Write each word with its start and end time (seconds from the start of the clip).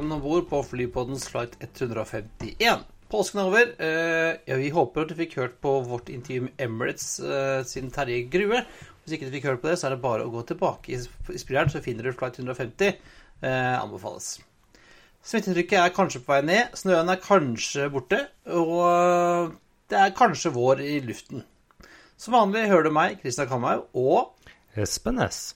Velkommen 0.00 0.16
om 0.16 0.22
bord 0.24 0.46
på 0.48 0.62
Flypoddens 0.64 1.26
flight 1.28 1.58
151. 1.60 2.84
Påsken 3.12 3.40
er 3.42 3.48
over. 3.50 3.72
Eh, 3.84 4.38
ja, 4.48 4.56
vi 4.56 4.70
håper 4.72 5.04
at 5.04 5.10
du 5.10 5.18
fikk 5.18 5.34
hørt 5.36 5.58
på 5.60 5.74
vårt 5.84 6.08
intervju 6.08 6.46
med 6.46 6.62
Emirates 6.64 7.18
eh, 7.20 7.60
sin 7.68 7.90
Terje 7.92 8.22
Grue. 8.32 8.62
Hvis 9.02 9.18
ikke 9.18 9.28
du 9.28 9.34
fikk 9.34 9.50
hørt 9.50 9.60
på 9.60 9.68
det, 9.68 9.76
så 9.76 9.90
er 9.90 9.94
det 9.98 10.00
bare 10.00 10.24
å 10.24 10.32
gå 10.32 10.40
tilbake 10.48 10.94
i 10.96 11.02
spilleren, 11.36 11.68
så 11.68 11.84
finner 11.84 12.08
du 12.08 12.16
flight 12.16 12.40
150. 12.40 12.96
Eh, 13.44 13.76
anbefales. 13.76 14.38
Smittetrykket 15.20 15.82
er 15.82 15.92
kanskje 15.92 16.24
på 16.24 16.32
vei 16.32 16.40
ned, 16.48 16.80
snøen 16.80 17.12
er 17.12 17.20
kanskje 17.20 17.92
borte, 17.92 18.22
og 18.48 19.58
det 19.92 20.00
er 20.00 20.16
kanskje 20.16 20.56
vår 20.56 20.80
i 20.80 20.94
luften. 21.04 21.44
Som 22.16 22.40
vanlig 22.40 22.70
hører 22.72 22.88
du 22.88 22.96
meg, 22.96 23.20
Kristian 23.20 23.52
Kamhaug, 23.52 23.90
og 23.92 24.32
Espen 24.80 25.20
S. 25.28 25.50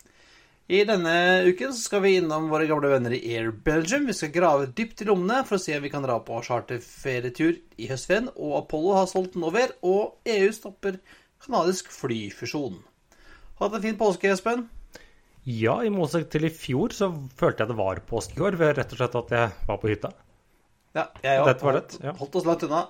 i 0.64 0.80
denne 0.88 1.14
uken 1.45 1.74
så 1.74 1.80
skal 1.82 2.00
vi 2.06 2.14
innom 2.16 2.46
våre 2.48 2.64
gamle 2.64 2.88
venner 2.88 3.12
i 3.12 3.20
Air 3.36 3.50
Belgium. 3.66 4.06
Vi 4.09 4.14
skal 4.16 4.32
grave 4.32 4.70
dypt 4.72 5.02
i 5.05 5.08
lommene 5.11 5.42
for 5.44 5.58
å 5.58 5.61
se 5.61 5.75
om 5.77 5.84
vi 5.84 5.91
kan 5.92 6.06
dra 6.06 6.16
på 6.25 6.38
charterferietur 6.47 7.58
i 7.77 7.91
høstferien. 7.91 8.30
Og 8.33 8.56
Apollo 8.62 8.94
har 8.97 9.11
solgt 9.11 9.36
Nover, 9.36 9.75
og 9.84 10.25
EU 10.25 10.48
stopper 10.56 10.97
kanadisk 11.44 11.92
flyfusjon. 11.92 12.80
Hatt 13.61 13.77
en 13.77 13.84
fin 13.84 14.00
påske, 14.00 14.33
Espen? 14.33 14.64
Ja, 15.44 15.77
i 15.84 15.92
motsetning 15.92 16.33
til 16.33 16.48
i 16.48 16.55
fjor 16.56 16.97
så 16.97 17.10
følte 17.36 17.66
jeg 17.66 17.75
det 17.75 17.81
var 17.83 18.00
påske 18.08 18.41
i 18.41 18.44
år, 18.48 18.56
ved 18.56 18.78
rett 18.78 18.97
og 18.97 19.03
slett 19.03 19.20
at 19.20 19.36
jeg 19.36 19.55
var 19.69 19.83
på 19.83 19.92
hytta. 19.92 20.14
Ja, 20.97 21.10
jeg 21.20 21.44
Dette 21.44 21.66
Holdt, 21.66 21.97
ja. 22.00 22.16
holdt 22.16 22.41
oss 22.41 22.48
langt 22.48 22.64
unna. 22.64 22.86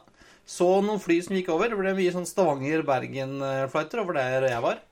Så 0.47 0.69
noen 0.85 1.03
fly 1.03 1.19
som 1.25 1.35
gikk 1.35 1.51
over. 1.51 1.73
Det 1.73 1.79
ble 1.81 1.97
mye 1.97 2.15
sånn 2.15 2.29
Stavanger-Bergen-flighter 2.29 4.03
over 4.05 4.21
der 4.21 4.47
jeg 4.53 4.63
var. 4.63 4.83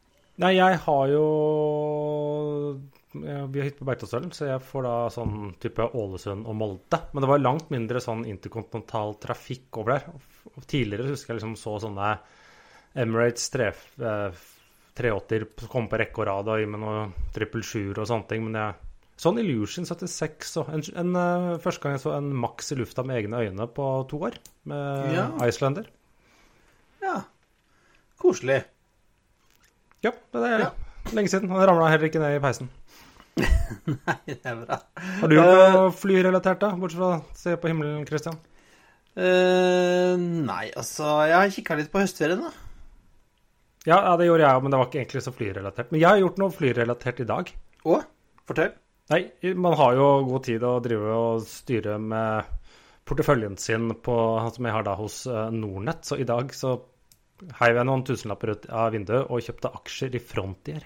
Nei, 0.43 0.57
jeg 0.57 0.79
har 0.85 1.11
jo 1.13 1.25
Vi 3.15 3.29
har 3.31 3.67
hytte 3.69 3.79
på 3.79 3.87
Beitostølen, 3.87 4.33
så 4.35 4.49
jeg 4.49 4.63
får 4.67 4.87
da 4.87 4.95
sånn 5.13 5.53
type 5.63 5.85
Ålesund 5.85 6.49
og 6.49 6.57
Molde. 6.59 6.99
Men 7.13 7.25
det 7.25 7.31
var 7.31 7.43
langt 7.43 7.69
mindre 7.75 8.01
sånn 8.03 8.25
interkontinental 8.27 9.19
trafikk 9.23 9.83
over 9.83 9.99
der. 9.99 10.07
Tidligere 10.65 11.13
husker 11.13 11.35
jeg 11.35 11.43
liksom 11.43 11.59
så 11.61 11.77
sånne 11.85 12.15
Emirates 12.99 13.45
3, 13.53 13.69
eh, 14.01 14.41
380 14.99 15.69
komme 15.69 15.93
på 15.93 16.01
rekke 16.01 16.25
og 16.25 16.29
rad 16.29 16.51
med 16.73 16.83
noe 16.83 17.05
trippel 17.37 17.65
sjuer 17.65 18.01
og 18.03 18.09
sånne 18.09 18.29
ting. 18.33 18.49
Men 18.49 18.59
jeg 18.61 18.89
Sånn 19.23 19.39
Illusion 19.39 19.85
76 19.87 20.57
og 20.59 20.71
en, 20.73 20.83
en, 20.99 21.11
eh, 21.15 21.59
Første 21.63 21.85
gang 21.85 21.95
jeg 21.95 22.03
så 22.03 22.15
en 22.17 22.33
Max 22.35 22.73
i 22.73 22.79
lufta 22.81 23.05
med 23.07 23.21
egne 23.21 23.45
øyne 23.45 23.69
på 23.71 23.89
to 24.11 24.19
år, 24.27 24.39
med 24.67 25.15
Ja. 25.15 25.29
Icelander. 25.47 25.87
Ja. 27.05 27.21
Koselig. 28.19 28.65
Ja, 30.03 30.13
det 30.35 30.43
er 30.49 30.65
Ja. 30.67 30.71
lenge 31.15 31.31
siden. 31.31 31.51
Han 31.51 31.67
ramla 31.69 31.91
heller 31.93 32.09
ikke 32.09 32.23
ned 32.23 32.37
i 32.37 32.43
peisen. 32.43 32.71
Nei, 33.39 34.17
det 34.29 34.41
er 34.45 34.59
bra. 34.65 34.79
Har 35.23 35.31
du 35.31 35.35
gjort 35.39 35.75
noe 35.77 35.93
flyrelatert, 35.97 36.61
da? 36.61 36.73
Bortsett 36.77 37.01
fra 37.01 37.13
å 37.17 37.39
se 37.39 37.55
på 37.57 37.71
himmelen, 37.71 38.03
Christian? 38.09 38.37
Uh, 39.13 40.17
nei, 40.17 40.71
altså 40.73 41.05
Jeg 41.29 41.37
har 41.37 41.51
kikka 41.53 41.77
litt 41.77 41.91
på 41.93 42.01
høstferien, 42.01 42.41
da. 42.47 42.53
Ja, 43.85 43.99
ja, 44.07 44.13
det 44.17 44.29
gjorde 44.29 44.45
jeg 44.47 44.57
òg, 44.57 44.63
men 44.65 44.73
det 44.73 44.79
var 44.81 44.89
ikke 44.89 45.01
egentlig 45.03 45.23
så 45.25 45.33
flyrelatert. 45.35 45.91
Men 45.93 46.01
jeg 46.01 46.09
har 46.09 46.21
gjort 46.23 46.39
noe 46.41 46.55
flyrelatert 46.55 47.21
i 47.25 47.29
dag. 47.29 47.51
Å, 47.83 47.99
fortell. 48.47 48.75
Nei, 49.11 49.23
man 49.59 49.75
har 49.81 49.97
jo 49.99 50.07
god 50.29 50.45
tid 50.47 50.63
å 50.65 50.77
drive 50.85 51.17
og 51.19 51.43
styre 51.51 51.97
med 52.01 52.53
porteføljen 53.11 53.57
sin 53.59 53.91
på, 54.07 54.15
som 54.55 54.69
jeg 54.69 54.77
har 54.77 54.87
da 54.87 54.95
hos 55.01 55.17
eh, 55.27 55.49
Nordnett. 55.53 56.07
Så 56.07 56.21
i 56.23 56.29
dag 56.29 56.55
så 56.55 56.77
heiv 57.61 57.79
jeg 57.79 57.89
noen 57.89 58.05
tusenlapper 58.07 58.55
ut 58.55 58.67
av 58.71 58.93
vinduet 58.95 59.31
og 59.31 59.45
kjøpte 59.45 59.73
aksjer 59.81 60.19
i 60.19 60.23
Frontier. 60.23 60.85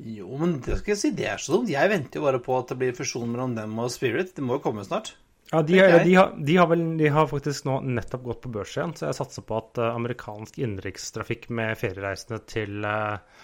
Jo, 0.00 0.30
men 0.40 0.58
det 0.64 0.78
skal 0.80 0.94
jeg 0.94 1.00
si, 1.00 1.10
det 1.16 1.26
er 1.28 1.40
så 1.42 1.58
dumt. 1.58 1.72
Jeg 1.72 1.92
venter 1.92 2.20
jo 2.20 2.24
bare 2.24 2.40
på 2.42 2.54
at 2.56 2.70
det 2.72 2.78
blir 2.80 2.96
fusjon 2.96 3.28
mellom 3.28 3.56
dem 3.58 3.74
og 3.82 3.90
Spirit. 3.92 4.32
Det 4.36 4.44
må 4.44 4.56
jo 4.56 4.64
komme 4.64 4.84
snart. 4.86 5.12
Ja, 5.50 5.62
de, 5.66 5.80
de, 6.04 6.14
har, 6.14 6.34
de, 6.38 6.56
har 6.56 6.68
vel, 6.70 6.84
de 6.96 7.08
har 7.10 7.26
faktisk 7.26 7.66
nå 7.66 7.80
nettopp 7.82 8.22
gått 8.28 8.40
på 8.44 8.52
børs 8.54 8.76
igjen, 8.76 8.92
så 8.94 9.08
jeg 9.08 9.18
satser 9.18 9.44
på 9.46 9.56
at 9.58 9.80
eh, 9.82 9.96
amerikansk 9.98 10.60
innenrikstrafikk 10.62 11.48
med 11.58 11.74
feriereisende 11.80 12.38
til 12.46 12.86
eh, 12.86 13.40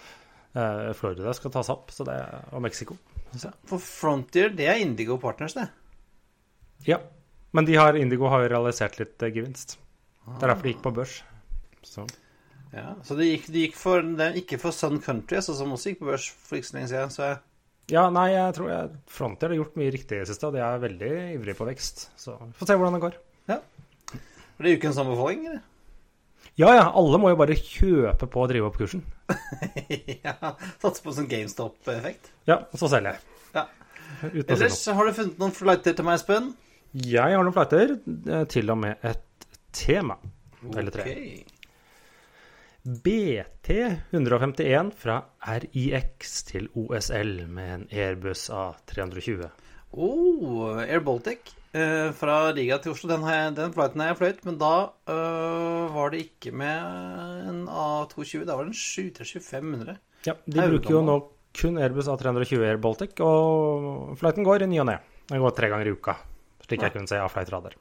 eh, 0.54 0.92
Florida 0.94 1.34
skal 1.34 1.54
tas 1.56 1.72
opp, 1.74 1.90
så 1.90 2.06
det, 2.06 2.14
og 2.54 2.62
Mexico. 2.62 2.94
Så. 3.34 3.50
For 3.66 3.82
Frontier, 3.82 4.54
det 4.54 4.70
er 4.70 4.84
Indigo 4.84 5.18
Partners, 5.18 5.58
det. 5.58 5.66
Ja, 6.86 7.00
men 7.58 7.66
de 7.66 7.74
har, 7.74 7.98
Indigo 7.98 8.30
har 8.30 8.44
jo 8.44 8.52
realisert 8.54 9.00
litt 9.02 9.26
gevinst. 9.26 9.74
Det 10.28 10.44
er 10.44 10.52
derfor 10.52 10.62
de 10.62 10.76
gikk 10.76 10.86
på 10.86 10.94
børs. 10.94 11.18
Så. 11.86 12.06
Ja, 12.74 12.94
så 13.06 13.16
det 13.18 13.28
gikk, 13.28 13.46
det 13.52 13.66
gikk 13.68 13.76
for, 13.78 14.02
det 14.18 14.32
ikke 14.42 14.58
for 14.60 14.74
Sun 14.74 14.98
Country, 15.04 15.38
altså, 15.38 15.54
som 15.56 15.72
også 15.72 15.92
gikk 15.92 16.02
på 16.02 16.10
børs 16.10 16.26
for 16.28 16.58
ikke 16.58 16.70
så 16.70 16.76
lenge 16.78 16.90
siden. 16.92 17.14
Så 17.14 17.22
jeg... 17.24 17.38
Ja, 17.94 18.08
nei, 18.10 18.26
jeg 18.32 18.56
tror 18.56 18.72
jeg, 18.72 18.98
Frontier 19.14 19.52
har 19.52 19.60
gjort 19.60 19.78
mye 19.78 19.92
riktig 19.94 20.18
i 20.18 20.24
det 20.24 20.28
siste. 20.32 20.50
De 20.50 20.60
er 20.66 20.82
veldig 20.82 21.12
ivrig 21.36 21.54
på 21.54 21.68
vekst. 21.68 22.08
Så 22.18 22.34
vi 22.40 22.50
får 22.58 22.72
se 22.72 22.78
hvordan 22.80 22.98
det 22.98 23.02
går. 23.04 23.18
Ja. 23.52 23.60
Det 24.10 24.66
er 24.66 24.80
ukens 24.80 24.98
anbefaling, 24.98 25.46
eller? 25.46 25.62
Ja, 26.56 26.72
ja. 26.72 26.84
Alle 26.96 27.20
må 27.20 27.30
jo 27.30 27.38
bare 27.38 27.56
kjøpe 27.58 28.28
på 28.32 28.42
Og 28.42 28.50
drive 28.50 28.70
opp 28.70 28.78
kursen. 28.80 29.04
ja. 30.24 30.34
Satse 30.82 31.04
på 31.04 31.14
sånn 31.14 31.28
GameStop-effekt. 31.30 32.32
Ja, 32.48 32.62
og 32.64 32.80
så 32.80 32.90
selge. 32.90 33.16
Ja. 33.54 33.66
Ellers, 34.24 34.80
har 34.88 35.06
du 35.06 35.16
funnet 35.16 35.42
noen 35.42 35.54
flighter 35.54 35.94
til 35.96 36.08
meg, 36.08 36.18
Espen? 36.18 36.54
Jeg 36.96 37.36
har 37.36 37.44
noen 37.44 37.54
flighter, 37.54 37.98
eh, 38.08 38.46
til 38.50 38.72
og 38.72 38.80
med 38.82 39.04
et 39.06 39.46
tema. 39.76 40.16
Eller 40.72 40.94
tre. 40.94 41.12
BT151 42.86 44.92
fra 44.94 45.16
RIX 45.42 46.28
til 46.46 46.68
OSL 46.78 47.42
med 47.50 47.70
en 47.74 47.82
Airbus 47.90 48.46
A320. 48.46 49.48
Oh, 49.96 50.78
Air 50.78 51.02
Baltic 51.02 51.50
eh, 51.74 52.14
fra 52.14 52.52
Riga 52.54 52.78
til 52.78 52.94
Oslo. 52.94 53.10
Den, 53.10 53.26
jeg, 53.26 53.56
den 53.56 53.74
flighten 53.74 54.04
har 54.04 54.12
jeg 54.12 54.18
fløyt, 54.20 54.44
men 54.46 54.60
da 54.60 54.92
øh, 55.10 55.96
var 55.96 56.14
det 56.14 56.20
ikke 56.28 56.52
med 56.54 56.78
en 57.50 57.66
A220. 57.66 58.46
Da 58.46 58.54
var 58.54 58.68
det 58.68 58.76
en 58.76 58.78
72500. 58.78 59.98
Ja, 60.28 60.36
de 60.46 60.60
Haudommer. 60.60 60.76
bruker 60.76 60.94
jo 60.94 61.02
nå 61.10 61.16
kun 61.58 61.82
Airbus 61.82 62.06
A320 62.12 62.62
Air 62.70 62.78
Baltic, 62.78 63.18
og 63.18 64.14
flighten 64.20 64.46
går 64.46 64.62
i 64.62 64.70
ny 64.70 64.78
og 64.84 64.90
ne. 64.92 65.00
Den 65.26 65.42
går 65.42 65.58
tre 65.58 65.74
ganger 65.74 65.90
i 65.90 65.96
uka, 65.96 66.14
slik 66.62 66.84
jeg 66.84 66.92
ja. 66.92 66.94
kunne 66.94 67.10
se 67.10 67.18
av 67.18 67.34
flightradar. 67.34 67.74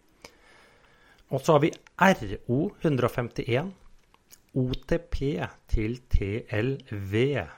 Og 1.29 1.45
så 1.45 1.53
har 1.53 1.61
vi 1.61 1.75
RO151 2.01 3.84
OTP 4.55 5.17
til 5.71 5.97
TLV 6.15 7.13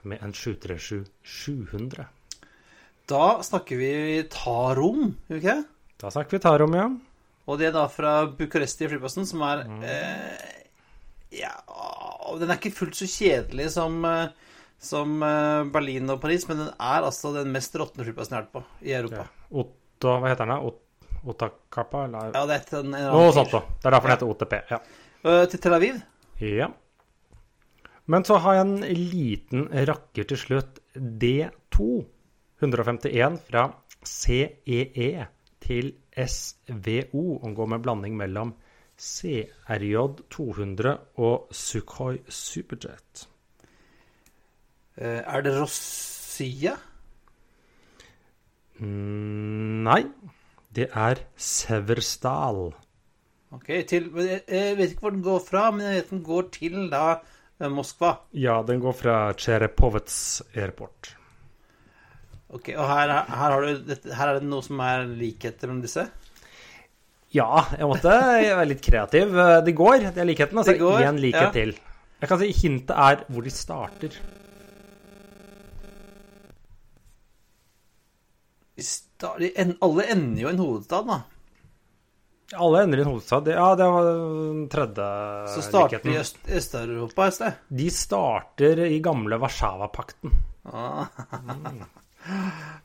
med 0.09 0.23
en 0.25 0.33
737-700. 0.33 2.05
Da 3.07 3.23
snakker 3.45 3.79
vi 3.79 3.91
Tarom, 4.33 5.13
gjør 5.29 5.37
vi 5.37 5.41
ikke 5.43 5.53
det? 5.61 5.65
Da 6.01 6.09
snakker 6.13 6.37
vi 6.37 6.41
Tarom, 6.43 6.73
ja. 6.75 6.87
Og 7.47 7.59
det 7.61 7.69
er 7.69 7.75
da 7.77 7.85
fra 7.91 8.15
Bucuresti 8.27 8.89
flyplassen, 8.91 9.25
som 9.29 9.43
er 9.47 9.61
eh, 9.87 10.55
Ja, 11.37 11.53
den 12.39 12.49
er 12.51 12.57
ikke 12.59 12.73
fullt 12.75 12.97
så 12.99 13.07
kjedelig 13.07 13.69
som, 13.77 14.01
eh, 14.05 14.33
som 14.83 15.21
eh, 15.23 15.61
Berlin 15.71 16.09
og 16.11 16.19
Paris, 16.23 16.43
men 16.49 16.59
den 16.65 16.73
er 16.75 17.07
altså 17.07 17.31
den 17.37 17.53
mest 17.55 17.75
råtne 17.79 18.03
flyplassen 18.03 18.35
jeg 18.35 18.41
har 18.41 18.49
vært 18.49 18.57
på 18.57 18.63
i 18.89 18.91
Europa. 18.97 19.23
ja. 19.23 19.29
Otto, 19.63 20.17
hva 20.19 20.33
heter 20.33 20.43
den? 20.43 20.55
da? 20.57 20.59
Ot- 20.67 20.83
Otakapa? 21.27 22.03
Eller? 22.09 22.33
Ja, 22.35 22.43
det 22.49 22.57
er 22.59 22.81
en, 22.81 22.91
en 22.95 23.07
Noe 23.15 23.31
sånt 23.35 23.51
da. 23.55 23.59
Det 23.69 23.87
er 23.89 23.95
derfor 23.95 24.07
den 24.11 24.17
heter 24.17 24.33
OTP. 24.33 24.53
ja. 24.73 24.81
Eh, 25.23 25.45
Til 25.53 25.59
Tel 25.63 25.73
Aviv. 25.79 25.95
Ja. 26.43 26.67
Men 28.07 28.23
så 28.23 28.37
har 28.39 28.55
jeg 28.55 28.65
en 28.67 29.09
liten 29.11 29.67
rakker 29.89 30.27
til 30.29 30.39
slutt. 30.39 30.79
D2 30.95 31.87
151 32.63 33.41
fra 33.49 33.65
CEE 34.07 35.27
til 35.61 35.91
SVO 36.15 37.25
og 37.43 37.55
går 37.55 37.69
med 37.73 37.83
blanding 37.83 38.15
mellom 38.17 38.53
CRJ 38.97 39.95
200 40.33 40.93
og 41.21 41.51
Sukhoi 41.51 42.17
Superjet. 42.29 43.27
Eh, 44.97 45.21
Er 45.21 45.41
det 45.41 45.53
Rossia? 45.59 46.73
Mm, 48.79 49.83
nei, 49.83 50.03
det 50.73 50.89
er 50.93 51.21
Severstal. 51.35 52.73
Ok, 53.51 53.67
til 53.87 54.09
Jeg 54.47 54.77
vet 54.77 54.89
ikke 54.89 54.99
hvor 54.99 55.09
den 55.09 55.23
går 55.23 55.39
fra, 55.39 55.71
men 55.71 55.81
jeg 55.85 55.95
vet 55.95 56.09
den 56.09 56.23
går 56.23 56.49
til 56.51 56.89
da 56.91 57.19
Moskva. 57.73 58.11
Ja, 58.37 58.59
den 58.63 58.79
går 58.83 58.93
fra 58.93 59.15
Cherepovets 59.33 60.43
airport. 60.53 61.15
Ok, 62.53 62.69
Og 62.77 62.85
her, 62.87 63.11
her, 63.11 63.33
har 63.41 63.65
du, 63.65 63.95
her 64.13 64.29
er 64.29 64.37
det 64.39 64.47
noe 64.47 64.63
som 64.63 64.79
er 64.85 65.07
likheter 65.09 65.67
mellom 65.67 65.81
disse? 65.83 66.05
Ja, 67.35 67.65
jeg 67.75 67.89
måtte 67.89 68.13
være 68.13 68.67
litt 68.69 68.83
kreativ. 68.85 69.33
Det 69.65 69.73
går, 69.75 70.05
det 70.15 70.21
er 70.23 70.29
likheten. 70.29 70.61
Altså 70.61 70.77
én 70.77 71.19
likhet 71.19 71.49
ja. 71.49 71.53
til. 71.55 71.73
Jeg 72.21 72.29
kan 72.31 72.39
si 72.41 72.51
Hintet 72.55 72.93
er 72.95 73.25
hvor 73.27 73.45
de 73.45 73.51
starter. 73.53 74.15
De 78.77 78.85
sta- 78.85 79.33
alle 79.37 80.07
ender 80.13 80.41
jo 80.45 80.47
i 80.47 80.53
en 80.53 80.61
hovedstad, 80.61 81.09
da. 81.09 81.19
Alle 82.55 82.83
ender 82.85 83.01
i 83.01 83.01
en 83.03 83.09
hovedstad. 83.11 83.47
Ja, 83.51 83.75
det 83.75 83.83
var 83.91 84.05
den 84.07 84.61
tredje 84.71 85.07
Så 85.51 85.61
starter 85.65 85.99
de 86.03 86.13
i. 86.13 86.19
Øst- 86.21 86.39
Øst-Europa 86.47 87.25
et 87.27 87.33
sted. 87.35 87.57
De 87.67 87.89
starter 87.91 88.79
i 88.87 88.99
gamle 89.03 89.39
Warszawapakten. 89.41 90.31
Ah. 90.71 91.05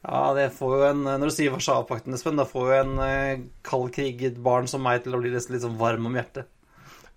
Ja, 0.02 0.34
det 0.36 0.52
får 0.54 0.72
jo 0.78 0.82
en 0.86 1.00
Når 1.02 1.24
du 1.26 1.32
sier 1.34 1.50
Warszawapakten, 1.50 2.14
Espen, 2.14 2.36
da 2.38 2.44
får 2.46 2.68
jo 2.68 2.74
en 2.76 2.92
eh, 3.02 3.40
kaldkriget 3.66 4.36
barn 4.42 4.68
som 4.70 4.82
meg 4.86 5.02
til 5.02 5.16
å 5.16 5.20
bli 5.22 5.32
nesten 5.34 5.56
litt 5.56 5.64
sånn 5.64 5.78
varm 5.80 6.06
om 6.06 6.14
hjertet. 6.14 6.46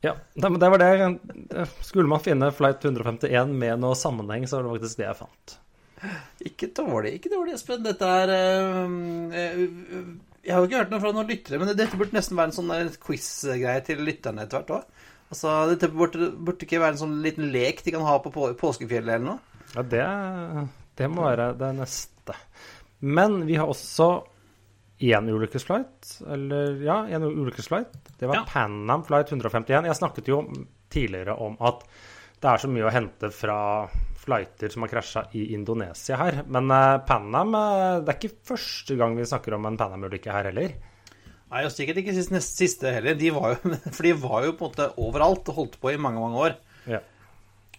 Ja, 0.01 0.15
det, 0.33 0.50
det 0.62 0.69
var 0.74 0.81
det. 0.81 1.68
Skulle 1.86 2.09
man 2.09 2.21
finne 2.25 2.50
flight 2.53 2.81
151 2.86 3.53
med 3.57 3.77
noe 3.83 3.97
sammenheng, 3.97 4.45
så 4.50 4.57
var 4.57 4.65
det 4.68 4.74
faktisk 4.80 5.01
det 5.01 5.06
jeg 5.07 5.19
fant. 5.21 5.56
Ikke 6.50 6.69
dårlig, 6.81 7.13
ikke 7.19 7.31
dårlig, 7.36 7.56
Espen. 7.59 7.86
Dette 7.86 8.09
er 8.24 8.33
eh, 8.36 8.97
eh, 9.44 10.09
Jeg 10.45 10.53
har 10.53 10.62
jo 10.62 10.69
ikke 10.69 10.80
hørt 10.83 10.92
noe 10.94 11.01
fra 11.01 11.12
noen 11.15 11.30
lyttere, 11.31 11.57
men 11.62 11.71
dette 11.74 11.97
burde 11.97 12.15
nesten 12.15 12.38
være 12.38 12.51
en 12.51 12.57
sånn 12.59 12.94
quiz-greie 13.01 13.81
til 13.88 14.03
lytterne 14.06 14.45
etter 14.45 14.62
hvert 14.62 14.75
òg. 14.77 15.03
Altså, 15.33 15.53
dette 15.71 15.89
burde, 15.89 16.30
burde 16.38 16.68
ikke 16.68 16.80
være 16.83 16.94
en 16.94 17.01
sånn 17.01 17.15
liten 17.25 17.47
lek 17.53 17.81
de 17.81 17.95
kan 17.95 18.06
ha 18.06 18.19
på 18.21 18.30
på 18.33 18.51
påskefjellet 18.59 19.18
eller 19.18 19.25
noe. 19.25 19.63
Ja, 19.74 19.83
det, 19.89 20.03
det 21.01 21.09
må 21.12 21.25
være 21.25 21.50
det 21.57 21.71
neste. 21.80 22.38
Men 23.01 23.42
vi 23.50 23.57
har 23.57 23.68
også 23.74 24.09
én 25.06 25.27
ulykkesflight. 25.33 26.13
Eller 26.31 26.77
ja, 26.86 27.01
én 27.09 27.25
ulykkesflight. 27.25 27.97
Det 28.19 28.30
var 28.30 28.44
Ja. 28.44 28.45
Pan 28.47 28.77
Am 28.89 29.03
Flight 29.03 29.33
151. 29.33 29.89
Jeg 29.89 29.97
snakket 29.97 30.30
jo 30.31 30.44
tidligere 30.94 31.36
om 31.42 31.57
at 31.59 31.81
det 32.39 32.51
er 32.51 32.62
så 32.62 32.69
mye 32.69 32.86
å 32.86 32.94
hente 32.94 33.31
fra 33.33 33.57
flighter 34.25 34.74
som 34.74 34.86
har 34.86 34.92
krasja 34.92 35.25
i 35.38 35.48
Indonesia 35.56 36.19
her. 36.19 36.42
Men 36.50 36.72
eh, 36.74 36.98
Pan 37.07 37.30
Am 37.38 37.56
eh, 37.56 38.04
Det 38.04 38.13
er 38.13 38.19
ikke 38.19 38.51
første 38.54 39.00
gang 39.00 39.18
vi 39.18 39.30
snakker 39.30 39.57
om 39.57 39.69
en 39.69 39.80
Pan 39.80 39.95
Am-ulykke 39.95 40.33
her 40.33 40.51
heller. 40.51 40.75
Nei, 41.45 41.63
og 41.63 41.72
sikkert 41.72 42.01
ikke 42.01 42.16
siste, 42.18 42.42
siste 42.44 42.94
heller. 42.98 43.18
De 43.18 43.31
var 43.36 43.56
jo, 43.56 43.75
for 43.95 44.06
de 44.07 44.16
var 44.19 44.48
jo 44.48 44.56
på 44.57 44.68
en 44.68 44.74
måte 44.74 44.94
overalt 45.01 45.51
og 45.54 45.60
holdt 45.62 45.77
på 45.81 45.94
i 45.94 46.00
mange, 46.01 46.24
mange 46.24 46.48
år. 46.50 46.57
Ja. 46.89 47.01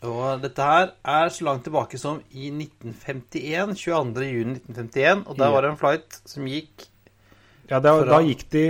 Og 0.07 0.43
dette 0.43 0.65
her 0.65 0.91
er 1.09 1.31
så 1.33 1.47
langt 1.47 1.65
tilbake 1.67 1.99
som 2.01 2.21
i 2.31 2.51
1951. 2.53 3.75
22. 3.81 4.27
juni 4.29 4.59
1951. 4.61 5.25
Og 5.27 5.41
der 5.41 5.55
var 5.55 5.65
det 5.65 5.73
en 5.73 5.81
flight 5.81 6.21
som 6.29 6.47
gikk 6.51 6.87
Ja, 7.67 7.81
det, 7.83 7.91
Da 8.07 8.21
gikk 8.23 8.45
de 8.53 8.67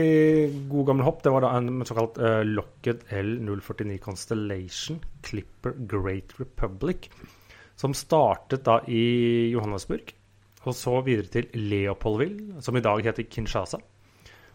god 0.71 0.87
gammel 0.89 1.05
hopp. 1.05 1.23
Det 1.25 1.33
var 1.35 1.45
da 1.45 1.53
en 1.59 1.83
såkalt 1.85 2.17
uh, 2.23 2.41
Locked 2.47 3.05
L049 3.13 3.99
Constellation 4.01 5.03
Clipper 5.27 5.75
Great 5.91 6.33
Republic, 6.41 7.11
som 7.77 7.95
startet 7.97 8.65
da 8.65 8.81
i 8.89 9.51
Johannesburg, 9.53 10.13
og 10.67 10.75
så 10.75 10.99
videre 11.07 11.31
til 11.31 11.69
Leopoldville, 11.71 12.63
som 12.65 12.77
i 12.77 12.83
dag 12.83 13.05
heter 13.07 13.29
Kinshasa. 13.31 13.79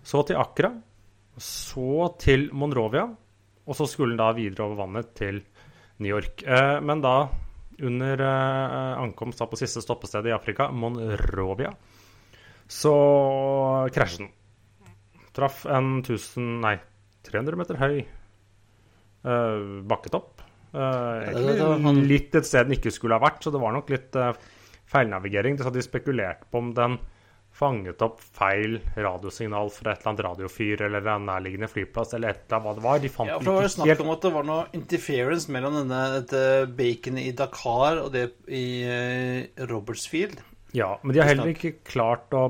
Så 0.04 0.24
til 0.28 0.40
Accra, 0.42 0.74
så 1.38 2.10
til 2.20 2.50
Monrovia, 2.58 3.06
og 3.62 3.78
så 3.78 3.88
skulle 3.88 4.16
den 4.16 4.20
da 4.20 4.32
videre 4.36 4.66
over 4.66 4.82
vannet 4.82 5.14
til 5.16 5.40
New 6.02 6.10
York. 6.10 6.44
Eh, 6.44 6.82
men 6.82 7.04
da, 7.04 7.16
under 7.82 8.26
eh, 8.26 9.02
ankomst 9.06 9.40
da 9.40 9.48
på 9.48 9.60
siste 9.62 9.84
stoppested 9.86 10.28
i 10.28 10.36
Afrika, 10.36 10.72
Monrovia, 10.74 11.72
så 12.68 12.96
krasjet 13.94 14.26
den. 14.26 14.32
Traff 15.32 15.64
en 15.70 16.02
1000, 16.02 16.48
nei, 16.66 16.76
300 17.30 17.60
meter 17.60 17.80
høy 17.80 18.02
eh, 18.02 19.68
bakketopp. 19.88 20.42
Det 20.72 21.58
sånn- 21.60 22.04
litt 22.08 22.36
et 22.36 22.48
sted 22.48 22.68
den 22.70 22.78
ikke 22.78 22.94
skulle 22.96 23.18
ha 23.18 23.24
vært, 23.24 23.42
så 23.44 23.52
det 23.52 23.60
var 23.62 23.74
nok 23.76 23.90
litt 23.92 24.16
uh, 24.16 24.32
feilnavigering. 24.92 25.58
hadde 25.60 25.80
de 25.80 25.88
spekulerte 25.88 26.48
på 26.52 26.62
om 26.62 26.74
den 26.78 27.00
fanget 27.52 28.00
opp 28.06 28.22
feil 28.24 28.78
radiosignal 28.96 29.68
fra 29.76 29.92
et 29.92 30.00
eller 30.00 30.10
annet 30.14 30.24
radiofyr 30.26 30.84
eller 30.88 31.08
en 31.12 31.26
nærliggende 31.28 31.68
flyplass 31.68 32.14
eller 32.16 32.32
et 32.32 32.46
eller 32.46 32.58
annet 32.58 32.66
hva 32.66 32.76
det 32.78 32.86
var. 32.86 33.02
De 33.04 33.12
fant 33.12 33.30
Ja, 33.30 33.38
for 33.38 33.50
det 33.50 33.56
var 33.58 33.68
jo 33.68 33.74
snakk 33.76 33.92
helt 33.92 34.04
om 34.06 34.14
at 34.14 34.26
det 34.26 34.32
var 34.38 34.48
noe 34.48 34.64
interference 34.80 35.52
mellom 35.52 35.76
denne, 35.82 36.00
dette 36.16 36.44
baconet 36.80 37.28
i 37.28 37.36
Dakar 37.36 38.00
og 38.06 38.10
det 38.16 38.26
i 38.48 38.66
uh, 38.88 39.68
Robertsfield. 39.68 40.40
Ja, 40.72 40.94
men 41.04 41.14
de 41.14 41.20
har 41.20 41.34
heller 41.34 41.52
ikke 41.52 41.76
klart 41.84 42.32
å 42.32 42.46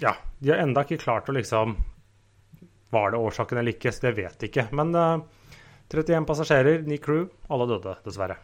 Ja, 0.00 0.14
de 0.40 0.54
har 0.54 0.62
enda 0.64 0.86
ikke 0.86 1.02
klart 1.02 1.28
å 1.28 1.34
liksom 1.36 1.76
Var 2.94 3.10
det 3.12 3.20
årsaken 3.20 3.60
eller 3.60 3.76
ikke, 3.76 3.92
så 3.92 4.06
det 4.08 4.14
vet 4.16 4.38
de 4.40 4.48
ikke. 4.48 4.64
Men 4.72 4.94
eh, 4.96 5.20
31 5.92 6.26
passasjerer, 6.26 6.82
9 6.86 6.98
crew, 7.04 7.26
alle 7.50 7.66
døde, 7.70 7.96
dessverre. 8.06 8.36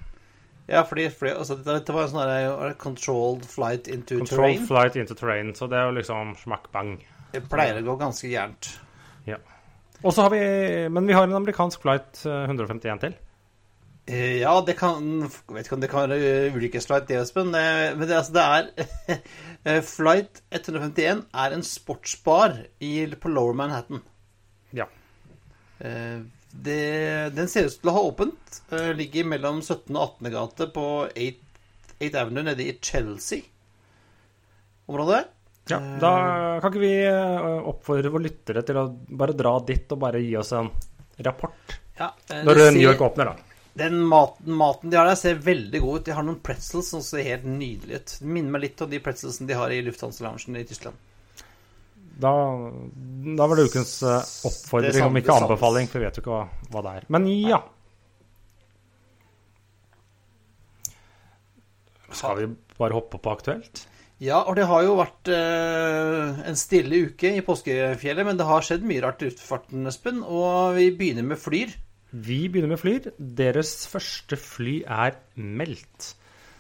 Ja, 0.71 0.85
fordi, 0.87 1.09
fordi 1.11 1.33
altså, 1.35 1.57
dette, 1.67 1.93
var 1.93 2.05
en 2.07 2.13
sånn 2.13 2.29
der, 2.29 2.69
eh, 2.69 2.75
controlled 2.79 3.45
flight 3.51 3.89
into 3.91 4.19
controlled 4.21 4.55
terrain. 4.61 4.67
flight 4.69 4.97
into 5.01 5.15
terrain, 5.19 5.55
så 5.59 5.67
det 5.71 5.79
er 5.81 5.89
jo 5.89 5.97
liksom 5.97 6.37
smakk 6.39 6.69
bang. 6.73 6.93
Det 7.33 7.43
pleier 7.51 7.81
å 7.81 7.87
gå 7.89 7.97
ganske 7.99 8.29
gærent. 8.31 8.71
Og 10.01 10.15
så 10.17 10.23
har 10.25 10.31
vi 10.33 10.89
Men 10.89 11.05
vi 11.07 11.13
har 11.13 11.27
en 11.27 11.35
amerikansk 11.37 11.83
flight 11.83 12.23
eh, 12.25 12.47
151 12.49 13.01
til. 13.03 13.17
Eh, 14.09 14.39
Ja, 14.41 14.55
det 14.65 14.79
kan 14.79 15.21
Jeg 15.21 15.55
vet 15.55 15.67
ikke 15.67 15.75
om 15.77 15.81
det 15.83 15.91
kan 15.91 16.09
være 16.09 16.17
eh, 16.47 16.55
ulykkesflight, 16.57 17.05
det, 17.07 17.19
Espen. 17.21 17.51
eh, 17.55 17.93
Men 17.95 18.09
det, 18.09 18.17
altså, 18.17 18.33
det 18.33 18.43
er 18.47 19.21
eh, 19.67 19.83
Flight 19.85 20.41
151 20.51 21.27
er 21.35 21.53
en 21.53 21.63
sportsbar 21.63 22.57
i, 22.81 23.07
på 23.13 23.29
Lower 23.29 23.53
Manhattan. 23.53 24.01
Ja. 24.73 24.87
Eh, 25.85 26.23
Det, 26.51 27.31
den 27.37 27.49
ser 27.49 27.65
ut 27.69 27.77
til 27.81 27.91
å 27.91 27.95
ha 27.95 28.01
åpent. 28.09 28.61
Eh, 28.75 28.91
Ligger 28.99 29.25
mellom 29.31 29.61
17. 29.63 29.97
og 29.97 30.03
18. 30.21 30.31
gate 30.35 30.67
på 30.75 30.85
8, 31.09 31.35
8 32.01 32.21
Avenue 32.25 32.43
nede 32.51 32.63
i 32.67 32.79
Chelsea-området. 32.83 35.23
ja. 35.71 35.79
Da 36.01 36.11
kan 36.61 36.71
ikke 36.73 36.83
vi 36.83 36.97
eh, 37.07 37.69
oppfordre 37.71 38.11
våre 38.11 38.23
lyttere 38.27 38.63
til 38.67 38.77
å 38.81 38.89
bare 38.91 39.33
dra 39.39 39.53
dit 39.67 39.93
og 39.95 39.99
bare 40.03 40.19
gi 40.25 40.33
oss 40.41 40.51
en 40.59 40.69
rapport 41.23 41.77
Ja, 42.01 42.09
eh, 42.33 42.43
når 42.45 42.55
New 42.73 42.83
York 42.83 43.01
åpner, 43.07 43.25
da. 43.31 43.35
Den 43.81 44.01
maten, 44.03 44.53
maten 44.59 44.91
de 44.91 44.97
har 44.99 45.07
der, 45.07 45.15
ser 45.21 45.35
veldig 45.45 45.81
god 45.81 46.01
ut. 46.01 46.05
De 46.09 46.13
har 46.17 46.23
noen 46.27 46.41
pretzels 46.43 46.89
som 46.91 47.01
ser 47.05 47.23
helt 47.23 47.45
nydelige 47.47 47.97
ut. 48.03 48.17
Det 48.21 48.27
minner 48.27 48.51
meg 48.57 48.63
litt 48.67 48.83
om 48.83 48.91
de 48.91 48.99
pretzelsene 49.05 49.47
de 49.49 49.55
har 49.57 49.71
i 49.71 49.83
Lufthansa-loungen 49.87 50.57
i 50.59 50.65
Tyskland. 50.67 50.97
Da, 52.21 52.33
da 53.39 53.47
var 53.47 53.57
det 53.57 53.69
ukens 53.71 53.93
eh, 54.03 54.17
Det 54.21 54.49
oppfordring, 54.51 54.97
sant, 54.97 55.07
om 55.09 55.21
ikke 55.21 55.37
anbefaling, 55.37 55.91
for 55.91 56.03
vi 56.03 56.09
vet 56.09 56.19
jo 56.19 56.25
ikke 56.25 56.35
hva, 56.35 56.43
hva 56.73 56.83
det 56.87 56.97
er. 57.01 57.07
Men 57.15 57.29
ja. 57.31 57.61
Skal 62.11 62.41
vi 62.41 62.51
bare 62.81 62.97
hoppe 62.97 63.21
på 63.23 63.33
aktuelt? 63.33 63.87
Ja, 64.21 64.43
og 64.45 64.59
det 64.59 64.67
har 64.69 64.83
jo 64.85 64.99
vært 64.99 65.31
eh, 65.33 66.41
en 66.51 66.59
stille 66.61 67.07
uke 67.09 67.31
i 67.39 67.45
påskefjellet, 67.45 68.27
men 68.29 68.37
det 68.37 68.49
har 68.49 68.67
skjedd 68.67 68.85
mye 68.85 69.01
rart 69.01 69.23
i 69.25 69.31
luftfarten, 69.31 69.89
Espen. 69.89 70.21
Og 70.21 70.77
vi 70.77 70.91
begynner 70.93 71.25
med 71.31 71.41
Flyr. 71.41 71.73
Vi 72.11 72.43
begynner 72.51 72.75
med 72.75 72.83
Flyr. 72.83 73.09
Deres 73.17 73.87
første 73.89 74.37
fly 74.37 74.83
er 74.85 75.17
meldt. 75.41 76.11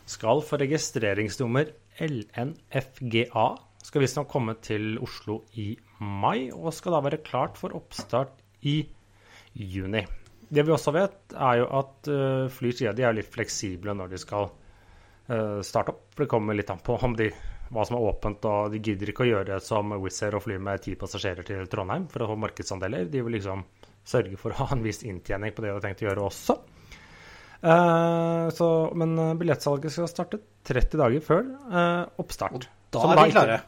Skal 0.08 0.40
få 0.46 0.56
registreringsnummer 0.62 1.74
LNFGA. 2.00 3.48
Skal 3.80 4.04
visstnok 4.04 4.28
komme 4.30 4.56
til 4.62 4.96
Oslo 5.02 5.40
i 5.58 5.72
mai, 6.00 6.50
og 6.52 6.72
skal 6.76 6.96
da 6.96 7.02
være 7.04 7.22
klart 7.24 7.58
for 7.60 7.74
oppstart 7.76 8.42
i 8.68 8.82
juni. 9.54 10.02
Det 10.50 10.64
vi 10.66 10.74
også 10.74 10.92
vet, 10.94 11.18
er 11.32 11.60
jo 11.60 11.68
at 11.78 12.10
uh, 12.10 12.50
Flyr 12.50 12.74
sier 12.76 12.96
de 12.96 13.06
er 13.06 13.14
litt 13.16 13.30
fleksible 13.30 13.94
når 13.96 14.12
de 14.12 14.20
skal 14.20 14.48
uh, 14.50 15.60
starte 15.66 15.94
opp. 15.94 16.08
Det 16.18 16.28
kommer 16.30 16.58
litt 16.58 16.72
an 16.72 16.82
på 16.84 16.98
de, 17.18 17.30
hva 17.70 17.86
som 17.86 17.96
er 17.96 18.08
åpent, 18.10 18.48
og 18.50 18.74
de 18.74 18.82
gidder 18.82 19.12
ikke 19.12 19.24
å 19.24 19.30
gjøre 19.30 19.52
det 19.52 19.60
som 19.64 19.94
Wizz 20.02 20.24
Air 20.26 20.40
og 20.40 20.44
fly 20.44 20.58
med 20.58 20.82
ti 20.84 20.96
passasjerer 20.98 21.46
til 21.46 21.70
Trondheim 21.70 22.08
for 22.10 22.26
å 22.26 22.32
få 22.32 22.38
markedsandeler. 22.42 23.06
De 23.12 23.22
vil 23.22 23.38
liksom 23.38 23.64
sørge 24.10 24.36
for 24.40 24.52
å 24.52 24.64
ha 24.64 24.74
en 24.74 24.84
viss 24.84 25.04
inntjening 25.06 25.54
på 25.54 25.62
det 25.62 25.70
de 25.70 25.76
har 25.76 25.84
tenkt 25.84 26.02
å 26.02 26.08
gjøre 26.08 26.26
også. 26.26 26.58
Uh, 27.60 28.48
så, 28.56 28.66
men 28.96 29.18
eh, 29.20 29.34
billettsalget 29.36 29.92
skal 29.92 30.08
starte 30.08 30.38
30 30.64 30.96
dager 30.96 31.24
før 31.24 31.42
uh, 31.68 32.06
oppstart. 32.22 32.70
Da 32.90 33.02
Som 33.04 33.12
er 33.14 33.22
vi 33.24 33.34
klare. 33.34 33.60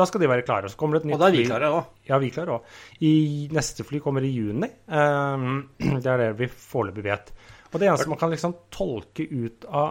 Da 0.00 0.06
skal 0.08 0.22
de 0.22 0.28
være 0.30 0.44
klare. 0.46 0.68
Så 0.72 0.78
kommer 0.80 0.96
det 0.96 1.04
et 1.04 1.10
nytt 1.10 1.16
fly. 1.16 1.18
Og 1.18 1.22
da 1.22 1.30
er 1.30 1.36
vi 1.36 1.46
klare 1.48 1.70
òg. 1.74 1.88
Ja, 2.08 2.18
vi 2.20 2.28
er 2.30 2.36
klare 2.36 2.56
òg. 2.56 2.76
I 3.04 3.14
neste 3.56 3.84
fly 3.88 4.00
kommer 4.04 4.24
i 4.24 4.32
juni. 4.32 4.68
Eh, 4.68 5.48
det 6.04 6.12
er 6.12 6.22
det 6.24 6.30
vi 6.38 6.48
foreløpig 6.52 7.04
vet. 7.08 7.32
Og 7.70 7.80
det 7.80 7.88
eneste 7.88 8.10
man 8.10 8.20
kan 8.20 8.32
liksom 8.32 8.56
tolke 8.74 9.26
ut 9.30 9.66
av 9.66 9.90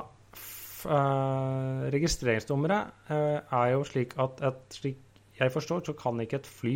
eh, 0.85 1.83
registreringsnummeret, 1.95 2.95
eh, 3.13 3.37
er 3.59 3.73
jo 3.75 3.83
slik 3.87 4.17
at 4.19 4.41
et, 4.49 4.63
slik 4.75 5.05
jeg 5.39 5.53
forstår, 5.53 5.85
så 5.87 5.95
kan 5.95 6.19
ikke 6.19 6.41
et 6.41 6.49
fly 6.49 6.73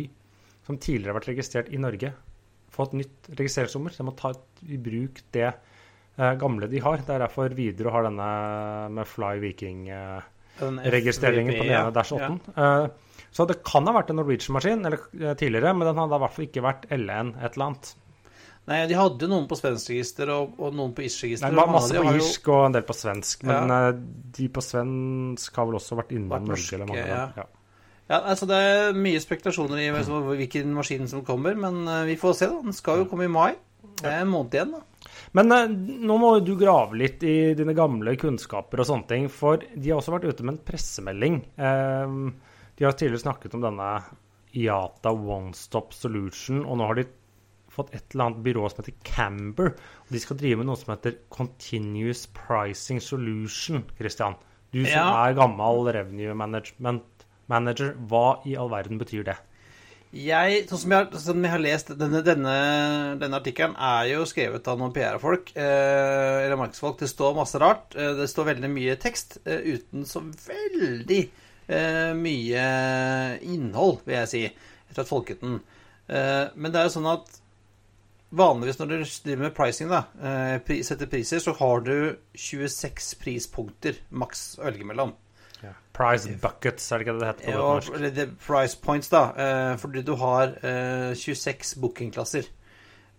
som 0.64 0.78
tidligere 0.80 1.12
har 1.12 1.18
vært 1.18 1.32
registrert 1.34 1.68
i 1.68 1.80
Norge, 1.80 2.14
få 2.72 2.86
et 2.88 2.94
nytt 3.02 3.28
registreringsnummer. 3.36 3.92
Så 3.92 4.00
de 4.00 4.08
må 4.08 4.14
ta 4.16 4.32
i 4.64 4.78
bruk 4.80 5.20
det 5.36 5.50
eh, 5.50 6.32
gamle 6.40 6.70
de 6.72 6.80
har. 6.86 7.02
Det 7.04 7.12
er 7.12 7.26
derfor 7.26 7.52
Widerøe 7.58 7.92
har 7.92 8.08
denne 8.08 8.30
med 8.96 9.10
Fly 9.10 9.36
Viking. 9.44 9.84
Den 9.90 10.22
registreringen 10.60 11.56
på 11.56 11.66
den 11.66 11.74
ene 11.74 11.94
Dash 11.94 12.14
ja. 12.14 12.30
8. 12.30 12.54
Eh, 12.56 13.20
så 13.34 13.46
det 13.50 13.58
kan 13.66 13.88
ha 13.90 13.96
vært 13.96 14.12
en 14.12 14.20
Norwegian-maskin 14.20 14.86
eller, 14.86 15.04
eh, 15.18 15.34
tidligere, 15.34 15.74
men 15.74 15.88
den 15.90 16.00
hadde 16.02 16.18
i 16.18 16.24
hvert 16.24 16.36
fall 16.36 16.46
ikke 16.46 16.64
vært 16.64 16.88
LN 16.94 17.34
et 17.40 17.56
eller 17.56 17.66
annet. 17.66 17.94
Nei, 18.64 18.78
de 18.88 18.96
hadde 18.96 19.28
noen 19.28 19.44
på 19.50 19.58
svensk 19.58 19.90
register 19.92 20.30
og, 20.32 20.54
og 20.56 20.72
noen 20.72 20.94
på 20.96 21.02
Nei, 21.02 21.10
irsk-register. 21.10 21.52
Nei, 21.52 21.66
masse 21.68 21.98
på 22.00 22.14
irsk 22.16 22.48
og 22.54 22.62
en 22.70 22.78
del 22.78 22.86
på 22.88 22.96
svensk, 22.96 23.44
men 23.50 23.74
ja. 23.74 23.90
de 24.38 24.46
på 24.48 24.62
svensk 24.64 25.60
har 25.60 25.68
vel 25.68 25.76
også 25.80 25.98
vært 26.00 26.14
innom 26.16 26.32
Norge. 26.32 26.54
norske, 26.54 26.78
eller 26.78 26.88
mange 26.88 27.04
ja. 27.04 27.26
ja. 27.36 27.50
Ja, 28.04 28.18
altså 28.20 28.46
Det 28.48 28.56
er 28.60 28.96
mye 28.96 29.20
spekulasjoner 29.20 29.80
i 29.80 29.90
hvilken 29.92 30.74
maskin 30.76 31.08
som 31.08 31.24
kommer, 31.24 31.56
men 31.56 31.86
eh, 31.88 32.02
vi 32.10 32.18
får 32.20 32.34
se. 32.36 32.48
da. 32.52 32.60
Den 32.64 32.76
skal 32.76 33.02
jo 33.02 33.06
komme 33.08 33.28
i 33.28 33.32
mai. 33.32 33.54
Det 34.00 34.10
er 34.10 34.24
en 34.24 34.32
måned 34.32 34.56
igjen. 34.56 34.74
da. 34.76 34.82
Men 35.32 35.52
eh, 35.52 35.68
nå 36.08 36.18
må 36.20 36.32
du 36.44 36.54
grave 36.60 36.96
litt 36.98 37.22
i 37.26 37.54
dine 37.58 37.74
gamle 37.76 38.16
kunnskaper 38.20 38.80
og 38.82 38.88
sånne 38.90 39.08
ting, 39.10 39.28
for 39.32 39.62
de 39.74 39.90
har 39.90 40.00
også 40.00 40.14
vært 40.16 40.28
ute 40.32 40.44
med 40.46 40.56
en 40.56 40.64
pressemelding. 40.66 41.40
Eh, 41.56 42.14
de 42.78 42.84
har 42.86 42.96
tidligere 42.98 43.24
snakket 43.26 43.54
om 43.54 43.62
denne 43.66 43.90
IATA 44.54 45.12
One 45.12 45.54
Stop 45.58 45.94
Solution, 45.94 46.64
og 46.64 46.78
nå 46.78 46.88
har 46.90 47.00
de 47.00 47.06
fått 47.74 47.90
et 47.94 48.04
eller 48.14 48.28
annet 48.28 48.42
byrå 48.44 48.68
som 48.70 48.82
heter 48.84 48.94
Camber. 49.02 49.72
og 50.04 50.12
De 50.14 50.20
skal 50.22 50.38
drive 50.38 50.60
med 50.60 50.68
noe 50.68 50.78
som 50.78 50.92
heter 50.94 51.16
Continuous 51.34 52.26
Pricing 52.30 53.00
Solution, 53.02 53.82
Christian. 53.98 54.36
Du 54.70 54.84
som 54.84 54.94
Ja. 54.94 55.26
er 55.26 55.34
gammel 55.34 55.86
revenue 55.92 56.34
management 56.34 57.26
manager, 57.48 57.94
hva 57.94 58.40
i 58.46 58.54
all 58.56 58.70
verden 58.70 58.98
betyr 58.98 59.24
det? 59.24 59.36
Jeg, 60.14 60.60
sånn 60.70 60.78
som 60.78 60.92
jeg, 60.94 61.06
har- 61.10 61.34
jeg 61.42 61.50
har 61.50 61.62
lest, 61.64 61.88
denne, 61.98 62.20
denne, 62.22 62.52
denne 63.18 63.38
artikkelen 63.40 63.74
er 63.74 64.12
jo 64.12 64.24
skrevet 64.30 64.68
av 64.70 64.78
noen 64.78 64.92
PR-folk, 64.94 65.50
eh, 65.58 66.44
eller 66.44 66.58
markedsfolk. 66.60 67.00
Det 67.00 67.08
står 67.10 67.34
masse 67.34 67.58
rart. 67.58 67.96
Eh, 67.98 68.12
det 68.20 68.28
står 68.30 68.52
veldig 68.52 68.70
mye 68.70 68.94
tekst 69.02 69.38
eh, 69.44 69.64
uten 69.74 70.04
så 70.06 70.22
veldig 70.22 71.18
eh, 71.66 72.12
mye 72.14 72.66
innhold, 73.42 74.04
vil 74.06 74.20
jeg 74.20 74.30
si, 74.30 74.44
etter 74.90 75.02
at 75.02 75.10
folket 75.10 75.42
den. 75.42 75.58
Eh, 76.06 76.46
men 76.54 76.70
det 76.70 76.78
er 76.84 76.86
jo 76.90 76.94
sånn 77.00 77.10
at 77.10 77.40
vanligvis 78.34 78.78
når 78.80 78.92
du 78.92 78.96
driver 79.26 79.42
med 79.48 79.54
pricing, 79.58 79.90
da, 79.90 80.04
eh, 80.22 80.78
setter 80.86 81.10
priser, 81.10 81.42
så 81.42 81.56
har 81.58 81.82
du 81.86 81.94
26 82.38 83.14
prispunkter 83.22 83.98
maks 84.14 84.58
å 84.60 84.68
velge 84.70 84.86
mellom. 84.86 85.14
Price 85.94 86.26
buckets, 86.42 86.90
er 86.90 86.98
det 86.98 87.06
ikke 87.06 87.12
det 87.14 87.20
det 87.20 87.28
heter 87.28 87.44
på 87.44 87.50
Ja, 87.54 87.58
norsk? 87.76 87.92
eller 87.94 88.10
det, 88.10 88.24
price 88.42 88.76
points, 88.82 89.08
da. 89.08 89.20
Eh, 89.38 89.76
fordi 89.78 90.02
du 90.04 90.14
har 90.18 90.56
eh, 90.62 91.14
26 91.14 91.74
bookingklasser. 91.80 92.48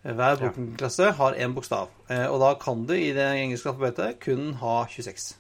Eh, 0.04 0.12
Hver 0.13 0.36
Ja. 0.36 0.36
bookingklasse 0.50 1.12
har 1.15 1.34
én 1.39 1.54
bokstav. 1.56 1.88
Eh, 2.10 2.25
og 2.27 2.39
da 2.42 2.54
kan 2.60 2.86
du 2.86 2.94
i 2.94 3.13
det 3.13 3.30
engelske 3.39 3.70
alfabetet 3.72 4.20
kun 4.20 4.54
ha 4.60 4.86
26. 4.92 5.36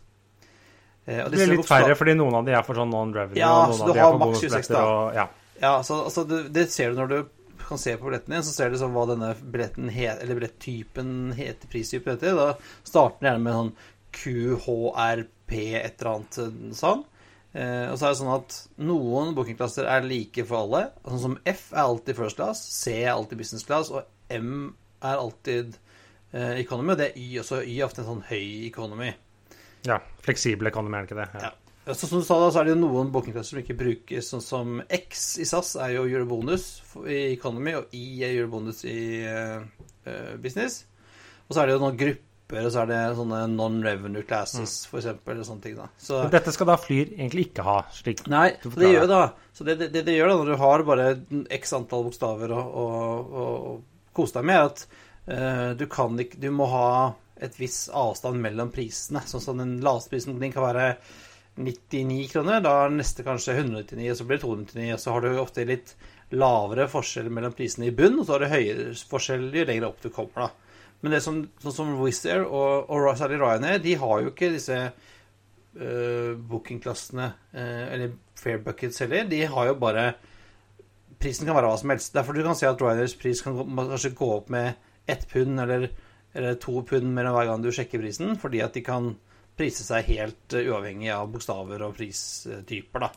Eh, 1.07 1.23
og 1.25 1.31
Det 1.31 1.37
blir 1.37 1.47
litt 1.51 1.59
bokstav- 1.59 1.83
færre 1.83 1.95
fordi 1.99 2.13
noen 2.15 2.33
av 2.39 2.45
de 2.45 2.51
er 2.55 2.63
for 2.63 2.73
sånn 2.73 2.89
non-revenue, 2.89 3.35
Ja, 3.37 3.65
og 3.67 3.73
så 3.75 3.85
du 3.85 3.89
av 3.91 3.95
de 3.95 3.99
har 4.01 4.17
maks 4.17 4.39
26 4.39 4.67
da. 4.69 4.85
Og, 4.85 5.13
ja. 5.13 5.27
Ja, 5.61 5.81
så, 5.81 6.03
altså, 6.05 6.23
det, 6.27 6.53
det 6.53 6.71
ser 6.71 6.91
du 6.91 6.95
når 7.01 7.07
du 7.09 7.25
kan 7.67 7.77
se 7.77 7.97
på 7.97 8.05
billetten 8.09 8.29
din, 8.33 8.41
så 8.43 8.53
ser 8.53 8.69
du 8.69 8.77
sånn 8.77 8.93
hva 8.93 9.05
denne 9.07 9.35
billetten 9.35 9.89
het, 9.91 10.21
eller 10.21 10.35
billetttypen 10.39 11.33
heter, 11.35 11.67
pristypen 11.67 12.13
heter. 12.15 12.35
Da 12.35 12.53
starter 12.83 13.19
den 13.19 13.27
gjerne 13.29 13.43
med 13.43 13.53
sånn 13.53 13.73
QHRP, 15.45 15.75
et 15.75 16.01
eller 16.01 16.11
annet 16.15 16.75
sånn. 16.75 17.03
Eh, 17.55 17.87
og 17.91 17.97
så 17.97 18.07
er 18.07 18.11
det 18.13 18.19
sånn 18.19 18.33
at 18.33 18.55
noen 18.83 19.35
bookingklasser 19.35 19.87
er 19.87 20.03
like 20.03 20.45
for 20.45 20.63
alle. 20.65 20.91
Sånn 21.05 21.21
som 21.21 21.37
F 21.47 21.71
er 21.73 21.83
alltid 21.85 22.17
first 22.17 22.35
class, 22.35 22.63
C 22.81 23.03
er 23.03 23.13
alltid 23.13 23.37
business 23.37 23.65
class, 23.65 23.91
og 23.91 24.03
M 24.29 24.75
er 25.01 25.15
alltid 25.21 25.77
eh, 26.33 26.59
economy. 26.59 26.93
Og 26.93 26.97
det 26.99 27.11
er 27.11 27.19
Y 27.19 27.39
også. 27.39 27.61
Y 27.63 27.79
er 27.79 27.85
ofte 27.87 28.01
en 28.03 28.09
sånn 28.09 28.25
høy 28.29 28.65
economy. 28.67 29.13
ja. 29.85 30.01
Fleksibel 30.25 30.67
economy, 30.67 30.97
er 30.97 31.05
det 31.05 31.11
ikke 31.11 31.21
det? 31.21 31.43
Ja. 31.43 31.53
Ja, 31.85 31.93
Så 31.93 32.07
som 32.07 32.17
du 32.17 32.25
sa 32.25 32.39
da, 32.41 32.49
så 32.49 32.59
er 32.59 32.65
det 32.65 32.73
jo 32.73 32.81
noen 32.81 33.11
bookingklasser 33.13 33.53
som 33.53 33.59
ikke 33.61 33.77
brukes, 33.77 34.29
sånn 34.31 34.41
som 34.41 34.79
X 34.89 35.37
i 35.37 35.45
SAS 35.45 35.75
er 35.77 35.91
jo 35.93 36.07
eurobonus 36.09 36.81
bonus 36.81 37.11
i 37.13 37.19
economy, 37.35 37.75
og 37.77 37.93
I 37.93 38.23
er 38.25 38.33
eurobonus 38.39 38.81
bonus 38.81 38.85
i 38.89 39.21
eh, 39.21 39.61
eh, 40.09 40.31
business. 40.41 40.87
Og 41.45 41.53
så 41.53 41.61
er 41.61 41.69
det 41.69 41.75
jo 41.75 41.83
noen 41.83 41.99
grupper, 41.99 42.23
og 42.53 42.67
så 42.71 42.83
er 42.83 42.89
det 42.91 42.99
sånne 43.17 43.39
non-revenue 43.55 44.25
classes, 44.27 44.75
for 44.89 45.01
eksempel, 45.01 45.39
og 45.41 45.47
sånne 45.47 45.63
ting 45.63 45.79
da. 45.79 45.87
Så, 45.97 46.21
dette 46.31 46.53
skal 46.53 46.69
da 46.69 46.77
Flyr 46.77 47.15
egentlig 47.15 47.47
ikke 47.49 47.65
ha, 47.65 47.79
slik 47.95 48.21
nei, 48.29 48.51
det 48.61 48.91
gjør 48.91 49.09
da. 49.09 49.23
Så 49.55 49.65
det, 49.65 49.79
det, 49.81 49.89
det, 49.95 50.05
det 50.05 50.17
gjør 50.17 50.29
da, 50.29 50.37
når 50.37 50.51
du 50.51 50.61
har 50.61 50.85
bare 50.85 51.07
x 51.57 51.73
antall 51.77 52.05
bokstaver 52.05 52.53
å, 52.53 52.61
å, 52.61 52.85
å 53.41 53.43
kose 54.15 54.37
deg 54.37 54.49
med, 54.51 54.69
at 54.69 54.85
uh, 55.31 55.69
du 55.79 55.85
kan 55.91 56.19
ikke, 56.21 56.41
du 56.43 56.51
må 56.53 56.69
ha 56.69 56.89
et 57.35 57.57
viss 57.59 57.85
avstand 57.91 58.39
mellom 58.43 58.69
prisene. 58.71 59.23
Sånn 59.27 59.43
som 59.43 59.59
den 59.59 59.79
laveste 59.83 60.13
prisen 60.13 60.37
din 60.39 60.53
kan 60.53 60.67
være 60.67 60.91
99 61.55 62.27
kroner, 62.31 62.61
da 62.63 62.75
er 62.83 62.93
neste 62.93 63.23
kanskje 63.25 63.57
199, 63.57 64.11
og 64.11 64.19
så 64.19 64.27
blir 64.27 64.39
det 64.39 64.45
299, 64.45 64.91
og 64.93 65.01
så 65.01 65.15
har 65.15 65.23
du 65.25 65.39
ofte 65.39 65.67
litt 65.67 65.95
lavere 66.35 66.87
forskjell 66.91 67.29
mellom 67.31 67.55
prisene 67.55 67.89
i 67.89 67.95
bunn, 67.95 68.19
og 68.19 68.27
så 68.27 68.35
har 68.35 68.43
du 68.43 68.51
høyere 68.51 68.87
forskjell 69.09 69.49
jo 69.55 69.65
lenger 69.69 69.87
opp 69.89 70.01
du 70.03 70.09
kommer, 70.13 70.47
da. 70.47 70.64
Men 71.03 71.15
det 71.15 71.21
som, 71.23 71.41
sånn 71.61 71.75
som 71.75 71.91
Wizz 71.99 72.25
Air 72.31 72.45
og, 72.45 72.89
og 72.89 73.09
særlig 73.19 73.41
Ryanair, 73.41 73.81
de 73.83 73.97
har 74.01 74.21
jo 74.23 74.31
ikke 74.31 74.53
disse 74.55 74.77
uh, 74.89 76.31
bookingklassene, 76.49 77.27
uh, 77.53 77.83
eller 77.93 78.15
fair 78.39 78.63
buckets 78.63 79.03
heller. 79.03 79.27
De 79.29 79.43
har 79.51 79.69
jo 79.71 79.77
bare 79.81 80.13
Prisen 81.21 81.47
kan 81.47 81.55
være 81.55 81.69
hva 81.71 81.77
som 81.79 81.93
helst. 81.93 82.11
Derfor 82.13 82.35
du 82.35 82.43
kan 82.45 82.57
se 82.59 82.67
at 82.67 82.81
Ryanairs 82.81 83.15
pris 83.17 83.39
kan 83.41 83.55
gå, 83.57 83.63
kanskje 83.77 84.11
gå 84.17 84.27
opp 84.35 84.49
med 84.53 84.75
ett 85.09 85.23
pund 85.31 85.61
eller, 85.63 85.87
eller 86.35 86.57
to 86.61 86.81
pund 86.85 87.07
mellom 87.15 87.37
hver 87.37 87.47
gang 87.49 87.63
du 87.63 87.71
sjekker 87.73 88.01
prisen, 88.01 88.35
fordi 88.41 88.61
at 88.65 88.75
de 88.75 88.83
kan 88.85 89.13
prise 89.55 89.85
seg 89.87 90.09
helt 90.11 90.55
eh, 90.57 90.67
uavhengig 90.67 91.11
av 91.15 91.29
bokstaver 91.31 91.85
og 91.85 91.95
pristyper, 91.97 93.07
da. 93.07 93.11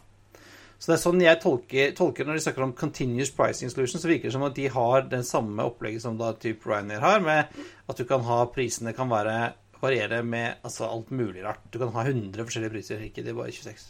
Så 0.78 0.92
det 0.92 0.94
er 0.94 1.02
sånn 1.02 1.22
jeg 1.22 1.40
tolker, 1.42 1.94
tolker 1.98 2.26
når 2.26 2.38
de 2.38 2.42
snakker 2.44 2.62
om 2.62 2.72
continuous 2.78 3.32
pricing 3.34 3.70
solution, 3.72 3.98
så 3.98 4.10
virker 4.10 4.30
det 4.30 4.34
som 4.36 4.44
at 4.46 4.54
de 4.54 4.68
har 4.70 5.08
den 5.10 5.24
samme 5.26 5.64
opplegget 5.66 6.04
som 6.04 6.18
da 6.20 6.30
type 6.38 6.70
Ryanair 6.70 7.02
har, 7.02 7.20
med 7.24 7.56
at 7.90 7.98
du 7.98 8.04
kan 8.06 8.22
ha 8.28 8.44
prisene 8.54 8.94
kan 8.94 9.10
være 9.10 9.38
variere 9.82 10.22
med 10.26 10.62
altså 10.66 10.86
alt 10.86 11.10
mulig 11.10 11.42
rart. 11.44 11.64
Du 11.70 11.80
kan 11.82 11.90
ha 11.94 12.04
100 12.06 12.46
forskjellige 12.46 12.74
priser, 12.76 13.02
ikke 13.02 13.26
det 13.26 13.34
er 13.34 13.38
bare 13.40 13.54
26. 13.54 13.88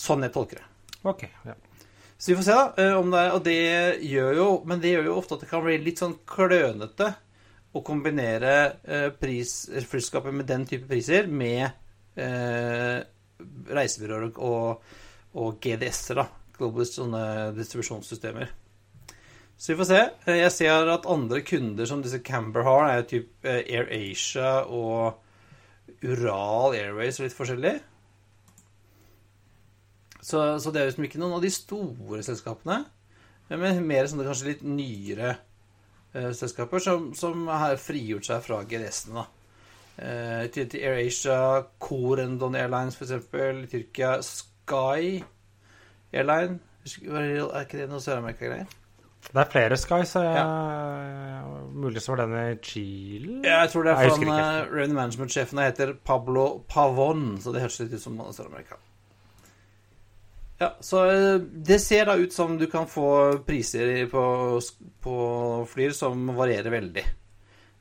Sånn 0.00 0.26
jeg 0.26 0.34
tolker 0.34 0.62
det. 0.62 0.66
Ok, 1.10 1.24
ja. 1.46 1.54
Så 2.20 2.32
vi 2.32 2.36
får 2.36 2.46
se, 2.46 2.54
da. 2.58 2.66
eh, 2.82 2.98
Om 2.98 3.10
det 3.14 3.20
er, 3.20 3.30
og 3.32 3.44
det 3.46 3.54
gjør 4.04 4.34
jo 4.36 4.48
Men 4.68 4.80
det 4.82 4.90
gjør 4.90 5.06
jo 5.08 5.14
ofte 5.16 5.38
at 5.38 5.44
det 5.44 5.48
kan 5.48 5.62
bli 5.64 5.78
litt 5.80 6.02
sånn 6.02 6.18
klønete 6.28 7.06
å 7.72 7.80
kombinere 7.86 8.54
eh, 8.84 9.06
pris, 9.14 9.54
flyselskapet 9.70 10.34
med 10.34 10.48
den 10.50 10.66
type 10.68 10.90
priser 10.90 11.30
med 11.30 11.70
eh, 12.18 12.98
reisebyråer 13.70 14.26
og, 14.34 14.82
og 15.34 15.60
GDS-er, 15.62 16.22
da. 16.22 16.26
Global 16.58 16.86
sånne 16.88 17.22
distribusjonssystemer. 17.56 18.50
Så 19.60 19.72
vi 19.72 19.76
får 19.76 19.88
se. 19.90 20.00
Eh, 20.26 20.36
Jeg 20.40 20.52
ser 20.52 20.88
at 20.88 21.06
andre 21.06 21.42
kunder 21.44 21.86
som 21.86 22.02
disse 22.02 22.22
Camber 22.24 22.62
har, 22.64 22.88
er 22.88 23.02
typ 23.02 23.44
AirAsia 23.44 23.78
Air 23.78 23.88
Asia 23.92 24.52
og 24.64 25.20
Ural 26.02 26.74
Airways 26.74 27.20
og 27.20 27.26
litt 27.26 27.36
forskjellig. 27.36 27.74
Så, 30.20 30.40
så 30.60 30.70
det 30.70 30.80
er 30.80 30.90
liksom 30.90 31.04
ikke 31.08 31.20
noen 31.20 31.38
av 31.38 31.44
de 31.44 31.50
store 31.52 32.22
selskapene, 32.24 32.84
men 33.50 33.84
mer 33.88 34.06
sånne 34.08 34.26
kanskje 34.28 34.50
litt 34.52 34.64
nyere 34.64 35.34
uh, 36.14 36.30
selskaper 36.36 36.82
som, 36.84 37.10
som 37.18 37.48
har 37.50 37.80
frigjort 37.80 38.28
seg 38.28 38.44
fra 38.44 38.62
GDS-ene. 38.68 39.24
da. 39.24 39.26
Uh, 40.00 40.44
til, 40.54 40.68
til 40.70 40.84
AirAsia, 40.86 41.38
Corendon 41.82 42.56
Airlines 42.56 42.96
f.eks., 42.96 43.16
i 43.32 43.70
Tyrkia, 43.72 44.18
Sky 44.70 45.22
Airline 46.14 46.60
Er 46.86 47.64
ikke 47.66 47.82
det 47.82 47.88
noe 47.90 48.00
Sør-Amerika-greier? 48.02 48.68
Det 49.20 49.36
er 49.36 49.48
flere 49.52 49.76
Skies. 49.76 50.14
Ja. 50.16 50.44
Mulig 51.76 52.00
så 52.02 52.14
var 52.14 52.22
den 52.22 52.36
i 52.38 52.54
Chile? 52.64 53.34
Ja, 53.44 53.60
jeg 53.60 53.72
tror 53.74 53.84
det 53.84 53.92
er 53.92 53.98
fra 53.98 54.14
husker. 54.14 54.70
Revenue 54.72 54.96
Management-sjefen 54.96 55.60
heter 55.60 55.92
Pablo 56.08 56.44
Pavon, 56.68 57.34
så 57.42 57.52
det 57.52 57.60
høres 57.60 57.76
litt 57.82 57.92
ut 57.92 58.02
som 58.02 58.16
Sør-Amerika. 58.32 58.78
Ja, 60.60 60.70
så 60.84 61.04
eh, 61.08 61.36
det 61.68 61.78
ser 61.84 62.08
da 62.08 62.16
ut 62.20 62.32
som 62.32 62.56
du 62.60 62.66
kan 62.72 62.88
få 62.88 63.10
priser 63.44 64.08
på, 64.10 64.24
på 65.04 65.14
flyr 65.68 65.94
som 65.96 66.32
varierer 66.36 66.72
veldig. 66.72 67.04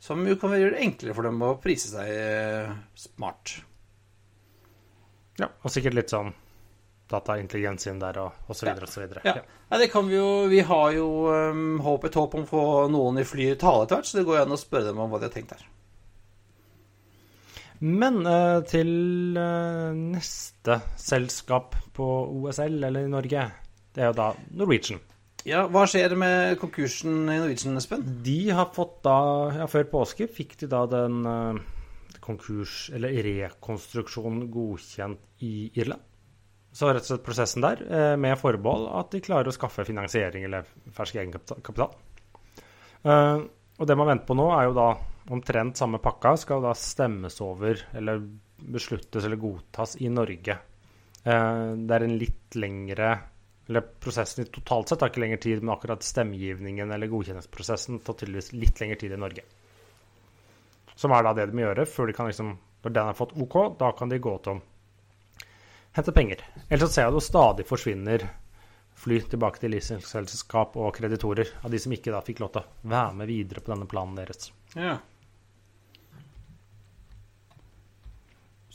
Som 0.03 0.27
jo 0.27 0.35
kan 0.39 0.53
gjøre 0.55 0.75
det 0.75 0.85
enklere 0.85 1.15
for 1.15 1.27
dem 1.27 1.41
å 1.43 1.55
prise 1.63 1.91
seg 1.91 2.11
eh, 2.13 2.77
smart. 2.99 3.57
Ja, 5.39 5.49
og 5.49 5.71
sikkert 5.71 5.95
litt 5.97 6.11
sånn 6.11 6.35
dataintelligens 7.09 7.87
inn 7.89 7.99
der, 8.01 8.19
og, 8.21 8.45
osv. 8.51 8.69
og 8.75 8.89
så 8.89 9.03
videre. 9.03 9.23
Ja. 9.25 9.41
Det 9.81 9.89
kan 9.91 10.07
vi 10.09 10.15
jo 10.17 10.29
Vi 10.49 10.61
har 10.65 10.93
jo 10.95 11.09
um, 11.29 11.79
håp, 11.85 12.05
et 12.05 12.17
håp 12.17 12.37
om 12.37 12.45
å 12.45 12.49
få 12.49 12.63
noen 12.93 13.21
i 13.21 13.27
flyet 13.27 13.61
tale 13.61 13.85
etter 13.85 13.99
hvert, 13.99 14.09
så 14.09 14.19
det 14.19 14.27
går 14.29 14.43
an 14.43 14.55
å 14.55 14.59
spørre 14.59 14.91
dem 14.91 15.01
om 15.01 15.11
hva 15.11 15.21
de 15.21 15.29
har 15.29 15.35
tenkt 15.35 15.55
der. 15.55 15.67
Men 17.79 18.21
uh, 18.27 18.59
til 18.67 18.89
uh, 19.39 19.95
neste 19.95 20.81
selskap 20.99 21.77
på 21.95 22.07
OSL, 22.41 22.81
eller 22.89 23.07
i 23.07 23.11
Norge, 23.11 23.45
det 23.95 24.03
er 24.03 24.11
jo 24.11 24.17
da 24.17 24.33
Norwegian. 24.59 24.99
Ja, 25.47 25.63
Hva 25.71 25.85
skjer 25.87 26.13
med 26.19 26.57
konkursen 26.59 27.23
i 27.31 27.37
Norwegian, 27.39 27.79
Espen? 27.79 28.03
De 28.25 28.41
har 28.51 28.73
fått 28.75 28.99
da, 29.07 29.19
ja, 29.61 29.69
før 29.71 29.87
påske 29.93 30.27
fikk 30.27 30.57
de 30.59 30.69
da 30.69 30.83
den 30.91 31.23
uh, 31.23 31.61
konkurs 32.19 32.89
eller 32.93 33.15
rekonstruksjonen 33.25 34.49
godkjent 34.51 35.45
i 35.47 35.71
Irland. 35.79 36.03
Så 36.71 36.89
rett 36.91 37.01
og 37.01 37.09
slett 37.09 37.25
prosessen 37.25 37.65
der, 37.65 37.81
eh, 37.89 38.15
med 38.15 38.37
forbehold 38.37 38.89
at 38.99 39.11
de 39.11 39.23
klarer 39.25 39.49
å 39.49 39.55
skaffe 39.55 39.85
finansiering 39.87 40.45
eller 40.45 40.67
fersk 40.93 41.17
egenkapital. 41.17 41.95
Uh, 42.99 43.47
og 43.79 43.87
det 43.87 43.95
man 43.95 44.09
venter 44.11 44.27
på 44.27 44.35
nå, 44.35 44.49
er 44.51 44.67
jo 44.67 44.75
da 44.75 44.89
omtrent 45.31 45.79
samme 45.79 46.01
pakka 46.03 46.33
skal 46.41 46.61
da 46.65 46.73
stemmes 46.75 47.37
over 47.45 47.79
eller 47.95 48.19
besluttes 48.59 49.23
eller 49.23 49.39
godtas 49.39 49.95
i 50.03 50.09
Norge. 50.11 50.57
Uh, 51.23 51.79
det 51.79 51.95
er 51.95 52.05
en 52.05 52.17
litt 52.19 52.57
lengre 52.59 53.13
eller 53.69 53.85
Prosessen 54.01 54.47
i 54.47 54.49
totalt 54.49 54.89
sett 54.89 54.97
tar 54.97 55.11
ikke 55.11 55.21
lengre 55.21 55.37
tid, 55.43 55.59
men 55.61 55.75
akkurat 55.75 56.01
stemmegivningen 56.01 56.89
eller 56.89 57.09
godkjenningsprosessen 57.11 57.99
tar 58.01 58.15
tydeligvis 58.17 58.49
litt 58.57 58.81
lengre 58.81 58.97
tid 58.97 59.13
i 59.13 59.19
Norge. 59.21 59.43
Som 60.97 61.13
er 61.13 61.23
da 61.23 61.35
det 61.37 61.45
de 61.51 61.57
må 61.59 61.67
gjøre 61.67 61.85
før 61.85 62.09
de 62.09 62.15
kan 62.17 62.27
liksom 62.27 62.57
Når 62.79 62.93
den 62.95 63.09
har 63.09 63.15
fått 63.15 63.35
OK, 63.35 63.55
da 63.77 63.91
kan 63.91 64.09
de 64.09 64.17
gå 64.23 64.33
til 64.39 64.55
å 64.55 64.61
hente 65.97 66.13
penger. 66.15 66.43
Ellers 66.69 66.89
så 66.89 66.93
ser 66.93 67.07
jeg 67.07 67.13
at 67.13 67.17
det 67.17 67.25
stadig 67.25 67.67
forsvinner 67.69 68.25
fly 68.99 69.19
tilbake 69.31 69.61
til 69.61 69.71
leasingselskap 69.73 70.75
og 70.79 70.91
kreditorer 70.97 71.53
av 71.63 71.71
de 71.71 71.79
som 71.79 71.93
ikke 71.95 72.11
da 72.13 72.19
fikk 72.25 72.41
lov 72.43 72.51
til 72.55 72.65
å 72.65 72.91
være 72.91 73.15
med 73.21 73.31
videre 73.31 73.63
på 73.63 73.71
denne 73.71 73.87
planen 73.89 74.17
deres. 74.19 74.51
Ja. 74.75 74.97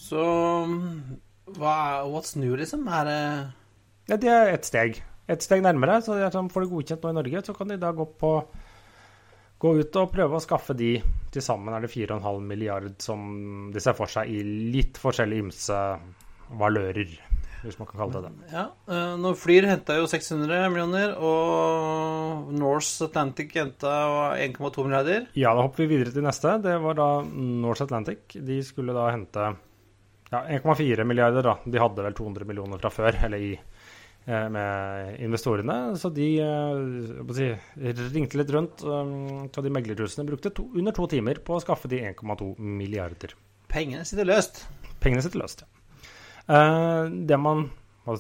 Så 0.05 0.23
hva 1.55 1.75
er 1.75 2.09
What's 2.09 2.35
new, 2.41 2.57
liksom? 2.57 2.87
Er 2.89 3.09
det 3.09 3.21
Ja, 4.09 4.17
det 4.21 4.31
er 4.31 4.53
ett 4.53 4.69
steg. 4.69 5.03
Et 5.29 5.43
steg 5.45 5.63
nærmere. 5.65 6.01
Så 6.05 6.17
de 6.17 6.49
får 6.53 6.65
det 6.65 6.73
godkjent 6.73 7.05
nå 7.05 7.13
i 7.13 7.19
Norge, 7.21 7.45
så 7.45 7.55
kan 7.57 7.69
de 7.69 7.81
da 7.81 7.93
gå 7.93 8.07
på 8.21 8.37
gå 9.65 9.71
ut 9.81 9.97
og 9.97 10.11
prøve 10.13 10.37
å 10.37 10.43
skaffe 10.43 10.75
de 10.77 10.99
til 11.33 11.45
sammen 11.45 11.73
er 11.73 11.85
det 11.85 11.93
4,5 11.93 12.43
milliard 12.45 12.91
som 13.01 13.71
de 13.73 13.81
ser 13.81 13.97
for 13.97 14.11
seg 14.11 14.29
i 14.29 14.43
litt 14.75 14.99
forskjellig 15.01 15.39
ymse 15.41 15.79
valører, 16.51 17.15
hvis 17.65 17.79
man 17.81 17.89
kan 17.89 18.01
kalle 18.03 18.21
det 18.21 18.31
det. 18.31 18.49
Ja, 18.53 18.65
uh, 18.91 19.15
når 19.21 19.37
Flyr 19.41 19.69
henta 19.71 19.97
jo 19.99 20.09
600 20.11 20.69
millioner, 20.73 21.15
og 21.17 22.51
Norse 22.55 23.09
Atlantic 23.09 23.55
henta 23.57 23.95
1,2 24.37 24.85
milliarder. 24.85 25.29
Ja, 25.39 25.55
da 25.57 25.65
hopper 25.65 25.85
vi 25.85 25.95
videre 25.97 26.15
til 26.15 26.27
neste. 26.27 26.59
Det 26.65 26.77
var 26.85 26.99
da 26.99 27.09
Norse 27.25 27.87
Atlantic. 27.89 28.37
De 28.37 28.61
skulle 28.67 28.97
da 28.97 29.09
hente 29.15 29.53
ja, 30.35 30.43
1,4 30.59 31.05
milliarder, 31.05 31.47
da. 31.47 31.59
De 31.65 31.81
hadde 31.81 32.05
vel 32.05 32.17
200 32.17 32.49
millioner 32.49 32.83
fra 32.83 32.91
før, 32.93 33.19
eller 33.27 33.45
i 33.45 33.53
eh, 33.55 34.49
med 34.53 35.21
investorene. 35.25 35.79
Så 36.01 36.11
de 36.15 36.29
si, 37.37 37.51
ringte 38.17 38.41
litt 38.41 38.53
rundt. 38.55 38.85
Um, 38.85 39.47
de 39.49 39.73
meglerhusene 39.73 40.27
brukte 40.29 40.53
to, 40.57 40.69
under 40.75 40.97
to 40.97 41.09
timer 41.13 41.41
på 41.45 41.57
å 41.57 41.63
skaffe 41.65 41.91
de 41.93 42.03
1,2 42.11 42.55
milliarder. 42.59 43.37
Pengene 43.71 44.05
sitter 44.09 44.29
løst. 44.29 44.65
Pengene 45.03 45.25
sitter 45.25 45.43
løst, 45.43 45.65
ja. 45.65 45.71
Uh, 46.49 47.09
det 47.09 47.37
man 47.41 47.69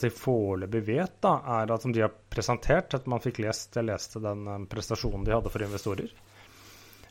si, 0.00 0.08
foreløpig 0.08 0.80
vet, 0.86 1.16
da, 1.24 1.34
er 1.58 1.72
at 1.74 1.84
som 1.84 1.92
de 1.92 2.04
har 2.04 2.12
presentert, 2.32 2.94
at 2.96 3.08
man 3.10 3.20
fikk 3.20 3.42
lest 3.44 3.76
Jeg 3.76 3.84
leste 3.84 4.22
den 4.24 4.46
um, 4.48 4.68
prestasjonen 4.70 5.26
de 5.26 5.34
hadde 5.34 5.52
for 5.52 5.64
investorer, 5.66 6.12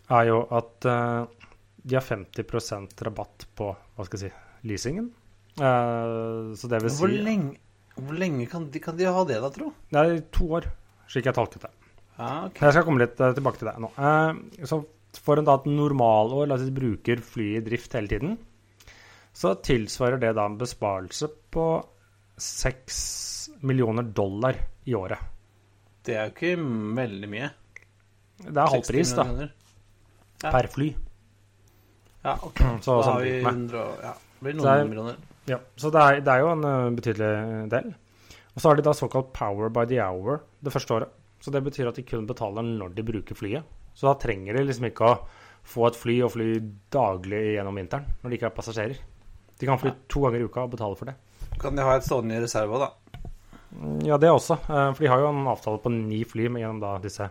er 0.09 0.29
jo 0.31 0.39
at 0.57 0.87
uh, 0.89 1.49
de 1.83 1.99
har 1.99 2.05
50% 2.05 3.05
rabatt 3.05 3.45
på 3.53 3.69
hva 3.69 4.07
skal 4.07 4.23
jeg 4.23 4.31
si, 4.31 4.47
leasingen. 4.71 5.11
Så 5.53 6.65
det 6.71 6.79
vil 6.81 6.93
hvor 6.97 7.11
Lenge, 7.11 7.59
hvor 7.99 8.15
lenge 8.17 8.47
kan 8.49 8.63
de, 8.73 8.79
kan 8.81 8.95
de, 8.97 9.05
ha 9.05 9.25
det, 9.29 9.35
da, 9.43 9.51
tro? 9.53 9.67
Det 9.91 10.01
er 10.01 10.23
to 10.33 10.47
år, 10.57 10.65
slik 11.11 11.27
jeg 11.29 11.37
tolket 11.37 11.67
det. 11.67 11.69
Ah, 12.15 12.47
okay. 12.47 12.63
Jeg 12.63 12.73
skal 12.77 12.87
komme 12.87 13.03
litt 13.03 13.19
tilbake 13.19 13.59
til 13.59 13.69
det 13.69 13.75
nå. 13.83 13.91
så 14.65 14.79
for 15.21 15.37
en 15.37 15.45
da 15.45 15.59
et 15.59 15.67
normalår, 15.69 16.47
la 16.47 16.57
oss 16.57 16.63
si 16.65 16.73
bruker 16.73 17.21
flyet 17.21 17.59
i 17.59 17.65
drift 17.67 17.93
hele 17.99 18.09
tiden, 18.09 18.33
så 19.33 19.55
tilsvarer 19.65 20.21
det 20.21 20.33
da 20.37 20.45
en 20.45 20.59
besparelse 20.59 21.29
på 21.53 21.67
6 22.37 23.49
millioner 23.65 24.03
dollar 24.03 24.57
i 24.85 24.95
året. 24.95 25.19
Det 26.03 26.15
er 26.17 26.27
jo 26.27 26.33
ikke 26.35 26.55
veldig 26.99 27.29
mye. 27.31 27.49
Det 28.43 28.53
er 28.57 28.73
halv 28.75 28.85
pris, 28.87 29.13
da. 29.15 29.25
Ja. 30.43 30.51
Per 30.51 30.67
fly. 30.73 30.89
Ja, 32.23 32.37
OK. 32.43 32.61
Så, 32.85 32.97
da 32.99 33.11
har 33.11 33.21
vi 33.23 33.37
100 33.39 33.83
Ja, 34.03 34.13
det 34.13 34.47
blir 34.47 34.57
noen 34.59 34.71
er, 34.73 34.87
millioner. 34.87 35.21
Ja, 35.47 35.59
så 35.75 35.89
det 35.91 35.99
er, 35.99 36.21
det 36.23 36.31
er, 36.31 36.39
jo 36.39 36.51
en 36.53 36.63
uh, 36.63 36.95
betydelig 36.95 37.31
del. 37.71 37.89
Og 38.53 38.61
så 38.61 38.69
har 38.69 38.77
de 38.79 38.85
da 38.85 38.93
såkalt 38.95 39.33
power 39.35 39.71
by 39.73 39.83
the 39.89 39.99
hour 39.99 40.43
det 40.63 40.71
første 40.71 40.95
året. 40.95 41.15
Så 41.43 41.51
det 41.51 41.63
betyr 41.65 41.89
at 41.89 41.97
de 41.99 42.05
kun 42.07 42.27
betaler 42.27 42.63
når 42.63 42.93
de 42.95 43.03
bruker 43.03 43.35
flyet. 43.35 43.67
Så 43.93 44.07
da 44.07 44.13
trenger 44.19 44.55
de 44.55 44.63
liksom 44.63 44.87
ikke 44.87 45.09
å 45.09 45.17
få 45.67 45.87
et 45.89 45.97
fly 45.99 46.15
og 46.23 46.31
fly 46.35 46.47
daglig 46.91 47.41
gjennom 47.57 47.75
vinteren 47.79 48.07
når 48.21 48.31
de 48.31 48.39
ikke 48.39 48.47
har 48.47 48.55
passasjerer. 48.55 49.01
De 49.59 49.69
kan 49.69 49.79
fly 49.79 49.93
to 50.11 50.23
ganger 50.25 50.43
i 50.43 50.49
uka 50.49 50.65
og 50.65 50.73
betale 50.73 50.97
for 50.99 51.11
det. 51.11 51.15
Kan 51.61 51.77
de 51.77 51.85
ha 51.85 51.95
et 51.97 52.05
stående 52.05 52.37
i 52.37 52.43
reserve, 52.43 52.81
da? 52.81 52.91
Ja, 54.05 54.17
det 54.17 54.31
også. 54.31 54.53
Eh, 54.53 54.89
for 54.93 55.03
de 55.03 55.11
har 55.11 55.21
jo 55.21 55.29
en 55.31 55.47
avtale 55.49 55.81
på 55.81 55.91
ni 55.93 56.23
fly 56.27 56.49
gjennom 56.49 56.81
da 56.81 56.97
disse 57.03 57.29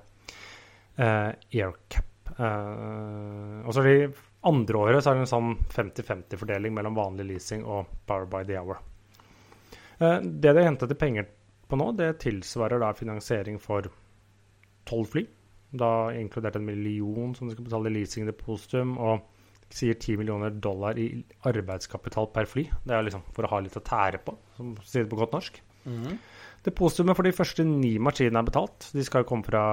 uh, 0.99 1.31
AirCap. 1.31 2.09
Uh, 2.33 3.61
og 3.67 3.75
så 3.75 3.83
er 3.83 3.89
de 3.89 4.13
andre 4.49 4.79
året 4.81 5.05
så 5.05 5.13
er 5.13 5.19
det 5.19 5.27
en 5.27 5.31
sånn 5.31 5.53
50-50-fordeling 5.75 6.73
mellom 6.75 6.97
vanlig 6.97 7.29
leasing 7.29 7.67
og 7.69 7.91
Power 8.09 8.27
by 8.31 8.43
the 8.49 8.59
Hour. 8.59 8.81
Uh, 10.01 10.19
det 10.23 10.51
de 10.51 10.57
har 10.57 10.71
hentet 10.71 10.91
til 10.91 10.99
penger 10.99 11.29
på 11.69 11.79
nå, 11.79 11.93
det 11.97 12.15
tilsvarer 12.25 12.83
da 12.83 12.91
finansiering 12.97 13.61
for 13.63 13.87
tolv 14.89 15.13
fly. 15.13 15.27
Da 15.73 16.13
inkludert 16.17 16.59
en 16.59 16.67
million 16.67 17.37
som 17.37 17.49
de 17.49 17.55
skal 17.55 17.69
betale 17.69 17.89
i 17.89 17.95
leasingdepositum, 17.97 18.97
og 19.01 19.23
sier 19.73 19.97
10 19.97 20.21
millioner 20.21 20.53
dollar 20.53 20.99
i 21.01 21.09
arbeidskapital 21.49 22.29
per 22.35 22.49
fly. 22.49 22.67
Det 22.85 22.97
er 22.97 23.07
liksom 23.07 23.25
for 23.33 23.47
å 23.47 23.53
ha 23.55 23.61
litt 23.65 23.79
å 23.79 23.85
tære 23.85 24.21
på, 24.25 24.37
som 24.57 24.75
sier 24.85 25.07
det 25.07 25.13
på 25.13 25.21
godt 25.21 25.37
norsk. 25.37 25.63
Mm. 25.87 26.19
Depositumet 26.63 27.19
for 27.19 27.27
de 27.27 27.35
første 27.35 27.65
ni 27.67 27.97
maskinene 27.99 28.43
er 28.43 28.47
betalt. 28.47 28.91
De 28.95 29.03
skal 29.07 29.25
jo 29.25 29.31
komme 29.33 29.47
fra 29.47 29.65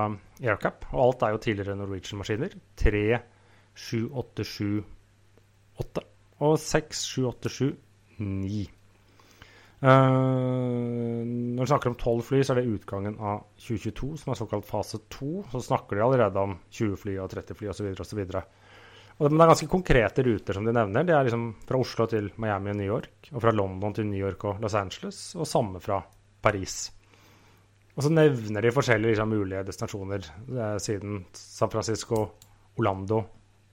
AirCap, 0.42 0.88
og 0.94 1.04
alt 1.04 1.26
er 1.26 1.36
jo 1.36 1.44
tidligere 1.44 1.78
Norwegian-maskiner. 1.78 2.56
3, 2.82 3.04
7, 3.78 4.08
8, 4.24 4.48
7, 4.56 4.72
8 5.86 6.06
og 6.48 6.58
6, 6.64 7.06
7, 7.14 7.24
8, 7.30 7.54
7, 7.60 7.72
9. 8.26 8.68
Uh, 9.80 11.24
når 11.56 11.62
vi 11.64 11.70
snakker 11.72 11.92
om 11.94 11.96
12 11.96 12.24
fly, 12.28 12.40
så 12.44 12.52
er 12.52 12.60
det 12.60 12.74
utgangen 12.74 13.16
av 13.24 13.46
2022, 13.62 14.10
som 14.20 14.34
er 14.34 14.40
såkalt 14.40 14.68
fase 14.68 15.00
2. 15.14 15.30
Så 15.54 15.62
snakker 15.70 16.00
de 16.00 16.04
allerede 16.04 16.42
om 16.42 16.58
20 16.74 17.00
fly 17.00 17.16
og 17.22 17.30
30 17.32 17.60
fly 17.60 17.70
osv. 17.72 17.94
osv. 17.96 18.26
Og 19.20 19.28
det, 19.28 19.36
er 19.36 19.50
ganske 19.52 19.68
konkrete 19.68 20.24
ruter 20.24 20.56
som 20.56 20.68
de 20.68 20.74
nevner. 20.76 21.04
Det 21.04 21.16
er 21.16 21.26
liksom 21.28 21.50
fra 21.68 21.80
Oslo 21.82 22.06
til 22.08 22.30
Miami 22.40 22.72
og 22.72 22.78
New 22.80 22.88
York, 22.88 23.32
og 23.34 23.44
fra 23.44 23.52
London 23.52 23.96
til 23.98 24.08
New 24.08 24.22
York 24.22 24.46
og 24.48 24.62
Los 24.64 24.78
Angeles, 24.80 25.20
og 25.36 25.50
samme 25.50 25.82
fra 25.84 26.00
Paris. 26.40 26.86
Og 27.98 28.06
så 28.06 28.14
nevner 28.14 28.64
de 28.64 28.72
forskjellige 28.72 29.18
liksom, 29.18 29.34
mulige 29.36 29.66
destinasjoner 29.68 30.24
eh, 30.24 30.78
siden 30.80 31.26
San 31.36 31.72
Francisco, 31.74 32.22
Orlando, 32.80 33.26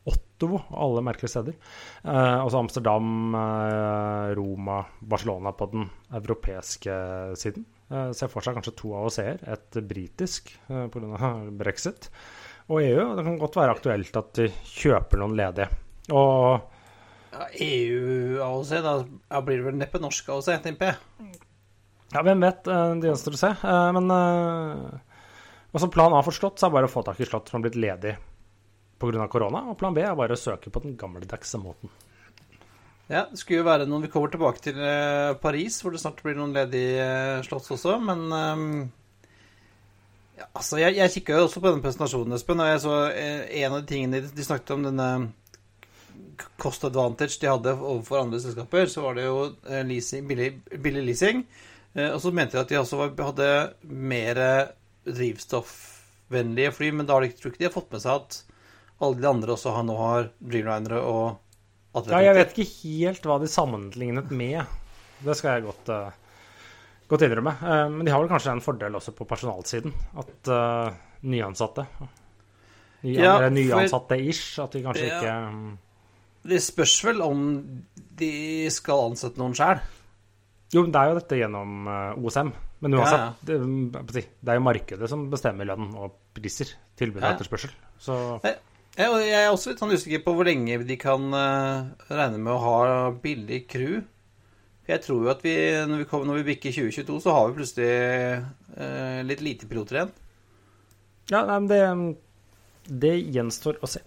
Ottovo 0.06 0.59
og 0.59 0.80
alle 0.82 1.04
merkelige 1.06 1.30
steder. 1.30 1.54
Eh, 2.02 2.40
også 2.42 2.64
Amsterdam, 2.64 3.06
eh, 3.38 4.35
Roma, 4.38 4.80
Barcelona 4.98 5.54
på 5.54 5.70
den 5.70 5.87
europeiske 6.11 6.98
siden. 7.38 7.68
Eh, 7.87 8.11
ser 8.18 8.30
for 8.32 8.42
seg 8.42 8.59
kanskje 8.59 8.74
to 8.82 8.90
AOC-er, 8.98 9.46
et 9.54 9.78
britisk 9.87 10.50
eh, 10.66 10.88
pga. 10.90 11.32
brexit 11.62 12.11
og 12.68 12.81
EU. 12.83 13.02
Og 13.02 13.18
det 13.18 13.24
kan 13.26 13.38
godt 13.40 13.59
være 13.59 13.74
aktuelt 13.76 14.20
at 14.20 14.33
de 14.38 14.48
kjøper 14.70 15.22
noen 15.22 15.37
ledige. 15.38 15.68
Og 16.14 16.62
ja, 17.33 17.48
EU-AOC, 17.66 18.72
da 18.85 19.40
blir 19.44 19.61
det 19.61 19.66
vel 19.68 19.79
neppe 19.81 20.00
norsk 20.02 20.31
AOC, 20.35 20.52
tenker 20.64 20.92
jeg. 20.92 21.37
Ja, 22.14 22.22
hvem 22.22 22.46
vet. 22.46 22.70
Eh, 22.70 22.94
det 23.02 23.11
gjenstår 23.11 23.37
å 23.37 23.42
se. 23.42 23.52
Eh, 23.59 23.90
men 23.96 24.16
og 25.74 25.83
som 25.83 25.92
plan 25.92 26.14
A 26.16 26.22
for 26.24 26.33
slott, 26.33 26.57
så 26.57 26.66
er 26.66 26.70
det 26.70 26.76
bare 26.79 26.88
å 26.88 26.92
få 26.92 27.02
tak 27.05 27.18
i 27.20 27.26
slott 27.29 27.50
som 27.50 27.59
har 27.59 27.66
blitt 27.66 27.76
ledig 27.76 28.14
pga. 28.96 29.26
korona. 29.29 29.66
Og 29.68 29.76
plan 29.76 29.92
B 29.92 30.00
er 30.00 30.14
bare 30.16 30.33
å 30.33 30.40
søke 30.40 30.70
på 30.72 30.81
den 30.81 30.94
gammeldagse 30.96 31.61
måten. 31.61 31.90
Ja, 33.11 33.26
det 33.29 33.38
skulle 33.38 33.61
jo 33.61 33.66
være 33.66 33.85
noen 33.87 34.02
Vi 34.02 34.09
kommer 34.11 34.33
tilbake 34.33 34.62
til 34.64 34.79
Paris, 35.42 35.76
hvor 35.83 35.92
det 35.92 36.00
snart 36.00 36.22
blir 36.24 36.38
noen 36.38 36.55
ledige 36.57 37.44
slott 37.46 37.68
også, 37.76 37.98
men 38.02 38.24
um 38.33 38.70
altså, 40.44 40.79
jeg, 40.81 40.96
jeg 40.99 41.12
kikka 41.16 41.38
jo 41.38 41.46
også 41.46 41.62
på 41.62 41.70
denne 41.70 41.85
presentasjonen, 41.85 42.37
Espen, 42.37 42.62
og 42.62 42.70
jeg 42.70 42.83
så 42.85 42.94
eh, 43.11 43.42
en 43.62 43.77
av 43.77 43.83
de 43.83 43.90
tingene 43.90 44.22
de, 44.25 44.46
snakket 44.46 44.75
om, 44.75 44.87
denne 44.87 45.11
cost 46.61 46.85
advantage 46.85 47.38
de 47.40 47.49
hadde 47.49 47.72
overfor 47.77 48.22
andre 48.22 48.40
selskaper, 48.42 48.90
så 48.92 49.05
var 49.07 49.16
det 49.16 49.27
jo 49.29 49.38
eh, 49.68 49.85
leasing, 49.88 50.27
billig, 50.29 50.51
billig, 50.83 51.05
leasing. 51.11 51.44
Eh, 51.94 52.11
og 52.11 52.20
så 52.22 52.33
mente 52.37 52.57
de 52.57 52.62
at 52.64 52.72
de 52.72 52.81
også 52.81 53.09
hadde 53.14 53.49
mer 53.88 54.42
drivstoffvennlige 55.07 56.75
fly, 56.77 56.92
men 56.92 57.09
da 57.09 57.16
har 57.16 57.25
de 57.25 57.33
ikke, 57.33 57.40
tror 57.42 57.55
ikke 57.55 57.64
de 57.64 57.70
har 57.70 57.77
fått 57.79 57.96
med 57.96 58.05
seg 58.05 58.20
at 58.20 58.42
alle 59.05 59.20
de 59.20 59.29
andre 59.29 59.53
også 59.53 59.75
har, 59.77 59.85
nå 59.85 59.96
har 60.01 60.31
Dreamlinere 60.40 61.03
og 61.05 61.42
Ja, 62.11 62.20
jeg 62.20 62.37
vet 62.37 62.51
ikke 62.53 62.72
helt 62.83 63.25
hva 63.25 63.38
de 63.40 63.46
sammenlignet 63.49 64.29
med. 64.29 64.68
Det 65.25 65.33
skal 65.38 65.55
jeg 65.55 65.64
godt 65.70 65.92
uh 65.94 66.26
Godt 67.11 67.27
innrømme. 67.27 67.57
Uh, 67.62 67.87
men 67.92 68.07
de 68.07 68.14
har 68.14 68.23
vel 68.23 68.31
kanskje 68.31 68.57
en 68.57 68.64
fordel 68.64 68.99
også 68.99 69.14
på 69.14 69.27
personalsiden. 69.29 69.95
At 70.19 70.51
uh, 70.53 70.95
nyansatte 71.27 71.87
ny, 73.07 73.16
ja, 73.23 73.37
Nyansatte-ish. 73.51 74.61
At 74.62 74.77
de 74.77 74.85
kanskje 74.85 75.09
ja. 75.09 75.19
ikke 75.19 75.35
um... 75.51 75.66
Det 76.47 76.61
spørs 76.62 76.97
vel 77.09 77.23
om 77.25 77.40
de 78.21 78.33
skal 78.71 79.11
ansette 79.11 79.40
noen 79.40 79.57
sjøl. 79.59 79.81
Jo, 80.75 80.85
det 80.87 81.01
er 81.01 81.11
jo 81.11 81.19
dette 81.19 81.38
gjennom 81.40 81.90
eh, 81.90 82.23
OSM. 82.23 82.53
Men 82.85 82.95
uansett, 82.99 83.49
Ja, 83.49 83.57
ja. 83.57 83.99
Det, 84.05 84.14
si, 84.14 84.23
det 84.23 84.53
er 84.53 84.59
jo 84.59 84.64
markedet 84.66 85.11
som 85.11 85.25
bestemmer 85.33 85.66
lønn 85.66 85.88
og 85.97 86.14
priser. 86.37 86.71
Tilbud 86.99 87.23
og 87.23 87.29
etterspørsel. 87.33 87.73
Så 87.99 88.16
Jeg, 88.45 88.59
er 88.99 89.49
også 89.51 89.73
litt 89.73 89.83
sånn 89.83 89.95
usikker 89.97 90.23
på 90.25 90.37
hvor 90.37 90.47
lenge 90.47 90.79
de 90.87 90.99
kan 91.01 91.27
eh, 91.35 91.88
regne 92.12 92.38
med 92.38 92.53
å 92.55 92.61
ha 92.62 92.77
billig 93.23 93.64
crew. 93.73 93.99
Jeg 94.87 95.03
tror 95.03 95.25
jo 95.25 95.31
at 95.33 95.40
vi, 95.42 95.53
når 95.90 96.05
vi, 96.05 96.09
kommer, 96.11 96.29
når 96.31 96.40
vi 96.42 96.49
bikker 96.53 96.75
2022, 96.77 97.16
så 97.25 97.33
har 97.35 97.49
vi 97.49 97.57
plutselig 97.59 97.88
eh, 98.79 99.20
litt 99.27 99.40
lite 99.42 99.66
piloter 99.70 99.99
igjen. 100.01 100.12
ja, 101.33 101.40
nei, 101.49 101.57
men 101.59 101.70
det, 101.72 101.81
det 103.03 103.14
gjenstår 103.35 103.81
å 103.83 103.90
se. 103.90 104.03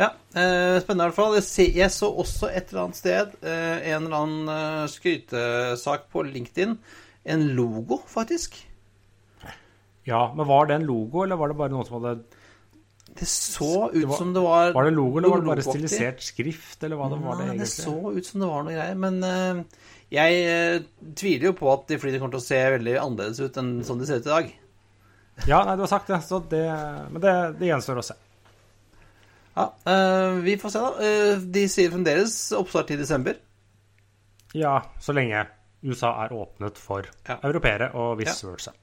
Ja, 0.00 0.10
eh, 0.36 0.76
spennende 0.80 1.06
i 1.06 1.10
hvert 1.10 1.16
fall. 1.16 1.38
Jeg, 1.40 1.90
så 1.92 2.08
også 2.20 2.48
et 2.52 2.68
eller 2.72 2.86
annet 2.86 2.98
sted 3.00 3.32
eh, 3.44 3.92
en 3.94 4.06
eller 4.08 4.18
annen 4.18 4.52
eh, 4.52 4.84
skrytesak 4.92 6.06
på 6.12 6.24
LinkedIn. 6.28 6.76
En 7.32 7.46
logo, 7.56 7.98
faktisk. 8.08 8.56
Ja, 10.08 10.22
men 10.36 10.48
var 10.48 10.68
det 10.68 10.78
en 10.80 10.86
logo, 10.88 11.24
eller 11.24 11.36
var 11.40 11.52
det 11.52 11.58
bare 11.60 11.72
noe 11.74 11.84
som 11.84 11.98
hadde 12.00 12.14
Det 13.20 13.26
så 13.28 13.90
ut 13.90 13.98
Det 14.00 14.06
var- 14.08 14.16
som 14.18 14.32
det 14.32 14.40
var 14.42 14.72
Var 14.72 14.84
det 14.88 14.94
logo, 14.96 15.18
eller 15.18 15.28
var 15.28 15.42
det 15.44 15.50
bare 15.50 15.64
stilisert 15.66 16.22
skrift, 16.24 16.82
eller 16.84 16.96
hva 16.96 17.10
det 17.12 17.18
var 17.20 17.36
det 17.40 17.48
Nei, 17.50 17.58
det 17.60 17.68
så 17.68 17.96
ut 18.16 18.24
som 18.26 18.40
det 18.40 18.48
var 18.48 18.64
noe 18.64 18.72
greier. 18.76 18.96
Men 18.96 19.20
eh, 19.24 19.62
jeg 20.10 20.40
eh, 20.50 20.80
tviler 21.16 21.50
jo 21.50 21.52
på 21.58 21.68
at 21.72 21.84
de 21.90 21.98
flyene 22.02 22.18
kommer 22.18 22.34
til 22.34 22.42
å 22.42 22.48
se 22.48 22.58
veldig 22.76 22.96
annerledes 22.98 23.40
ut 23.44 23.60
enn 23.62 23.70
sånn 23.86 24.00
de 24.02 24.08
ser 24.08 24.22
ut 24.22 24.26
i 24.26 24.32
dag. 24.34 24.50
Ja, 25.48 25.62
nei, 25.64 25.76
du 25.78 25.84
har 25.86 25.92
sagt 25.92 26.10
det, 26.10 26.18
så 26.26 26.40
det 26.50 26.64
Men 27.14 27.22
det, 27.22 27.34
det 27.60 27.68
gjenstår 27.70 28.00
å 28.02 28.04
se. 28.04 28.16
Ja, 29.56 29.68
eh, 29.88 30.40
Vi 30.44 30.56
får 30.60 30.70
se, 30.74 30.82
da. 30.82 30.90
Eh, 31.06 31.46
de 31.54 31.62
sier 31.70 31.90
fremdeles 31.94 32.34
oppstart 32.58 32.90
i 32.92 32.98
desember. 33.00 33.38
Ja, 34.52 34.80
så 35.00 35.14
lenge 35.14 35.46
USA 35.86 36.10
er 36.24 36.34
åpnet 36.36 36.76
for 36.76 37.06
Ja. 37.28 37.38
europeere 37.46 37.92
og 37.94 38.18
vice 38.20 38.44
versa. 38.50 38.74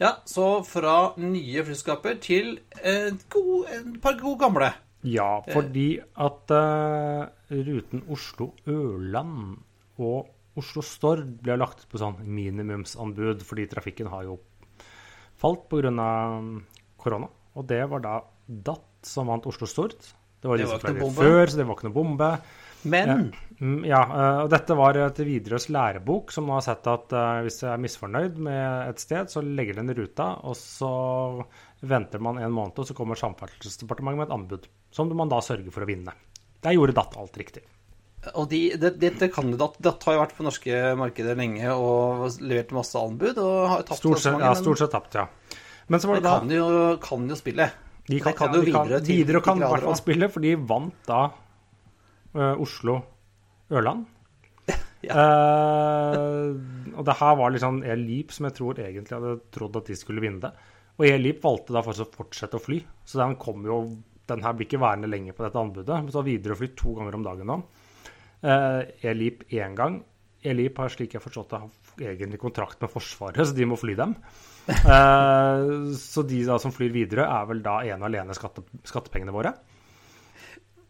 Ja, 0.00 0.14
Så 0.24 0.62
fra 0.64 1.12
nye 1.20 1.60
flyskaper 1.66 2.14
til 2.24 2.54
et 2.82 3.26
god, 3.28 3.66
et 3.68 3.98
par 4.00 4.14
gode 4.16 4.38
gamle. 4.40 4.70
Ja, 5.04 5.42
fordi 5.44 5.98
at 6.16 6.50
eh, 6.56 7.26
ruten 7.50 8.04
Oslo-Ørland 8.08 9.58
og 10.00 10.30
Oslo-Stord 10.60 11.24
ble 11.44 11.56
lagt 11.60 11.84
ut 11.84 11.90
på 11.92 12.00
sånn 12.00 12.18
minimumsanbud, 12.26 13.42
fordi 13.46 13.68
trafikken 13.70 14.10
har 14.12 14.24
jo 14.28 14.38
falt 15.40 15.68
pga. 15.70 16.62
korona. 17.00 17.28
Og 17.56 17.66
det 17.66 17.82
var 17.88 18.00
da 18.04 18.16
DAT 18.46 18.82
som 19.06 19.30
vant 19.30 19.46
Oslo-Stord. 19.48 19.94
Det 20.40 20.48
var 20.48 20.56
Det 20.56 20.66
var 20.68 20.80
som 20.80 20.98
bombe. 20.98 21.16
før, 21.22 21.46
så 21.46 21.56
det 21.56 21.66
var 21.66 21.76
ikke 21.76 21.88
noe 21.88 21.96
bombe. 21.96 22.40
Men 22.84 23.32
Mm, 23.60 23.84
Ja, 23.84 24.00
eh, 24.00 24.42
og 24.44 24.48
dette 24.48 24.74
var 24.74 24.94
til 25.12 25.26
Widerøes 25.26 25.68
lærebok, 25.68 26.30
som 26.32 26.46
nå 26.46 26.54
har 26.56 26.62
sett 26.64 26.86
at 26.86 27.12
eh, 27.12 27.42
hvis 27.44 27.60
jeg 27.60 27.74
er 27.74 27.76
misfornøyd 27.76 28.38
med 28.38 28.88
et 28.88 28.98
sted, 28.98 29.28
så 29.28 29.42
legger 29.44 29.74
den 29.76 29.92
ruta, 29.94 30.40
og 30.42 30.56
så 30.56 31.44
venter 31.82 32.18
man 32.18 32.38
en 32.38 32.50
måned, 32.50 32.78
og 32.78 32.86
så 32.88 32.94
kommer 32.96 33.20
Samferdselsdepartementet 33.20 34.16
med 34.16 34.28
et 34.28 34.32
anbud, 34.32 34.66
som 34.90 35.12
man 35.14 35.28
da 35.28 35.42
sørger 35.44 35.70
for 35.70 35.84
å 35.84 35.86
vinne. 35.86 36.14
Der 36.64 36.76
gjorde 36.76 36.96
DAT 36.96 37.16
alt 37.20 37.38
riktig. 37.40 37.62
Og 38.36 38.50
de, 38.50 38.60
det, 38.76 38.92
dette 39.00 39.30
kan 39.32 39.48
jo 39.48 39.56
DAT. 39.60 39.78
DAT 39.80 40.04
har 40.08 40.16
jo 40.16 40.22
vært 40.22 40.34
på 40.36 40.44
norske 40.44 40.80
markeder 41.00 41.38
lenge 41.38 41.72
og 41.72 42.26
levert 42.44 42.74
masse 42.76 43.00
anbud 43.00 43.40
og 43.40 43.54
har 43.72 43.86
tapt 43.88 44.02
Stort 44.02 44.20
sett, 44.20 44.34
mange, 44.36 44.50
ja, 44.50 44.58
stort 44.58 44.82
sett 44.82 44.92
tapt, 44.92 45.16
ja. 45.16 45.24
Men 45.90 46.02
så 46.02 46.10
var 46.10 46.20
de 46.20 46.26
da 46.26 46.34
kan 46.38 46.52
jo, 46.54 46.66
kan 47.02 47.24
jo 47.32 47.38
spille. 47.38 47.70
de 48.06 48.18
det 48.20 48.34
kan 48.36 48.52
ja, 48.52 48.60
jo 48.60 48.66
de 48.66 48.74
Widerøe 48.74 49.00
til 49.06 49.40
kan 49.46 49.62
i 49.62 49.70
hvert 49.72 49.86
fall 49.88 49.98
spille, 49.98 50.28
for 50.30 50.44
de 50.44 50.52
vant 50.54 51.08
da 51.08 51.22
uh, 52.36 52.54
Oslo-Ørland. 52.60 54.08
Ja. 55.00 55.14
Eh, 55.16 56.48
og 56.92 57.06
det 57.08 57.14
her 57.16 57.36
var 57.40 57.54
liksom 57.54 57.78
Elip 57.88 58.02
Leap 58.04 58.34
som 58.36 58.44
jeg 58.50 58.56
tror 58.58 58.80
egentlig 58.84 59.16
hadde 59.16 59.30
trodd 59.48 59.78
at 59.80 59.86
de 59.88 59.94
skulle 59.96 60.20
vinne 60.20 60.42
det. 60.42 60.50
Og 61.00 61.06
Elip 61.08 61.38
valgte 61.40 61.72
da 61.72 61.80
for 61.86 61.96
å 61.96 62.06
fortsette 62.18 62.58
å 62.58 62.60
fly, 62.60 62.82
så 63.08 63.22
den 63.22 63.38
kom 63.40 63.64
jo 63.64 63.78
den 64.30 64.44
her 64.46 64.54
blir 64.56 64.68
ikke 64.68 64.80
værende 64.82 65.10
lenger 65.10 65.36
på 65.36 65.44
dette 65.46 65.60
anbudet. 65.60 65.98
Men 65.98 66.14
så 66.14 66.24
flydd 66.24 66.76
to 66.78 66.94
ganger 66.96 67.18
om 67.18 67.26
dagen 67.26 67.50
nå. 67.50 67.58
Elip 69.04 69.44
Air 69.50 69.66
én 69.66 69.76
gang. 69.76 70.00
Elip 70.40 70.78
har 70.80 70.92
slik 70.92 71.14
jeg 71.14 71.22
forstått 71.22 71.52
det, 71.52 71.60
egentlig 72.14 72.40
kontrakt 72.40 72.80
med 72.80 72.90
Forsvaret, 72.92 73.42
så 73.48 73.56
de 73.56 73.66
må 73.68 73.76
fly 73.80 73.96
dem. 73.98 74.14
Eh, 74.70 75.66
så 76.00 76.24
de 76.26 76.40
da 76.46 76.56
som 76.62 76.72
flyr 76.74 76.94
videre, 76.94 77.26
er 77.28 77.48
vel 77.50 77.62
da 77.64 77.80
ene 77.84 78.00
og 78.00 78.08
alene 78.10 78.36
skatte, 78.36 78.64
skattepengene 78.88 79.34
våre. 79.34 79.54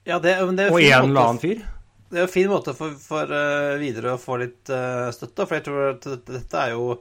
Ja, 0.07 0.19
det, 0.23 0.37
det 0.57 0.71
Og 0.73 0.81
en 0.81 1.11
eller 1.11 1.27
annen 1.27 1.43
fyr. 1.43 1.63
Det 2.11 2.19
er 2.19 2.25
jo 2.25 2.27
en 2.27 2.33
fin 2.33 2.51
måte 2.51 2.75
for, 2.75 2.95
for 2.99 3.31
uh, 3.31 3.79
Widerøe 3.79 4.17
å 4.17 4.21
få 4.21 4.41
litt 4.41 4.71
uh, 4.73 5.11
støtte, 5.15 5.45
for 5.45 5.59
jeg 5.59 5.67
tror 5.69 5.93
at 5.93 6.09
dette 6.27 6.63
er 6.63 6.73
jo 6.75 6.97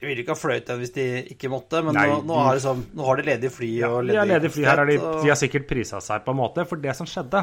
Jeg 0.00 0.10
ville 0.10 0.22
ikke 0.24 0.34
ha 0.34 0.38
fløyet 0.38 0.66
den 0.68 0.80
hvis 0.82 0.92
de 0.92 1.04
ikke 1.32 1.48
måtte, 1.48 1.80
men 1.86 1.96
Nei, 1.96 2.04
nå, 2.10 2.18
nå, 2.28 2.34
har 2.44 2.58
liksom, 2.58 2.82
nå 2.98 3.04
har 3.06 3.16
de 3.16 3.24
ledige 3.30 3.50
fly 3.54 3.70
og 3.88 3.94
ledige 4.04 4.18
ja, 4.18 4.24
ledig 4.28 4.50
fly 4.52 4.66
her, 4.68 4.82
har 4.82 4.90
de, 4.90 4.96
og- 5.00 5.22
de 5.24 5.30
har 5.32 5.38
sikkert 5.40 5.66
prisa 5.70 6.00
seg 6.04 6.24
på 6.26 6.34
en 6.34 6.40
måte. 6.42 6.66
For 6.68 6.76
det 6.82 6.92
som 6.98 7.08
skjedde, 7.08 7.40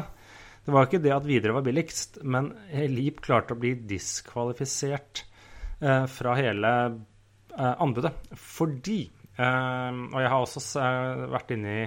det 0.64 0.72
var 0.72 0.84
jo 0.84 0.90
ikke 0.92 1.02
det 1.04 1.12
at 1.16 1.26
Widerøe 1.26 1.56
var 1.58 1.66
billigst, 1.66 2.20
men 2.22 2.52
Leap 2.94 3.18
klarte 3.26 3.56
å 3.56 3.60
bli 3.60 3.74
diskvalifisert 3.90 5.24
eh, 5.82 6.06
fra 6.06 6.36
hele 6.38 6.70
eh, 7.58 7.74
anbudet. 7.82 8.14
Fordi 8.38 9.00
eh, 9.34 9.90
Og 10.14 10.18
jeg 10.22 10.30
har 10.30 10.38
også 10.46 10.62
eh, 10.78 11.26
vært 11.34 11.52
inne 11.58 11.74
i 11.82 11.84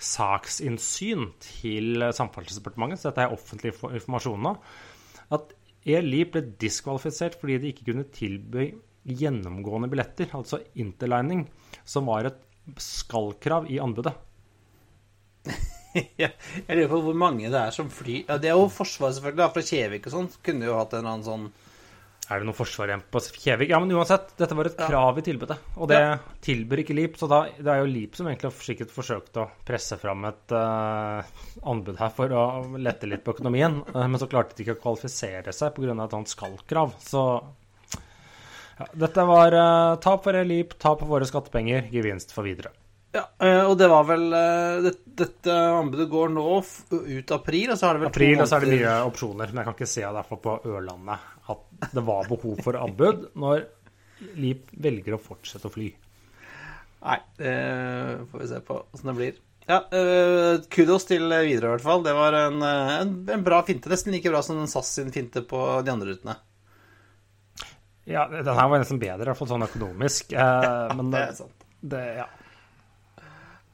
saksinnsyn 0.00 1.26
til 1.44 2.06
Samferdselsdepartementet, 2.16 3.02
så 3.02 3.10
dette 3.10 3.26
er 3.26 3.34
offentlig 3.36 3.74
informasjon 3.76 4.40
nå. 4.48 4.54
At 5.36 5.52
Air 5.88 6.04
Leap 6.04 6.32
ble 6.34 6.42
diskvalifisert 6.60 7.36
fordi 7.40 7.58
de 7.62 7.72
ikke 7.74 7.90
kunne 7.92 8.06
tilby 8.16 8.70
gjennomgående 9.04 9.88
billetter, 9.92 10.28
altså 10.36 10.60
interlining, 10.74 11.46
som 11.84 12.06
var 12.10 12.28
et 12.28 12.40
skal-krav 12.80 13.70
i 13.72 13.78
anbudet. 13.80 14.12
jeg 16.20 16.30
lurer 16.68 16.90
på 16.92 17.00
hvor 17.02 17.16
mange 17.18 17.48
det 17.50 17.56
er 17.58 17.72
som 17.74 17.88
flyr 17.90 18.28
ja, 18.28 18.36
Det 18.38 18.50
er 18.50 18.58
jo 18.58 18.68
Forsvaret, 18.70 19.16
selvfølgelig. 19.16 19.40
da, 19.40 19.48
Fra 19.54 19.62
Kjevik 19.64 20.04
og 20.06 20.12
sånn 20.14 20.28
kunne 20.44 20.68
jo 20.68 20.76
hatt 20.76 20.92
en 20.94 21.00
eller 21.00 21.14
annen 21.16 21.24
sånn 21.26 21.46
Er 22.30 22.42
det 22.42 22.46
noe 22.46 22.54
forsvar 22.54 22.92
igjen 22.92 23.02
på 23.10 23.22
Kjevik? 23.26 23.72
Ja, 23.72 23.80
men 23.82 23.90
uansett, 23.96 24.28
dette 24.38 24.54
var 24.54 24.68
et 24.70 24.76
Ja. 24.78 24.86
krav 24.86 25.18
i 25.18 25.24
tilbudet. 25.26 25.56
Og 25.80 25.88
det 25.90 25.98
tilbyr 26.46 26.84
ikke 26.84 26.94
Leap, 26.94 27.16
så 27.18 27.26
da, 27.26 27.40
det 27.58 27.72
er 27.72 27.80
jo 27.80 27.88
Leap 27.90 28.14
som 28.14 28.28
egentlig 28.30 28.52
har 28.52 28.62
sikkert 28.68 28.92
forsøkt 28.94 29.40
å 29.42 29.48
presse 29.66 29.98
fram 29.98 30.28
et 30.28 30.54
uh, 30.54 31.26
anbud 31.72 31.98
her 31.98 32.12
for 32.14 32.30
å 32.30 32.44
lette 32.78 33.10
litt 33.10 33.24
på 33.26 33.34
økonomien. 33.34 33.80
Eh, 33.90 34.06
men 34.06 34.20
så 34.22 34.28
klarte 34.30 34.54
de 34.54 34.62
ikke 34.62 34.76
å 34.78 34.82
kvalifisere 34.84 35.50
seg 35.56 35.74
pga. 35.74 35.96
et 36.04 36.14
sånt 36.14 36.30
skal-krav. 36.30 36.94
Så 37.02 37.24
ja, 38.80 38.86
dette 39.04 39.24
var 39.28 39.56
uh, 39.56 39.96
tap 40.02 40.24
for 40.24 40.36
Elip, 40.40 40.76
tap 40.80 41.02
for 41.02 41.10
våre 41.10 41.28
skattepenger, 41.28 41.90
gevinst 41.92 42.32
for 42.34 42.48
videre. 42.48 42.72
Ja, 43.10 43.24
eh, 43.42 43.64
og 43.66 43.74
det 43.74 43.88
var 43.90 44.04
vel 44.06 44.28
eh, 44.38 44.76
det, 44.84 44.92
Dette 45.18 45.50
anbudet 45.50 46.06
går 46.12 46.28
nå 46.30 46.44
ut 46.62 47.32
april, 47.34 47.72
og 47.72 47.78
så 47.78 47.88
har 47.88 47.96
det 47.96 48.04
vel 48.04 48.10
April, 48.12 48.36
og 48.38 48.46
så 48.46 48.56
er 48.56 48.66
det 48.66 48.76
mye 48.76 48.92
opsjoner. 49.08 49.50
Men 49.50 49.60
jeg 49.60 49.66
kan 49.66 49.76
ikke 49.78 49.90
se 49.90 50.04
derfor 50.18 50.40
på 50.44 50.54
Ørlandet 50.70 51.26
at 51.50 51.90
det 51.90 52.04
var 52.06 52.30
behov 52.30 52.62
for 52.62 52.78
anbud 52.78 53.32
når 53.40 53.66
Leap 54.38 54.70
velger 54.78 55.16
å 55.16 55.22
fortsette 55.22 55.66
å 55.66 55.74
fly. 55.74 55.88
Nei, 57.00 57.18
det 57.40 57.54
får 58.30 58.42
vi 58.42 58.50
se 58.50 58.60
på 58.68 58.76
åssen 58.78 59.10
det 59.10 59.16
blir. 59.18 59.38
Ja, 59.70 59.80
eh, 59.94 60.60
Kudos 60.72 61.06
til 61.08 61.26
Widerøe, 61.30 61.56
i 61.56 61.74
hvert 61.76 61.84
fall. 61.84 62.04
Det 62.04 62.14
var 62.16 62.36
en, 62.36 62.62
eh, 62.62 62.94
en, 63.00 63.12
en 63.30 63.44
bra 63.46 63.60
finte. 63.66 63.90
Nesten 63.90 64.14
like 64.14 64.30
bra 64.30 64.42
som 64.42 64.60
SAS 64.70 64.94
sin 64.98 65.12
finte 65.14 65.42
på 65.46 65.60
de 65.86 65.92
andre 65.92 66.14
rutene. 66.14 66.36
Ja, 68.08 68.26
den 68.30 68.46
her 68.48 68.68
var 68.72 68.80
nesten 68.80 69.00
bedre, 69.00 69.26
i 69.26 69.30
hvert 69.30 69.38
fall 69.38 69.50
sånn 69.50 69.66
økonomisk. 69.66 70.32
Eh, 70.32 70.94
men 70.98 71.10
Det 71.12 71.24
er 71.24 71.34
sant. 71.38 71.66
det, 71.80 72.04
ja. 72.20 72.28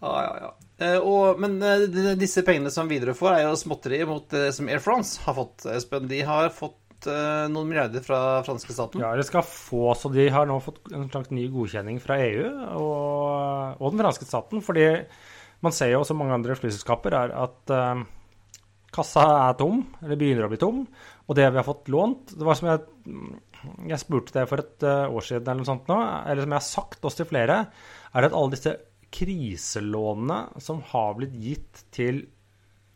Ja, 0.01 0.17
ja, 0.23 0.33
ja. 0.43 0.51
Eh, 0.77 0.99
og, 1.01 1.39
men 1.41 1.57
eh, 1.65 1.87
disse 2.21 2.43
pengene 2.45 2.73
som 2.73 2.89
Widerøe 2.91 3.17
får, 3.17 3.31
er 3.39 3.47
jo 3.47 3.55
småtteri 3.61 4.03
mot 4.09 4.27
det 4.33 4.51
som 4.57 4.69
Air 4.69 4.83
France 4.85 5.23
har 5.25 5.37
fått. 5.39 5.65
Espen, 5.73 6.09
de 6.11 6.19
har 6.29 6.51
fått 6.53 7.09
eh, 7.09 7.47
noen 7.53 7.71
milliarder 7.71 8.05
fra 8.05 8.43
franske 8.47 8.77
staten. 8.77 9.01
ja, 9.01 9.15
de 9.17 9.25
skal 9.25 9.47
få, 9.47 9.95
så 9.97 10.13
de 10.13 10.29
har 10.33 10.49
nå 10.49 10.59
fått 10.65 10.83
en 10.93 11.09
slags 11.09 11.33
ny 11.33 11.47
godkjenning 11.55 12.03
fra 12.05 12.19
EU 12.27 12.45
og, 12.83 13.81
og 13.81 13.89
den 13.89 14.05
franske 14.05 14.29
staten. 14.29 14.61
Fordi 14.65 14.91
man 15.65 15.73
ser 15.73 15.95
jo 15.95 16.05
som 16.05 16.21
mange 16.21 16.37
andre 16.37 16.59
flyselskaper 16.59 17.17
er 17.17 17.33
at 17.47 17.73
eh, 17.73 18.05
kassa 18.97 19.25
er 19.47 19.57
tom, 19.59 19.81
eller 20.03 20.21
begynner 20.21 20.45
å 20.45 20.53
bli 20.53 20.61
tom. 20.61 20.85
Og 21.27 21.41
det 21.41 21.49
vi 21.49 21.59
har 21.59 21.67
fått 21.67 21.89
lånt 21.91 22.37
Det 22.39 22.45
var 22.47 22.55
som 22.55 22.69
jeg, 22.71 22.85
jeg 23.89 24.03
spurte 24.03 24.35
det 24.37 24.47
for 24.51 24.63
et 24.63 24.87
eh, 24.87 25.07
år 25.11 25.25
siden, 25.25 25.47
eller 25.47 25.63
noe 25.63 25.69
sånt 25.69 25.91
nå, 25.91 25.99
eller 26.27 26.45
som 26.47 26.55
jeg 26.55 26.63
har 26.63 26.69
sagt 26.69 27.07
også 27.07 27.23
til 27.23 27.31
flere, 27.33 27.59
er 28.17 28.29
at 28.29 28.37
alle 28.37 28.55
disse 28.55 28.75
kriselånene 29.17 30.61
som 30.63 30.83
har 30.93 31.15
blitt 31.19 31.37
gitt 31.41 31.85
til 31.95 32.25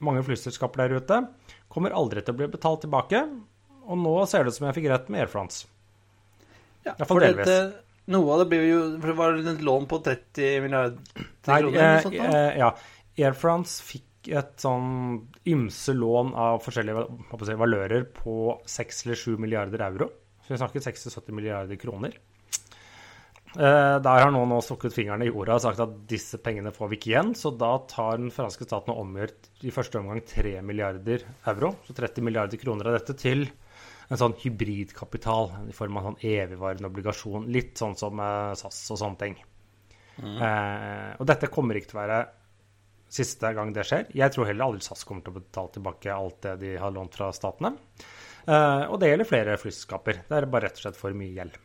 mange 0.05 0.25
flyselskaper 0.27 0.85
der 0.85 1.01
ute, 1.01 1.21
kommer 1.71 1.95
aldri 1.97 2.25
til 2.25 2.35
å 2.35 2.41
bli 2.41 2.49
betalt 2.51 2.85
tilbake. 2.85 3.23
Og 3.91 4.01
nå 4.01 4.15
ser 4.29 4.45
det 4.45 4.53
ut 4.53 4.59
som 4.59 4.69
jeg 4.69 4.79
fikk 4.81 4.91
rett 4.93 5.11
med 5.13 5.25
Air 5.25 5.33
France. 5.33 5.69
Ja, 6.87 6.95
for 7.05 7.23
delvis. 7.23 7.45
dette, 7.45 7.83
noe 8.13 8.33
av 8.35 8.41
det 8.41 8.47
blir 8.49 8.63
jo 8.65 8.77
For 9.03 9.11
det 9.11 9.17
var 9.19 9.35
et 9.37 9.65
lån 9.69 9.85
på 9.91 9.99
30 10.01 10.63
milliarder 10.65 11.27
kroner? 11.45 11.59
eller 11.59 11.83
eh, 11.85 12.05
sånt 12.07 12.17
eh, 12.17 12.55
ja. 12.63 12.71
Air 13.21 13.37
France 13.37 13.85
fikk 13.85 14.31
et 14.33 14.55
sånn 14.61 14.89
ymse 15.49 15.93
lån 15.97 16.33
av 16.37 16.61
forskjellige 16.65 17.05
si, 17.45 17.57
valører 17.61 18.07
på 18.17 18.57
6 18.69 19.05
eller 19.07 19.21
7 19.21 19.37
milliarder 19.41 19.85
euro. 19.87 20.11
Så 20.51 20.57
vi 20.57 20.59
snakker 20.59 20.83
60-70 20.83 21.35
milliarder 21.37 21.79
kroner. 21.79 22.17
Eh, 23.55 23.99
Der 24.03 24.23
har 24.25 24.33
noen 24.35 24.51
nå 24.51 24.57
stukket 24.67 24.95
fingrene 24.97 25.29
i 25.29 25.31
jorda 25.31 25.61
og 25.61 25.63
sagt 25.63 25.79
at 25.85 25.93
disse 26.11 26.41
pengene 26.43 26.73
får 26.75 26.91
vi 26.91 26.99
ikke 26.99 27.13
igjen, 27.13 27.31
så 27.39 27.53
da 27.55 27.69
tar 27.87 28.19
den 28.19 28.33
franske 28.35 28.67
staten 28.67 28.91
og 28.91 29.05
omgjør 29.05 29.31
i 29.63 29.71
første 29.71 30.01
omgang 30.01 30.19
3 30.27 30.57
milliarder 30.67 31.23
euro, 31.53 31.77
så 31.87 31.95
30 31.95 32.27
milliarder 32.27 32.59
kroner 32.59 32.91
av 32.91 32.99
dette, 32.99 33.15
til 33.15 33.47
en 34.11 34.19
sånn 34.19 34.35
hybridkapital 34.43 35.53
i 35.71 35.75
form 35.79 36.01
av 36.01 36.03
en 36.03 36.09
sånn 36.17 36.27
evigvarende 36.33 36.91
obligasjon. 36.91 37.47
Litt 37.47 37.79
sånn 37.79 37.95
som 37.95 38.19
eh, 38.19 38.55
SAS 38.59 38.83
og 38.91 38.99
sånne 39.05 39.23
ting. 39.23 39.39
Eh, 40.19 41.11
og 41.15 41.31
dette 41.31 41.47
kommer 41.55 41.79
ikke 41.79 41.93
til 41.93 42.01
å 42.01 42.03
være 42.03 42.21
siste 43.11 43.55
gang 43.55 43.71
det 43.75 43.87
skjer. 43.87 44.11
Jeg 44.19 44.35
tror 44.35 44.51
heller 44.51 44.67
aldri 44.67 44.83
SAS 44.83 45.07
kommer 45.07 45.23
til 45.23 45.31
å 45.37 45.39
betale 45.39 45.75
tilbake 45.79 46.11
alt 46.15 46.43
det 46.43 46.57
de 46.65 46.75
har 46.83 46.91
lånt 46.99 47.15
fra 47.15 47.31
statene. 47.35 47.77
Eh, 48.51 48.85
og 48.91 48.99
det 49.01 49.13
gjelder 49.13 49.29
flere 49.29 49.59
flyselskaper. 49.61 50.23
Det 50.29 50.39
er 50.39 50.49
bare 50.51 50.69
rett 50.69 50.81
og 50.81 50.85
slett 50.87 50.99
for 50.99 51.15
mye 51.17 51.35
gjeld. 51.37 51.59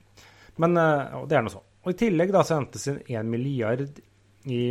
Men 0.61 0.77
eh, 0.79 1.15
det 1.29 1.37
er 1.37 1.45
noe 1.45 1.53
sånn. 1.55 1.65
Og 1.85 1.93
I 1.93 1.97
tillegg 1.99 2.33
da 2.33 2.43
så 2.45 2.59
hentes 2.59 2.85
inn 2.91 3.01
1 3.05 3.29
milliard 3.29 3.85
i 4.49 4.61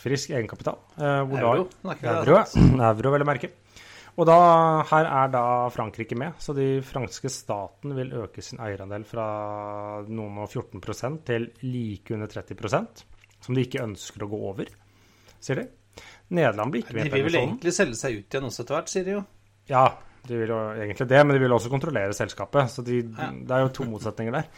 frisk 0.00 0.32
egenkapital. 0.34 0.78
eh, 0.98 1.20
hvor 1.28 1.44
Euro, 1.44 1.66
Da, 1.84 1.96
euro, 2.16 2.40
euro, 2.90 3.14
vel 3.14 3.26
å 3.26 3.28
merke. 3.28 3.52
Og 4.20 4.26
da, 4.26 4.36
her 4.90 5.06
er 5.06 5.30
da 5.32 5.42
Frankrike 5.72 6.16
med, 6.18 6.34
så 6.42 6.52
de 6.56 6.80
franske 6.84 7.30
staten 7.32 7.94
vil 7.96 8.10
øke 8.20 8.42
sin 8.44 8.58
eierandel 8.60 9.06
fra 9.08 9.26
noen 10.10 10.42
og 10.42 10.50
14 10.50 11.20
til 11.24 11.46
like 11.62 12.12
under 12.16 12.28
30% 12.28 13.04
som 13.40 13.56
de 13.56 13.64
ikke 13.64 13.84
ønsker 13.86 14.26
å 14.26 14.28
gå 14.28 14.40
over, 14.50 14.68
sier 15.40 15.62
de. 15.62 15.68
Nederland 16.36 16.74
blir 16.74 16.82
ikke 16.84 16.92
De 16.92 16.98
med 16.98 17.08
på 17.08 17.16
vil 17.16 17.28
vel 17.30 17.38
egentlig 17.40 17.72
selge 17.72 17.96
seg 17.96 18.18
ut 18.18 18.34
igjen 18.34 18.48
også 18.50 18.64
etter 18.66 18.76
hvert, 18.76 18.92
sier 18.92 19.06
de 19.06 19.14
jo. 19.14 19.22
Ja, 19.70 19.86
de 20.28 20.36
vil 20.42 20.48
jo 20.52 20.58
egentlig 20.74 21.08
det, 21.08 21.20
men 21.26 21.34
de 21.36 21.40
vil 21.42 21.52
også 21.56 21.70
kontrollere 21.72 22.12
selskapet. 22.16 22.70
Så 22.70 22.84
de, 22.86 23.00
Ja. 23.18 23.30
det 23.32 23.50
er 23.56 23.60
jo 23.64 23.68
to 23.68 23.84
motsetninger 23.88 24.32
der. 24.32 24.48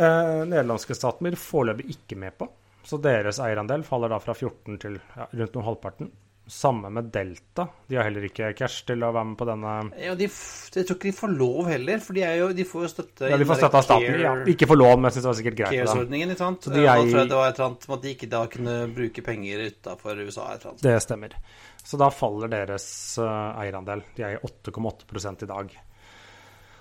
Eh, 0.00 0.44
nederlandske 0.48 0.94
staten 0.96 1.26
blir 1.26 1.36
foreløpig 1.36 1.90
ikke 1.96 2.16
med 2.16 2.32
på, 2.38 2.48
så 2.86 2.96
deres 3.02 3.38
eierandel 3.42 3.82
faller 3.84 4.08
da 4.08 4.18
fra 4.18 4.32
14 4.32 4.78
til 4.80 5.00
ja, 5.16 5.26
rundt 5.34 5.54
noen 5.54 5.66
halvparten. 5.66 6.10
Samme 6.50 6.88
med 6.90 7.12
Delta. 7.14 7.68
De 7.86 7.94
har 7.94 8.08
heller 8.08 8.24
ikke 8.26 8.48
cash 8.58 8.82
til 8.88 9.04
å 9.06 9.12
være 9.14 9.28
med 9.28 9.36
på 9.38 9.46
denne 9.46 9.74
Ja, 10.02 10.16
de 10.18 10.26
jeg 10.26 10.86
tror 10.88 10.96
ikke 10.96 11.06
de 11.06 11.12
får 11.14 11.32
lov 11.38 11.68
heller, 11.70 12.00
for 12.02 12.16
de, 12.16 12.24
jo, 12.40 12.48
de 12.56 12.64
får 12.66 12.82
jo 12.84 12.88
støtte 12.90 13.30
Ja, 13.30 13.38
de 13.38 13.46
får 13.46 13.60
støtte 13.60 13.78
av 13.78 13.86
staten. 13.86 14.16
Ja, 14.24 14.32
ikke 14.50 14.66
for 14.70 14.80
lov, 14.80 14.96
men 14.98 15.06
jeg 15.08 15.16
syns 15.16 15.26
det 15.26 15.30
var 15.30 15.38
sikkert 15.40 15.58
greit. 15.60 15.76
Cares-ordningen, 15.76 16.32
ikke 16.34 16.42
sant? 16.42 16.66
Så 16.66 16.74
de 16.74 16.80
Eh, 16.80 16.88
er 16.90 16.98
Nå 16.98 17.06
tror 17.06 17.20
jeg 17.20 17.30
det 17.30 17.38
var 17.38 17.52
et 17.52 17.60
eller 17.60 17.68
annet 17.68 17.86
med 17.86 17.96
at 17.96 18.02
de 18.02 18.14
ikke 18.16 18.30
da 18.34 18.42
kunne 18.56 18.74
bruke 18.98 19.24
penger 19.30 19.64
utafor 19.70 20.24
USA. 20.24 20.48
Et 20.50 20.58
eller 20.58 20.72
annet. 20.72 20.82
Det 20.88 20.96
stemmer. 21.06 21.38
Så 21.84 22.02
da 22.02 22.10
faller 22.10 22.52
deres 22.56 22.88
eh, 23.22 23.62
eierandel. 23.62 24.04
De 24.18 24.26
er 24.26 24.36
i 24.36 24.42
8,8 24.50 25.46
i 25.46 25.50
dag. 25.54 25.72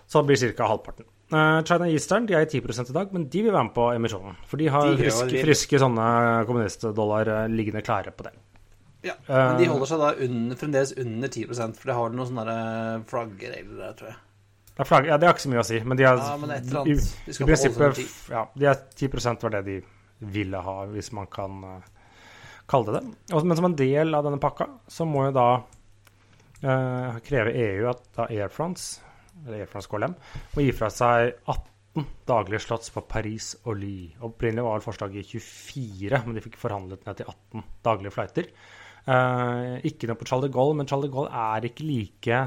Så 0.10 0.23
det 0.23 0.32
blir 0.34 0.58
ca. 0.58 0.65
halvparten. 0.73 1.05
Eh, 1.29 1.62
China 1.69 1.86
Eastern 1.93 2.25
de 2.25 2.34
er 2.34 2.49
i 2.49 2.49
10 2.49 2.89
i 2.89 2.93
dag, 2.97 3.13
men 3.13 3.29
de 3.29 3.45
vil 3.45 3.53
være 3.53 3.69
med 3.69 3.77
på 3.77 3.89
emisjonen. 3.93 4.36
For 4.49 4.58
de 4.58 4.67
har 4.73 4.89
De 4.89 4.97
friske, 4.97 5.45
friske 5.45 5.86
sånne 5.86 6.45
kommunistdollar 6.49 7.47
liggende 7.53 7.86
klare 7.86 8.10
på 8.10 8.25
det. 8.25 8.34
Ja, 9.06 9.14
men 9.28 9.58
de 9.62 9.64
Eh, 9.66 9.72
holder 9.72 9.88
seg 9.88 10.02
da 10.02 10.10
under, 10.26 10.56
fremdeles 10.60 10.92
under 11.00 11.30
10% 11.32 11.78
for 11.80 11.88
de 11.92 11.94
har 11.96 12.10
noen 12.16 12.28
sånne 12.28 12.46
flaggregler 12.50 13.06
flaggeregler 13.08 13.78
der, 13.86 13.94
tror 14.00 14.10
jeg. 14.10 14.18
Det 14.80 14.88
flagg, 14.88 15.08
ja, 15.08 15.18
det 15.20 15.28
har 15.28 15.34
ikke 15.36 15.44
så 15.44 15.52
mye 15.52 15.62
å 15.62 15.68
si, 15.68 15.80
men 15.84 15.98
de 16.00 16.06
har 16.08 16.20
Ja, 16.20 16.36
men 16.40 16.52
et 16.56 16.68
eller 16.68 16.82
annet. 16.82 17.08
De 17.26 17.34
skal 17.36 17.48
prinsippet 17.50 17.96
til 17.96 18.36
ja, 18.36 18.44
de 18.56 18.68
er 18.72 18.84
10 18.96 19.10
var 19.44 19.50
det 19.56 19.64
de 19.66 19.78
ville 20.36 20.62
ha, 20.64 20.76
hvis 20.92 21.12
man 21.16 21.28
kan 21.32 21.64
uh, 21.64 21.82
kalle 22.68 22.86
det 22.92 23.02
det. 23.02 23.36
Og- 23.36 23.46
Men 23.46 23.58
som 23.60 23.66
en 23.66 23.76
del 23.76 24.16
av 24.16 24.24
denne 24.24 24.40
pakka, 24.40 24.68
så 24.88 25.08
må 25.08 25.26
jo 25.30 25.32
da 25.36 25.48
uh, 26.64 27.20
kreve 27.24 27.56
EU 27.56 27.90
at 27.90 28.04
da 28.16 28.28
Air 28.30 28.50
France, 28.50 29.02
eller 29.46 29.62
Air 29.62 29.72
France 29.72 29.88
KLM, 29.92 30.16
må 30.56 30.64
gi 30.66 30.72
fra 30.76 30.90
seg 30.92 31.34
18 31.48 32.06
daglige 32.28 32.62
slotts 32.64 32.92
på 32.96 33.02
Paris 33.08 33.54
og 33.66 33.80
Ly. 33.80 34.14
Opprinnelig 34.28 34.64
var 34.64 34.84
forslaget 34.86 35.26
24, 35.32 36.24
men 36.26 36.36
de 36.36 36.44
fikk 36.46 36.60
forhandlet 36.60 37.06
ned 37.08 37.20
til 37.20 37.32
18 37.32 37.64
daglige 37.84 38.12
flighter. 38.16 38.52
Eh, 39.08 39.76
ikke 39.88 40.10
noe 40.10 40.20
på 40.20 40.28
Charles 40.28 40.50
de 40.50 40.54
Gaulle, 40.54 40.76
men 40.78 40.90
Charles 40.90 41.08
de 41.08 41.14
Gaulle 41.14 41.32
er 41.32 41.70
ikke 41.70 41.86
like 41.88 42.40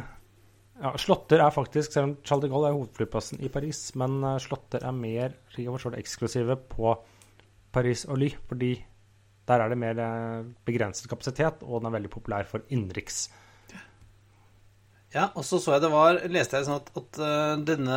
ja, 0.83 0.93
Slåtter 0.99 1.41
er 1.43 1.55
faktisk, 1.55 1.93
selv 1.95 2.09
om 2.09 2.15
Charles 2.27 2.47
de 2.47 2.51
Gaulle 2.53 2.71
er 2.71 2.77
hovedflyplassen 2.77 3.43
i 3.45 3.51
Paris, 3.53 3.85
men 4.01 4.19
uh, 4.25 4.38
slåtter 4.43 4.83
er 4.83 4.97
mer 4.97 5.37
slik 5.53 5.69
jeg 5.69 6.01
eksklusive 6.01 6.57
på 6.73 6.97
Paris 7.73 8.03
og 8.09 8.19
Ly, 8.19 8.33
fordi 8.51 8.73
der 9.49 9.62
er 9.62 9.73
det 9.73 9.79
mer 9.79 9.99
eh, 9.99 10.43
begrenset 10.67 11.09
kapasitet, 11.11 11.62
og 11.62 11.81
den 11.81 11.88
er 11.88 11.95
veldig 11.97 12.11
populær 12.12 12.47
for 12.47 12.62
innenriks. 12.71 13.25
Ja, 15.12 15.29
og 15.35 15.45
så 15.45 15.59
så 15.61 15.75
jeg 15.75 15.83
det 15.83 15.91
var 15.93 16.21
Leste 16.31 16.61
jeg 16.61 16.69
sånn 16.69 16.79
at, 16.79 16.93
at 16.97 17.19
denne, 17.67 17.97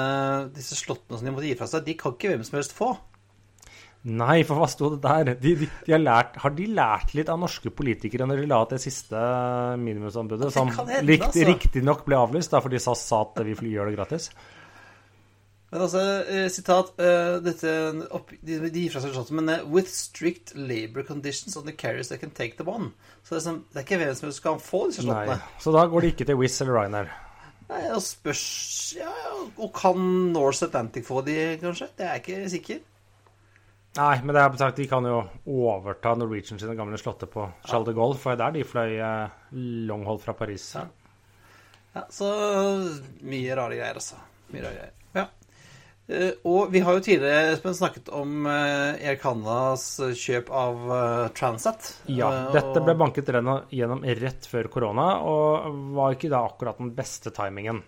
disse 0.56 0.76
slottene 0.76 1.20
som 1.20 1.28
de 1.28 1.36
måtte 1.36 1.48
gi 1.48 1.58
fra 1.60 1.68
seg, 1.70 1.86
de 1.86 1.96
kan 2.00 2.16
ikke 2.16 2.34
hvem 2.34 2.44
som 2.48 2.58
helst 2.58 2.74
få. 2.76 2.96
Nei, 4.06 4.44
for 4.46 4.62
hva 4.62 4.68
sto 4.70 4.92
det 4.94 5.00
der? 5.02 5.32
De, 5.42 5.56
de, 5.58 5.68
de 5.88 5.94
har, 5.96 6.02
lært, 6.02 6.36
har 6.44 6.54
de 6.54 6.66
lært 6.78 7.16
litt 7.18 7.30
av 7.34 7.40
norske 7.42 7.72
politikere 7.74 8.28
når 8.30 8.44
de 8.44 8.50
la 8.52 8.60
ut 8.62 8.76
det 8.76 8.78
siste 8.84 9.22
minimumsanbudet, 9.82 10.52
som 10.54 10.70
kan 10.70 10.92
hende, 10.94 11.18
altså. 11.18 11.48
riktignok 11.50 12.04
ble 12.06 12.20
avlyst 12.22 12.54
da, 12.54 12.62
fordi 12.62 12.82
SAS 12.84 13.02
sa 13.10 13.24
at 13.26 13.42
vi 13.48 13.74
gjør 13.74 13.90
det 13.90 13.98
gratis? 13.98 14.30
Men 15.72 15.82
altså, 15.88 16.04
eh, 16.30 16.46
sitat 16.54 16.94
eh, 17.02 17.34
dette, 17.44 17.74
opp, 18.14 18.30
de, 18.46 18.62
de 18.64 18.84
gir 18.86 18.94
fra 18.94 19.02
seg 19.04 19.12
slottene, 19.16 19.42
men 19.42 19.54
eh, 19.56 19.66
With 19.74 19.90
strict 19.90 20.54
labor 20.54 21.04
conditions 21.04 21.58
on 21.58 21.66
the 21.66 21.74
carriers 21.74 22.14
that 22.14 22.22
can 22.22 22.32
take 22.38 22.62
them 22.62 22.70
on. 22.70 22.92
Så 23.26 23.34
det 23.34 23.42
er, 23.42 23.46
som, 23.50 23.62
det 23.74 23.82
er 23.82 23.88
ikke 23.88 24.04
hvem 24.04 24.16
som 24.16 24.30
helst 24.30 24.44
skal 24.44 24.62
få 24.62 24.86
disse 24.92 25.04
slottene. 25.04 25.42
Så 25.60 25.74
da 25.74 25.88
går 25.90 26.06
det 26.06 26.14
ikke 26.14 26.30
til 26.30 26.38
Wizz 26.40 26.62
eller 26.62 26.78
Ryanair. 26.78 27.14
Nei, 27.66 27.82
og 27.96 28.04
spørs 28.06 28.44
ja, 28.94 29.10
Og 29.58 29.72
kan 29.74 29.98
Norse 30.30 30.68
Atlantic 30.70 31.08
få 31.08 31.24
de, 31.26 31.58
kanskje? 31.58 31.90
Det 31.98 32.06
er 32.06 32.20
jeg 32.20 32.24
ikke 32.24 32.52
sikker. 32.54 32.84
Nei, 33.96 34.16
men 34.24 34.36
det 34.36 34.42
er 34.44 34.58
sagt, 34.60 34.80
de 34.82 34.90
kan 34.92 35.06
jo 35.08 35.22
overta 35.48 36.12
Norwegian 36.20 36.60
sine 36.60 36.76
gamle 36.76 37.00
slåtter 37.00 37.30
på 37.32 37.46
Charles 37.64 37.88
de 37.88 37.96
Gaulle, 37.96 38.20
for 38.20 38.36
det 38.36 38.44
er 38.44 38.52
der 38.52 38.58
de 38.58 38.68
fløy 38.68 38.98
eh, 39.00 39.38
longhold 39.88 40.20
fra 40.26 40.36
Paris. 40.36 40.68
Ja. 40.76 40.84
Ja, 41.96 42.04
så 42.12 42.28
mye 43.24 43.56
rare 43.56 43.78
greier, 43.78 43.96
altså. 43.96 44.20
Mye 44.52 44.66
rare 44.66 44.76
greier. 44.82 44.92
Ja. 45.16 45.26
Eh, 46.12 46.34
og 46.44 46.74
vi 46.76 46.82
har 46.84 46.98
jo 46.98 47.06
tidligere 47.08 47.54
Espen, 47.54 47.78
snakket 47.78 48.12
om 48.12 48.50
eh, 48.52 49.00
Air 49.00 49.16
Canadas 49.22 49.88
kjøp 50.26 50.52
av 50.52 50.84
Transat. 51.40 51.94
Ja, 52.12 52.34
dette 52.52 52.84
ble 52.84 52.98
banket 53.00 53.32
gjennom 53.32 54.04
rett 54.20 54.52
før 54.52 54.68
korona, 54.76 55.08
og 55.24 55.72
var 55.96 56.20
ikke 56.20 56.34
da 56.36 56.44
akkurat 56.50 56.84
den 56.84 56.92
beste 57.00 57.32
timingen. 57.32 57.80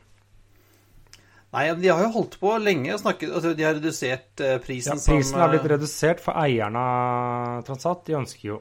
Nei, 1.55 1.67
de 1.79 1.87
har 1.87 2.01
jo 2.03 2.09
holdt 2.11 2.35
på 2.41 2.49
lenge 2.59 2.91
og 2.91 2.99
snakket 2.99 3.31
altså, 3.31 3.53
De 3.55 3.63
har 3.63 3.77
redusert 3.77 4.41
eh, 4.43 4.57
Ja, 4.57 4.63
prisen 4.63 4.99
prisen 4.99 5.29
som 5.29 5.43
er 5.45 5.53
blitt 5.53 5.63
eh, 5.63 5.71
redusert, 5.77 6.19
for 6.23 6.35
eierne 6.41 6.81
av 6.81 7.61
Transat 7.67 8.03
de 8.09 8.17
ønsker 8.19 8.49
jo 8.49 8.57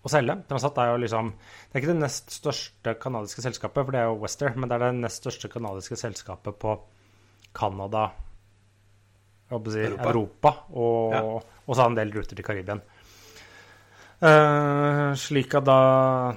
å 0.00 0.08
selge. 0.08 0.38
Transat 0.48 0.78
er 0.80 0.94
jo 0.94 1.02
liksom 1.02 1.34
Det 1.34 1.74
er 1.74 1.82
ikke 1.82 1.92
det 1.92 2.00
nest 2.00 2.32
største 2.32 2.94
kanadiske 3.02 3.44
selskapet, 3.44 3.84
for 3.84 3.92
det 3.92 4.00
er 4.00 4.08
jo 4.08 4.16
Wester, 4.22 4.54
men 4.56 4.70
det 4.70 4.78
er 4.78 4.86
det 4.86 5.02
nest 5.02 5.20
største 5.20 5.50
kanadiske 5.52 5.98
selskapet 6.00 6.56
på 6.62 6.78
Canada, 7.56 8.06
si, 9.50 9.82
Europa. 9.82 10.08
Europa, 10.08 10.54
og, 10.78 11.12
Ja. 11.12 11.22
og 11.66 11.74
så 11.74 11.82
har 11.82 11.90
en 11.90 11.98
del 11.98 12.12
ruter 12.14 12.38
til 12.38 12.46
Karibien. 12.46 12.80
Uh, 14.20 15.14
slik 15.16 15.54
at 15.56 15.64
da 15.64 16.34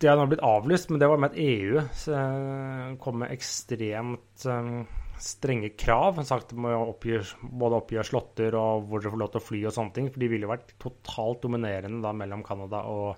De 0.00 0.08
har 0.08 0.16
nå 0.18 0.24
blitt 0.26 0.42
avlyst, 0.42 0.90
men 0.90 0.98
det 1.00 1.08
var 1.08 1.20
med 1.20 1.30
at 1.30 1.38
EU 1.38 1.76
eh, 1.78 2.96
kom 2.98 3.18
med 3.20 3.34
ekstremt 3.34 4.46
eh, 4.48 4.70
strenge 5.24 5.72
krav. 5.78 6.20
Sagt 6.26 6.54
må 6.56 6.72
oppgi, 6.78 7.18
både 7.42 7.80
oppgi 7.80 8.04
slåtter 8.06 8.56
og 8.58 8.86
hvor 8.88 9.02
dere 9.02 9.12
får 9.14 9.22
lov 9.22 9.32
til 9.34 9.42
å 9.42 9.46
fly 9.46 9.60
og 9.66 9.76
sånne 9.76 9.96
ting. 9.96 10.08
For 10.12 10.22
de 10.22 10.30
ville 10.32 10.50
vært 10.50 10.74
totalt 10.82 11.44
dominerende 11.44 12.02
da 12.04 12.14
mellom 12.16 12.44
Canada 12.46 12.82
og, 12.90 13.12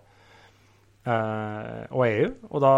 eh, 1.06 1.86
og 1.90 2.04
EU. 2.08 2.28
Og 2.50 2.64
da 2.64 2.74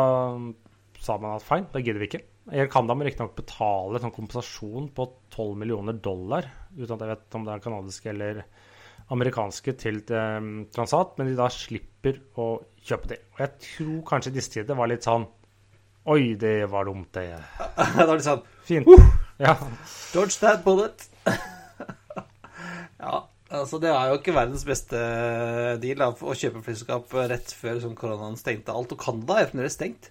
sa 1.05 1.19
man 1.21 1.37
at 1.37 1.45
fine, 1.45 1.69
da 1.73 1.83
gidder 1.83 2.03
vi 2.03 2.11
ikke. 2.13 2.25
Air 2.53 2.69
Canada 2.73 2.97
må 2.97 3.07
riktignok 3.07 3.37
betale 3.39 4.01
sånn 4.01 4.13
kompensasjon 4.13 4.91
på 4.97 5.07
12 5.33 5.55
millioner 5.63 5.97
dollar, 5.97 6.49
uten 6.77 6.93
at 6.97 7.05
jeg 7.05 7.13
vet 7.15 7.37
om 7.39 7.47
det 7.47 7.55
er 7.55 7.63
canadiske 7.65 8.11
eller 8.13 8.43
amerikanske 9.15 9.75
til 9.81 10.03
eh, 10.13 10.51
Transat, 10.73 11.17
men 11.19 11.31
de 11.31 11.39
da 11.39 11.49
slipper 11.53 12.21
å 12.41 12.49
kjøpe 12.85 13.11
det. 13.13 13.21
Og 13.35 13.43
jeg 13.45 13.57
tror 13.69 14.05
kanskje 14.13 14.33
i 14.33 14.37
disse 14.37 14.53
tider 14.53 14.79
var 14.79 14.93
litt 14.93 15.09
sånn 15.09 15.27
Oi, 16.05 16.35
det 16.37 16.67
var 16.69 16.85
dumt, 16.85 17.09
det. 17.17 17.31
Da 17.97 18.05
er 18.05 18.11
det 18.11 18.25
sånn 18.27 18.43
Fint. 18.65 18.89
Ja. 19.41 19.55
Dodge 20.13 20.37
that 20.41 20.65
bullet. 20.65 21.07
ja, 23.05 23.21
altså 23.49 23.81
det 23.81 23.91
er 23.93 24.11
jo 24.13 24.19
ikke 24.19 24.35
verdens 24.37 24.65
beste 24.69 25.01
deal 25.83 26.01
da, 26.01 26.11
å 26.13 26.37
kjøpe 26.37 26.63
flyselskap 26.65 27.13
rett 27.33 27.55
før 27.57 27.81
sånn 27.83 27.97
koronaen 27.99 28.37
stengte 28.41 28.73
alt. 28.73 28.93
Og 28.93 29.01
Canada 29.01 29.41
er 29.41 29.49
fremdeles 29.51 29.77
stengt. 29.77 30.11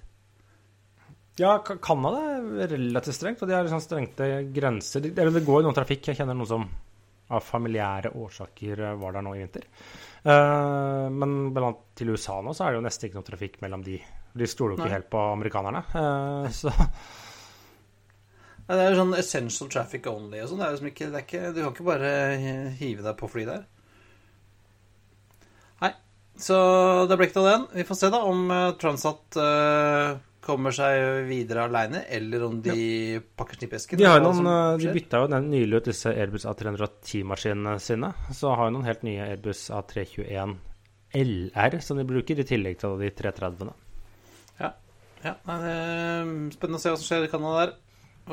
Ja, 1.42 1.56
Canada 1.66 2.40
er 2.62 2.74
relativt 2.76 3.18
strengt, 3.18 3.42
og 3.42 3.50
de 3.50 3.58
har 3.58 3.66
liksom 3.66 3.82
strengte 3.82 4.28
grenser. 4.54 5.06
Eller 5.10 5.34
det 5.34 5.46
går 5.46 5.62
jo 5.62 5.70
noen 5.70 5.78
trafikk. 5.78 6.10
Jeg 6.12 6.20
kjenner 6.20 6.38
noen 6.38 6.52
som 6.52 6.68
av 7.34 7.46
familiære 7.46 8.12
årsaker 8.20 8.82
eh, 8.84 8.98
var 9.02 9.16
der 9.16 9.26
nå 9.26 9.34
i 9.34 9.42
vinter. 9.42 9.66
Eh, 10.24 11.06
men 11.14 11.38
blant 11.56 11.70
annet 11.70 11.86
til 11.98 12.14
USA 12.14 12.42
nå 12.44 12.54
så 12.54 12.68
er 12.68 12.74
det 12.74 12.82
jo 12.82 12.86
nesten 12.86 13.10
ikke 13.10 13.20
noe 13.20 13.30
trafikk 13.30 13.58
mellom 13.64 13.86
de 13.86 13.98
De 14.34 14.48
stoler 14.50 14.74
jo 14.74 14.82
ikke 14.82 14.90
Nei. 14.90 14.96
helt 14.98 15.12
på 15.14 15.22
amerikanerne. 15.34 15.84
uh, 15.94 16.48
så 16.54 16.72
Nei, 18.64 18.78
Det 18.78 18.82
er 18.82 18.94
jo 18.94 19.00
sånn 19.02 19.16
essential 19.20 19.70
traffic 19.72 20.10
only 20.10 20.42
og 20.42 20.50
sånn. 20.50 20.62
Det 20.62 20.68
er 20.68 20.76
liksom 20.78 20.90
ikke, 20.90 21.08
det 21.12 21.20
er 21.20 21.26
ikke, 21.28 21.46
du 21.52 21.62
kan 21.62 21.74
ikke 21.74 21.88
bare 21.90 22.12
hive 22.80 23.06
deg 23.06 23.18
på 23.20 23.30
fly 23.30 23.48
der. 23.50 23.66
Nei, 25.84 25.90
så 26.40 26.60
det 27.10 27.18
ble 27.20 27.28
ikke 27.28 27.42
noe 27.42 27.50
av 27.50 27.58
den. 27.58 27.66
Vi 27.82 27.88
får 27.90 28.00
se 28.00 28.12
da 28.14 28.22
om 28.30 28.46
eh, 28.56 28.70
Transat 28.80 29.40
uh, 29.42 30.16
kommer 30.44 30.76
seg 30.76 31.28
videre 31.28 31.68
aleine, 31.68 32.06
eller 32.08 32.48
om 32.48 32.58
de 32.64 33.20
pakker 33.36 33.60
snippesken. 33.60 34.00
de, 34.00 34.08
har 34.08 34.24
noen, 34.24 34.48
de 34.80 34.96
bytta 34.96 35.24
jo 35.24 35.30
den 35.36 35.52
nylig 35.52 35.82
ut 35.82 35.92
disse 35.92 36.16
Airbus 36.16 36.48
A310-maskinene 36.48 37.78
sine. 37.84 38.14
Så 38.32 38.56
har 38.56 38.72
jo 38.72 38.78
noen 38.78 38.88
helt 38.88 39.04
nye 39.08 39.28
Airbus 39.28 39.68
A321 39.76 40.58
LR 41.14 41.80
som 41.84 42.00
de 42.00 42.08
bruker, 42.08 42.40
i 42.40 42.48
tillegg 42.48 42.80
til 42.82 42.98
de 43.00 43.12
330-ene. 43.14 43.76
Ja, 45.24 45.38
det 45.48 45.74
er 45.74 46.32
spennende 46.54 46.80
å 46.80 46.84
se 46.84 46.92
hva 46.92 47.00
som 47.00 47.08
skjer 47.08 47.28
i 47.28 47.32
Canada 47.32 47.64
der. 47.64 47.74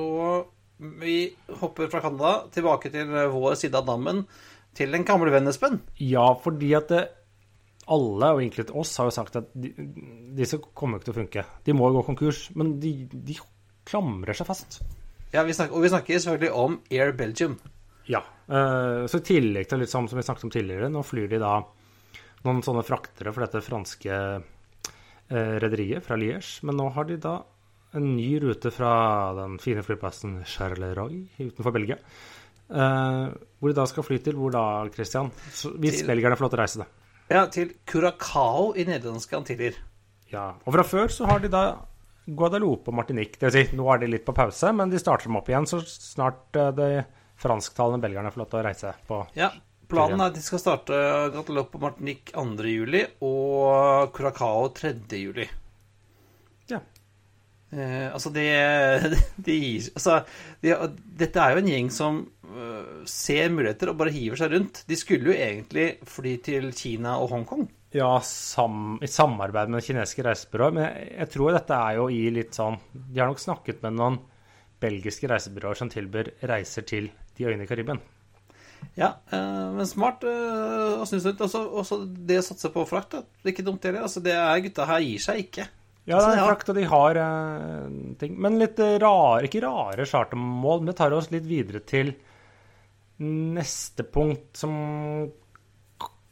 Og 0.03 0.50
vi 1.00 1.16
hopper 1.61 1.90
fra 1.92 2.03
Canada 2.03 2.50
tilbake 2.55 2.90
til 2.92 3.11
vår 3.11 3.57
side 3.61 3.79
av 3.79 3.88
dammen, 3.88 4.24
til 4.76 4.94
den 4.94 5.07
gamle 5.07 5.33
vennen 5.33 5.53
Espen. 5.53 5.81
Ja, 6.03 6.29
fordi 6.40 6.72
at 6.79 6.90
det, 6.92 7.03
alle, 7.90 8.31
og 8.35 8.42
egentlig 8.42 8.68
oss, 8.76 8.94
har 9.00 9.11
jo 9.11 9.14
sagt 9.14 9.38
at 9.40 9.50
de, 9.55 9.72
disse 10.38 10.61
kommer 10.74 10.98
jo 10.98 11.00
ikke 11.00 11.09
til 11.11 11.16
å 11.16 11.20
funke. 11.20 11.46
De 11.66 11.74
må 11.76 11.90
jo 11.90 11.98
gå 11.98 12.07
konkurs, 12.12 12.44
men 12.59 12.76
de, 12.83 12.94
de 13.11 13.37
klamrer 13.88 14.37
seg 14.37 14.48
fast. 14.48 14.81
Ja, 15.35 15.44
vi 15.46 15.55
snakker, 15.55 15.76
og 15.76 15.85
vi 15.85 15.92
snakker 15.92 16.18
selvfølgelig 16.18 16.55
om 16.59 16.81
Air 16.90 17.12
Belgium. 17.18 17.59
Ja. 18.11 18.22
eh, 18.50 19.05
så 19.11 19.20
i 19.20 19.26
tillegg 19.26 19.68
til 19.70 19.83
litt 19.83 19.92
sånn 19.92 20.09
som 20.11 20.18
vi 20.18 20.24
snakket 20.26 20.48
om 20.48 20.55
tidligere, 20.55 20.90
nå 20.90 21.05
flyr 21.07 21.29
de 21.31 21.42
da 21.42 21.61
noen 22.46 22.62
sånne 22.64 22.83
fraktere 22.87 23.35
for 23.35 23.44
dette 23.44 23.62
franske 23.62 24.11
eh, 24.11 24.48
rederiet 25.30 26.04
fra 26.06 26.18
Liège. 26.18 26.60
Men 26.66 26.76
nå 26.80 26.88
har 26.94 27.06
de 27.08 27.16
da 27.22 27.36
en 27.96 28.12
ny 28.16 28.38
rute 28.42 28.70
fra 28.74 28.90
den 29.38 29.56
fine 29.62 29.82
flyplassen 29.86 30.40
Charleroi 30.46 31.24
utenfor 31.40 31.74
Belgia. 31.74 31.96
Uh, 32.70 33.32
hvor 33.58 33.72
de 33.72 33.74
da 33.80 33.86
skal 33.90 34.06
fly 34.06 34.20
til 34.22 34.36
hvor 34.38 34.52
da, 34.54 34.62
Christian? 34.94 35.32
Så, 35.50 35.72
hvis 35.82 36.00
Til- 36.00 36.10
belgierne 36.12 36.36
får 36.38 36.46
lov 36.46 36.52
til 36.52 36.60
å 36.60 36.62
reise 36.62 36.82
det. 36.84 36.88
Ja, 37.30 37.44
til 37.50 37.72
Curacao 37.86 38.72
i 38.78 38.84
nederlandske 38.86 39.38
Antiller. 39.38 39.78
Ja, 40.30 40.52
og 40.62 40.74
fra 40.76 40.84
før 40.86 41.10
så 41.10 41.26
har 41.26 41.42
de 41.42 41.50
da 41.50 41.64
Guadeloupe 42.30 42.90
og 42.90 42.94
Martinique. 42.94 43.38
Det 43.40 43.50
vil 43.50 43.66
si, 43.66 43.76
nå 43.78 43.88
er 43.90 43.98
de 44.02 44.10
litt 44.12 44.26
på 44.26 44.34
pause, 44.36 44.70
men 44.76 44.90
de 44.90 44.98
starter 45.02 45.26
dem 45.26 45.38
opp 45.40 45.50
igjen 45.50 45.66
så 45.66 45.80
snart 45.82 46.54
eh, 46.58 46.70
de 46.78 46.88
fransktalende 47.40 48.02
belgierne 48.04 48.30
får 48.30 48.42
lov 48.42 48.50
til 48.52 48.60
å 48.60 48.64
reise 48.68 48.92
på 49.08 49.18
Ja, 49.38 49.48
planen 49.90 50.20
er 50.20 50.31
at 50.31 50.37
de 50.38 50.44
skal 50.44 50.62
starte 50.62 50.96
Guadeloupe 51.35 51.79
og 51.79 51.85
Martinique 51.85 52.35
2. 52.35 52.68
juli 52.70 53.03
og 53.26 54.12
Curacao 54.16 54.68
3. 54.76 54.94
juli. 55.18 55.46
Ja. 56.70 56.81
Eh, 57.70 58.09
altså, 58.11 58.33
det 58.35 58.46
de, 59.46 59.57
gir 59.57 59.90
Altså, 59.94 60.20
de, 60.62 60.74
dette 61.20 61.42
er 61.42 61.55
jo 61.55 61.62
en 61.62 61.70
gjeng 61.70 61.90
som 61.94 62.22
uh, 62.50 63.03
ser 63.07 63.53
muligheter 63.55 63.92
og 63.92 64.00
bare 64.00 64.14
hiver 64.14 64.40
seg 64.40 64.55
rundt. 64.55 64.83
De 64.88 64.98
skulle 64.98 65.31
jo 65.31 65.37
egentlig 65.37 65.92
fly 66.09 66.37
til 66.44 66.70
Kina 66.76 67.18
og 67.22 67.31
Hongkong. 67.35 67.68
Ja, 67.94 68.12
sam, 68.22 69.00
i 69.03 69.09
samarbeid 69.11 69.70
med 69.70 69.83
kinesiske 69.83 70.22
reisebyrået. 70.26 70.76
Men 70.76 70.87
jeg, 70.87 71.09
jeg 71.18 71.33
tror 71.35 71.55
dette 71.57 71.79
er 71.79 71.98
jo 71.98 72.07
i 72.14 72.22
litt 72.35 72.55
sånn 72.55 72.79
De 72.94 73.18
har 73.18 73.31
nok 73.31 73.42
snakket 73.42 73.83
med 73.87 73.98
noen 73.98 74.20
belgiske 74.81 75.29
reisebyråer 75.29 75.76
som 75.76 75.90
tilbyr 75.92 76.33
reiser 76.48 76.87
til 76.88 77.11
de 77.37 77.46
øyene 77.50 77.66
i 77.66 77.70
Karibien. 77.70 78.00
Ja, 78.98 79.14
eh, 79.32 79.66
men 79.76 79.88
smart 79.88 80.24
eh, 80.28 81.00
å 81.00 81.06
snu 81.08 81.18
seg 81.18 81.32
rundt. 81.32 81.44
Også, 81.46 81.62
også 81.82 82.00
det 82.06 82.40
å 82.40 82.46
satse 82.46 82.72
på 82.74 82.86
frakt, 82.88 83.18
det 83.18 83.48
er 83.48 83.54
ikke 83.54 83.66
dumt 83.66 83.84
heller. 83.86 84.06
Altså, 84.06 84.22
det 84.24 84.34
er 84.36 84.64
gutta 84.64 84.88
her 84.90 85.04
gir 85.04 85.22
seg 85.22 85.44
ikke. 85.46 85.68
Ja, 86.08 86.16
Altså, 86.16 86.30
det 86.32 86.40
er 86.40 86.48
frakt, 86.48 86.70
og 86.72 86.78
de 86.78 86.86
har 86.90 87.18
uh, 87.20 88.14
ting. 88.18 88.38
Men 88.40 88.58
litt 88.58 88.80
rare, 88.80 89.44
ikke 89.46 89.62
rare 89.62 90.08
chartermål, 90.08 90.80
men 90.80 90.90
det 90.90 90.96
tar 90.98 91.14
oss 91.14 91.30
litt 91.30 91.46
videre 91.46 91.82
til 91.86 92.14
neste 93.20 94.06
punkt, 94.08 94.54
som 94.56 94.72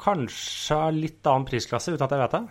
kanskje 0.00 0.78
har 0.78 0.94
litt 0.94 1.26
annen 1.28 1.44
prisklasse, 1.46 1.92
uten 1.92 2.06
at 2.06 2.14
jeg 2.14 2.22
vet 2.22 2.36
det. 2.38 2.44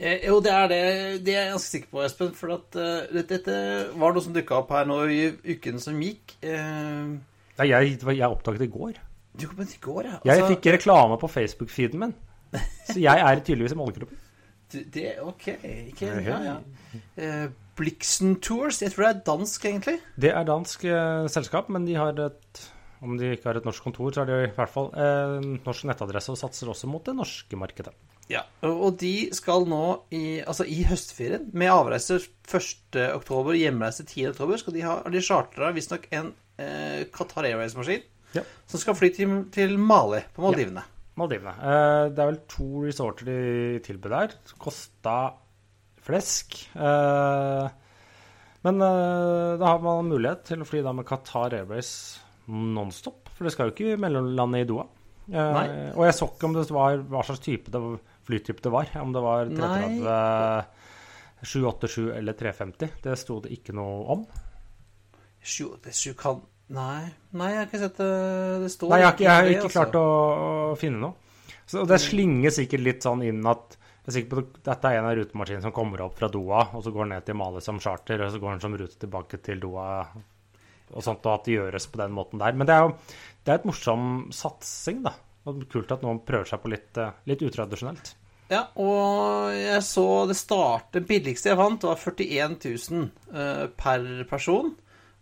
Eh, 0.00 0.22
jo, 0.30 0.38
det 0.40 0.52
er 0.54 0.70
det. 0.70 0.82
Det 1.26 1.34
er 1.34 1.42
jeg 1.44 1.52
ganske 1.54 1.72
sikker 1.74 1.92
på, 1.92 2.02
Espen. 2.06 2.32
For 2.36 2.54
at 2.56 2.78
uh, 2.80 3.20
dette 3.20 3.56
var 4.00 4.16
noe 4.16 4.24
som 4.24 4.34
dukka 4.36 4.62
opp 4.62 4.72
her 4.72 4.88
nå 4.88 5.02
i 5.12 5.20
uken 5.52 5.82
som 5.82 6.00
gikk. 6.00 6.38
Uh, 6.40 7.20
Ja, 7.60 7.66
jeg, 7.68 7.98
jeg 8.00 8.24
oppdaget 8.24 8.64
det 8.64 8.70
i 8.70 8.72
går. 8.72 9.00
Kom 9.38 9.60
inn 9.62 9.70
i 9.70 9.78
går, 9.80 10.02
ja. 10.08 10.18
Jeg 10.24 10.40
Altså, 10.42 10.50
fikk 10.56 10.66
reklame 10.74 11.18
på 11.20 11.28
Facebook-feeden 11.30 11.98
min. 12.02 12.14
Så 12.90 12.98
jeg 12.98 13.22
er 13.22 13.40
tydeligvis 13.46 13.76
i 13.76 13.78
målgruppen. 13.78 14.18
Det, 14.70 15.16
ok. 15.22 15.46
Ikke, 15.90 16.10
Ok. 16.18 16.26
ja, 16.26 16.38
ja. 16.46 16.56
Eh, 17.18 17.46
Blixen 17.78 18.36
Tours. 18.42 18.82
Jeg 18.82 18.92
tror 18.92 19.06
det 19.06 19.12
er 19.16 19.22
dansk, 19.26 19.64
egentlig. 19.64 19.96
Det 20.20 20.30
er 20.34 20.44
dansk 20.46 20.84
eh, 20.84 21.26
selskap, 21.32 21.70
men 21.70 21.86
de 21.86 21.94
har 21.98 22.14
et 22.26 22.60
Om 23.00 23.14
de 23.16 23.30
ikke 23.32 23.48
har 23.48 23.56
et 23.56 23.64
norsk 23.64 23.82
kontor, 23.82 24.10
så 24.12 24.20
har 24.20 24.26
de 24.28 24.38
i 24.44 24.52
hvert 24.52 24.68
fall 24.68 24.90
eh, 24.92 25.38
norsk 25.64 25.86
nettadresse 25.88 26.34
og 26.34 26.36
satser 26.36 26.68
også 26.68 26.86
mot 26.90 27.02
det 27.06 27.14
norske 27.16 27.56
markedet. 27.56 27.94
Ja, 28.28 28.42
og 28.62 28.98
de 29.00 29.30
skal 29.34 29.64
nå 29.66 30.02
i, 30.12 30.42
altså 30.44 30.66
i 30.68 30.82
høstferien, 30.86 31.48
med 31.56 31.72
avreise 31.72 32.18
1. 32.20 32.98
oktober, 33.16 33.56
hjemreise 33.56 34.04
10. 34.04 34.26
oktober, 34.34 34.60
skal 34.60 34.76
de 34.76 34.84
ha, 34.84 34.98
de 35.08 35.22
chartra 35.24 35.72
visstnok 35.72 36.04
en 36.12 36.28
eh, 36.60 37.06
Qatar 37.10 37.48
Airways-maskin 37.48 38.04
Ja. 38.36 38.44
som 38.70 38.82
skal 38.82 38.96
fly 38.98 39.10
til, 39.14 39.36
til 39.54 39.76
Mali 39.78 40.22
på 40.34 40.44
Maldivene. 40.44 40.84
Maldivene. 41.18 41.54
Eh, 41.58 42.04
det 42.14 42.22
er 42.22 42.30
vel 42.30 42.40
to 42.50 42.84
resorter 42.86 43.28
de 43.28 43.80
tilbød 43.84 44.14
der. 44.14 44.36
Kosta 44.62 45.16
flesk. 46.04 46.56
Eh, 46.74 47.66
men 48.66 48.82
eh, 48.84 49.58
da 49.60 49.66
har 49.72 49.82
man 49.84 50.08
mulighet 50.10 50.44
til 50.50 50.62
å 50.62 50.68
fly 50.68 50.82
da 50.84 50.92
med 50.96 51.08
Qatar 51.08 51.56
Airways 51.56 51.92
nonstop, 52.50 53.30
for 53.36 53.46
det 53.46 53.52
skal 53.54 53.68
jo 53.68 53.74
ikke 53.76 54.00
mellomlande 54.00 54.62
i 54.62 54.66
Doha. 54.68 54.86
Eh, 55.30 55.52
Nei. 55.54 55.66
og 55.94 56.06
jeg 56.08 56.16
så 56.18 56.26
ikke 56.26 56.48
om 56.48 56.56
det 56.56 56.66
var 56.74 57.02
hva 57.06 57.24
slags 57.26 57.42
type 57.44 57.72
det, 57.72 57.80
flytype 58.26 58.64
det 58.64 58.72
var. 58.74 58.90
Om 59.00 59.14
det 59.14 59.24
var 59.24 59.50
330, 59.54 60.86
787 61.40 62.08
eller 62.18 62.38
350. 62.38 62.96
Det 63.04 63.18
sto 63.18 63.38
det 63.44 63.52
ikke 63.54 63.76
noe 63.76 64.00
om. 64.16 64.24
Sju, 65.40 65.70
det 65.84 65.94
sju 65.96 66.12
kan 66.18 66.42
Nei, 66.70 67.02
nei, 67.34 67.50
jeg 67.50 67.58
har 67.58 67.66
ikke 67.66 67.82
sett 67.82 67.98
det. 67.98 68.10
Det 68.62 68.70
står 68.70 68.92
Nei, 68.92 69.00
jeg 69.00 69.08
har 69.08 69.16
ikke, 69.16 69.26
jeg 69.26 69.34
har 69.34 69.50
ikke 69.50 69.66
altså. 69.66 69.76
klart 69.76 69.98
å, 69.98 70.06
å 70.70 70.78
finne 70.78 71.02
noe. 71.02 71.46
Så 71.70 71.84
det 71.86 72.00
slinger 72.02 72.54
sikkert 72.54 72.82
litt 72.82 73.06
sånn 73.06 73.22
inn 73.26 73.40
at 73.46 73.76
jeg 74.00 74.10
er 74.10 74.16
sikker 74.16 74.30
på 74.30 74.42
at 74.42 74.60
dette 74.66 74.90
er 74.90 74.98
en 74.98 75.08
av 75.10 75.16
rutemaskinene 75.18 75.62
som 75.66 75.74
kommer 75.74 76.02
opp 76.02 76.16
fra 76.18 76.30
Doha, 76.32 76.62
og 76.74 76.82
så 76.82 76.92
går 76.94 77.04
den 77.04 77.12
ned 77.14 77.26
til 77.26 77.36
Mali 77.38 77.60
som 77.62 77.78
charter, 77.82 78.22
og 78.24 78.32
så 78.32 78.40
går 78.42 78.54
den 78.56 78.62
som 78.64 78.76
rute 78.80 78.96
tilbake 79.02 79.38
til 79.44 79.60
Doha, 79.62 79.90
og 80.90 81.04
sånt, 81.04 81.26
og 81.26 81.34
at 81.34 81.44
det 81.46 81.58
gjøres 81.58 81.86
på 81.92 82.00
den 82.00 82.14
måten 82.16 82.40
der. 82.42 82.56
Men 82.56 82.70
det 82.70 82.74
er 82.74 82.86
jo 82.86 82.94
det 83.44 83.52
er 83.52 83.60
et 83.60 83.68
morsom 83.68 84.06
satsing, 84.34 85.04
da. 85.06 85.14
Og 85.48 85.62
kult 85.72 85.92
at 85.94 86.02
noen 86.04 86.20
prøver 86.26 86.48
seg 86.48 86.62
på 86.62 86.72
litt, 86.72 86.90
eh, 87.00 87.14
litt 87.30 87.44
utradisjonelt. 87.46 88.14
Ja, 88.50 88.64
og 88.82 89.54
jeg 89.54 89.78
så 89.86 90.04
det 90.26 90.34
starte 90.34 90.98
Det 90.98 91.06
billigste 91.06 91.52
jeg 91.52 91.58
fant, 91.60 91.86
var 91.86 92.00
41 92.02 92.56
000 92.66 93.04
eh, 93.30 93.66
per 93.78 94.08
person. 94.30 94.72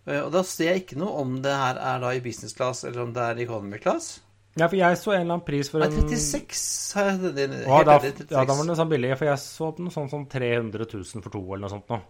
Eh, 0.08 0.22
og 0.24 0.32
da 0.32 0.42
ser 0.46 0.72
jeg 0.72 0.84
ikke 0.86 0.98
noe 1.02 1.20
om 1.22 1.36
det 1.44 1.52
her 1.52 1.78
er 1.90 2.00
da 2.02 2.14
i 2.16 2.24
business 2.24 2.56
class, 2.56 2.84
eller 2.88 3.04
om 3.04 3.12
det 3.16 3.24
er 3.24 3.40
i 3.40 3.44
economy 3.44 3.80
class. 3.82 4.16
Ja, 4.58 4.66
for 4.66 4.78
jeg 4.78 4.98
så 4.98 5.12
en 5.12 5.20
eller 5.20 5.36
annen 5.36 5.46
pris 5.46 5.68
for 5.70 5.84
Nei, 5.84 5.90
en 5.92 6.08
36 6.10 6.96
har 6.96 7.10
jeg 7.12 7.34
den. 7.36 7.58
Ja, 7.62 7.82
da, 7.86 7.98
enig, 8.00 8.14
36. 8.16 8.32
ja, 8.32 8.46
da 8.48 8.56
var 8.56 8.64
den 8.66 8.78
sånn 8.80 8.90
billig, 8.90 9.12
for 9.20 9.30
jeg 9.30 9.42
så 9.42 9.68
noe 9.78 9.94
sånn 9.94 10.08
som 10.10 10.24
300 10.32 10.88
000 10.88 11.26
for 11.26 11.34
to, 11.34 11.42
eller 11.44 11.66
noe 11.66 11.74
sånt 11.76 11.92
noe. 11.92 12.00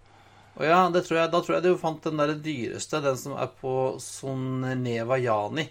Og 0.58 0.64
ja, 0.66 0.78
det 0.90 1.04
tror 1.06 1.20
jeg, 1.20 1.30
da 1.34 1.40
tror 1.44 1.56
jeg 1.58 1.66
du 1.66 1.78
fant 1.78 2.06
den 2.08 2.18
der 2.18 2.32
dyreste, 2.42 3.02
den 3.04 3.18
som 3.20 3.36
er 3.38 3.50
på 3.60 3.74
Soneva 4.02 5.18
Jani, 5.20 5.68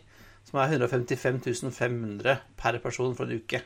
som 0.48 0.62
er 0.64 0.78
155 0.78 1.42
500 1.76 2.38
per 2.60 2.78
person 2.84 3.18
for 3.18 3.28
en 3.28 3.42
uke. 3.42 3.64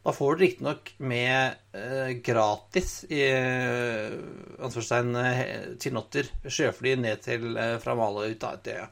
Da 0.00 0.12
får 0.16 0.36
du 0.36 0.42
riktignok 0.44 0.94
med 0.96 1.58
eh, 1.76 2.10
gratis 2.24 3.02
i 3.12 3.20
eh, 3.20 4.14
anførselstegn 4.56 5.16
eh, 5.20 5.40
til 5.82 5.92
Notter 5.92 6.30
sjøfly 6.48 6.94
ned 6.96 7.20
til 7.26 7.50
eh, 7.52 7.76
fra 7.82 7.96
Maløy 7.98 8.32
ut 8.32 8.46
av 8.48 8.56
Utøya. 8.62 8.86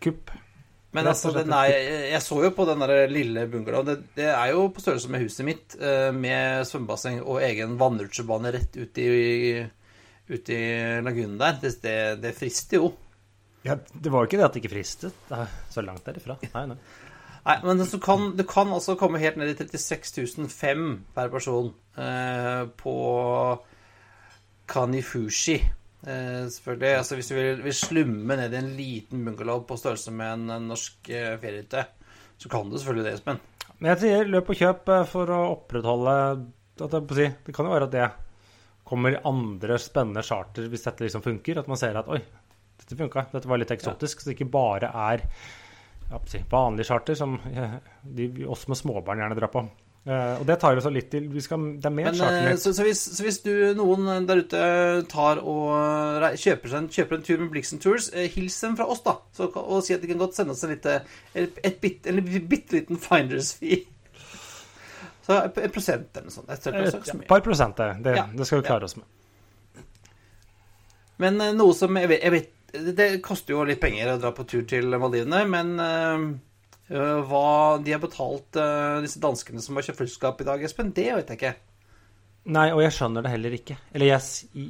Kupp. 0.00 0.32
Men 0.96 1.10
altså, 1.10 1.34
den 1.36 1.52
er, 1.52 1.74
jeg 2.14 2.20
så 2.24 2.38
jo 2.46 2.50
på 2.56 2.64
den 2.64 2.80
der 2.80 3.10
lille 3.12 3.44
bungalowen. 3.52 3.90
Det, 3.90 3.96
det 4.16 4.30
er 4.32 4.54
jo 4.54 4.70
på 4.72 4.80
størrelse 4.80 5.10
med 5.12 5.20
huset 5.26 5.44
mitt, 5.44 5.76
eh, 5.76 6.08
med 6.16 6.64
svømmebasseng 6.70 7.20
og 7.20 7.42
egen 7.44 7.76
vannrutsjebane 7.80 8.54
rett 8.56 8.78
ut 8.78 9.02
i, 9.02 9.10
ut 10.32 10.54
i 10.54 10.62
lagunen 11.04 11.36
der. 11.42 11.60
Det, 11.60 11.74
det, 11.84 11.98
det 12.24 12.32
frister 12.38 12.80
jo. 12.80 12.94
Ja, 13.68 13.76
det 13.76 14.14
var 14.14 14.24
jo 14.24 14.30
ikke 14.30 14.40
det 14.40 14.48
at 14.48 14.56
det 14.56 14.64
ikke 14.64 14.72
fristet. 14.78 15.20
Det 15.28 15.42
er 15.44 15.52
så 15.74 15.84
langt 15.84 16.08
derifra. 16.08 16.38
Nei, 16.54 16.64
nei. 16.72 16.80
Nei, 17.46 17.56
men 17.64 17.80
det 17.80 17.88
kan, 18.04 18.30
du 18.36 18.44
kan 18.48 18.70
altså 18.74 18.96
komme 19.00 19.20
helt 19.22 19.38
ned 19.40 19.52
i 19.52 19.56
36.005 19.58 20.86
per 21.16 21.30
person 21.32 21.70
eh, 21.96 22.64
på 22.80 22.96
Kanifushi. 24.68 25.58
Eh, 26.06 26.46
selvfølgelig. 26.52 26.96
Altså, 26.96 27.18
hvis 27.18 27.30
du 27.30 27.34
vil, 27.34 27.62
vil 27.64 27.74
slumme 27.74 28.36
ned 28.38 28.54
i 28.54 28.60
en 28.60 28.72
liten 28.78 29.24
bungalow 29.26 29.64
på 29.66 29.78
størrelse 29.80 30.14
med 30.14 30.34
en, 30.34 30.50
en 30.54 30.68
norsk 30.70 31.10
eh, 31.10 31.34
feriehytte, 31.40 31.86
så 32.38 32.52
kan 32.52 32.70
du 32.70 32.78
selvfølgelig 32.78 33.08
det, 33.08 33.14
Espen. 33.18 33.40
Men 33.78 33.92
jeg 33.94 34.02
sier 34.04 34.30
løp 34.30 34.50
og 34.52 34.58
kjøp 34.58 34.90
eh, 34.94 35.04
for 35.10 35.34
å 35.34 35.42
opprettholde 35.56 36.16
at 36.78 36.94
det, 36.94 37.02
si, 37.18 37.28
det 37.46 37.54
kan 37.54 37.66
jo 37.66 37.74
være 37.74 37.88
at 37.88 37.94
det 37.94 38.08
kommer 38.88 39.18
andre 39.28 39.76
spennende 39.82 40.22
charter 40.24 40.68
hvis 40.70 40.86
dette 40.86 41.04
liksom 41.04 41.24
funker. 41.24 41.60
At 41.60 41.70
man 41.70 41.80
ser 41.80 41.98
at 41.98 42.10
oi, 42.10 42.20
dette 42.78 42.98
funka, 42.98 43.26
dette 43.32 43.50
var 43.50 43.60
litt 43.60 43.74
eksotisk. 43.74 44.22
Så 44.22 44.30
det 44.30 44.38
ikke 44.38 44.52
bare 44.54 44.92
er 44.92 45.24
ja, 45.24 45.32
si, 46.28 46.40
vanlig 46.50 46.86
charter 46.88 47.18
som 47.18 47.36
eh, 47.52 47.76
de, 48.02 48.30
oss 48.48 48.66
med 48.68 48.78
småbarn 48.80 49.20
gjerne 49.20 49.36
drar 49.38 49.52
på. 49.52 49.64
Uh, 50.08 50.38
og 50.40 50.44
det 50.48 50.54
tar 50.62 50.78
oss 50.78 50.86
litt 50.94 51.10
til 51.12 51.26
vi 51.28 51.42
skal, 51.44 51.64
Det 51.82 51.88
er 51.90 51.92
mer 51.92 52.06
Men, 52.14 52.20
eh, 52.22 52.54
så, 52.56 52.70
så, 52.72 52.84
hvis, 52.86 53.00
så 53.18 53.24
hvis 53.26 53.40
du, 53.44 53.50
noen 53.76 54.24
der 54.28 54.40
ute 54.40 54.60
tar 55.10 55.40
og 55.42 56.22
kjøper, 56.38 56.70
seg 56.70 56.78
en, 56.78 56.86
kjøper 56.94 57.18
en 57.18 57.26
tur 57.26 57.42
med 57.42 57.50
Blixen 57.52 57.82
Tours, 57.82 58.06
eh, 58.14 58.30
hils 58.32 58.56
dem 58.62 58.78
fra 58.78 58.86
oss, 58.88 59.02
da. 59.04 59.18
Så, 59.36 59.50
og 59.52 59.82
si 59.84 59.92
at 59.92 60.00
de 60.00 60.08
kan 60.08 60.22
godt 60.22 60.38
sende 60.38 60.54
oss 60.54 60.64
en 60.64 60.72
lite, 60.72 60.94
et, 61.34 61.60
et 61.60 61.76
bit, 61.82 62.08
en 62.08 62.22
bitte 62.24 62.78
liten 62.78 63.02
finders 63.02 63.52
fee. 63.58 63.82
Så 65.28 65.42
et, 65.42 65.60
et 65.66 65.74
prosent 65.74 66.08
eller 66.14 66.30
noe 66.30 66.36
sånt. 66.38 66.48
Et, 66.56 66.70
et, 66.72 67.12
Et 67.18 67.28
par 67.28 67.44
prosent, 67.44 67.76
det. 67.76 67.90
Det, 68.06 68.16
Ja. 68.16 68.28
det 68.32 68.48
skal 68.48 68.62
vi 68.62 68.68
klare 68.70 68.88
oss 68.88 68.96
med. 68.96 69.84
Men 71.20 71.42
noe 71.58 71.74
som 71.76 71.98
jeg 72.00 72.08
vet, 72.14 72.22
jeg 72.22 72.32
vet 72.38 72.54
Det 72.68 73.08
koster 73.24 73.54
jo 73.54 73.64
litt 73.64 73.80
penger 73.80 74.12
å 74.12 74.18
dra 74.20 74.34
på 74.36 74.44
tur 74.48 74.66
til 74.68 74.92
Maldivene, 75.00 75.40
men 75.48 75.70
eh, 75.80 76.26
hva 77.28 77.78
de 77.84 77.94
har 77.94 78.02
betalt 78.02 78.58
eh, 78.60 78.98
disse 79.04 79.20
danskene 79.22 79.62
som 79.64 79.78
har 79.78 79.86
kjøpt 79.86 80.02
flyselskap 80.02 80.42
i 80.44 80.48
dag, 80.48 80.64
Espen, 80.64 80.92
det 80.96 81.08
vet 81.16 81.32
jeg 81.32 81.40
ikke. 81.40 81.54
Nei, 82.48 82.68
og 82.72 82.80
jeg 82.80 82.94
skjønner 82.96 83.24
det 83.24 83.32
heller 83.32 83.56
ikke. 83.58 83.76
Eller 83.92 84.12
jeg 84.14 84.60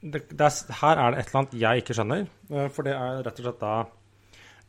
det, 0.00 0.22
det 0.32 0.46
er, 0.46 0.76
Her 0.80 1.00
er 1.00 1.12
det 1.12 1.20
et 1.20 1.26
eller 1.28 1.40
annet 1.42 1.56
jeg 1.60 1.82
ikke 1.82 1.96
skjønner. 1.98 2.22
For 2.72 2.86
det 2.86 2.94
er 2.96 3.18
rett 3.26 3.40
og 3.42 3.48
slett 3.48 3.60
da 3.60 3.72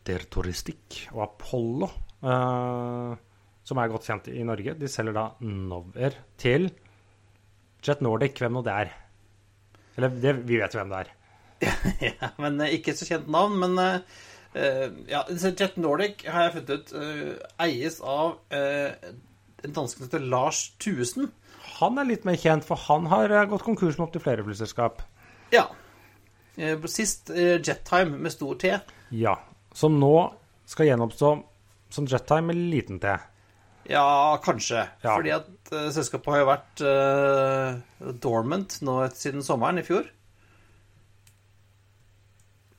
Der 0.10 0.26
Touristikk 0.34 0.98
og 1.14 1.22
Apollo, 1.30 1.90
eh, 2.28 3.14
som 3.64 3.80
er 3.80 3.92
godt 3.94 4.10
kjent 4.10 4.28
i 4.34 4.44
Norge, 4.44 4.76
de 4.76 4.92
selger 4.92 5.16
da 5.16 5.30
Nover 5.48 6.20
til 6.40 6.68
Jet 7.84 8.04
Nordic, 8.04 8.40
hvem 8.40 8.56
nå 8.56 8.64
det 8.64 8.76
er. 8.76 8.94
Eller 9.96 10.12
det, 10.24 10.36
vi 10.48 10.60
vet 10.60 10.76
jo 10.76 10.82
hvem 10.82 10.92
det 10.92 11.04
er. 11.06 11.14
ja, 12.10 12.32
men 12.42 12.62
eh, 12.64 12.78
Ikke 12.78 12.96
så 12.98 13.08
kjent 13.08 13.30
navn, 13.32 13.56
men 13.62 13.80
eh, 13.82 14.20
eh, 14.60 14.90
ja, 15.12 15.24
Jet 15.30 15.78
Nordic 15.82 16.26
har 16.28 16.48
jeg 16.48 16.56
funnet 16.58 16.74
ut 16.74 16.94
eies 17.64 18.00
av 18.02 18.36
en 18.54 19.74
danske 19.78 20.00
som 20.00 20.08
heter 20.08 20.28
Lars 20.28 20.66
Thuesen. 20.84 21.32
Han 21.80 21.98
er 22.02 22.10
litt 22.10 22.28
mer 22.28 22.38
kjent, 22.40 22.66
for 22.68 22.80
han 22.90 23.08
har 23.12 23.32
gått 23.52 23.66
konkurs 23.66 23.98
med 23.98 24.10
opptil 24.10 24.24
flere 24.24 24.46
flyselskap. 24.46 25.02
Ja. 25.54 25.66
Sist 26.92 27.32
Jettime 27.34 28.20
med 28.20 28.34
stor 28.34 28.60
T. 28.62 28.76
Ja. 29.16 29.38
Som 29.74 29.98
nå 30.02 30.16
skal 30.70 30.92
gjenoppstå 30.92 31.32
som 31.94 32.10
Jettime 32.10 32.52
med 32.52 32.60
liten 32.74 33.00
T. 33.02 33.16
Ja, 33.90 34.40
kanskje. 34.44 34.86
Ja. 35.02 35.16
Fordi 35.16 35.34
at 35.36 35.72
uh, 35.74 35.90
selskapet 35.94 36.34
har 36.34 36.42
jo 36.42 36.50
vært 36.50 36.84
uh, 36.88 38.14
dormant 38.24 38.78
nå 38.86 39.00
siden 39.16 39.44
sommeren 39.46 39.82
i 39.82 39.86
fjor. 39.86 40.08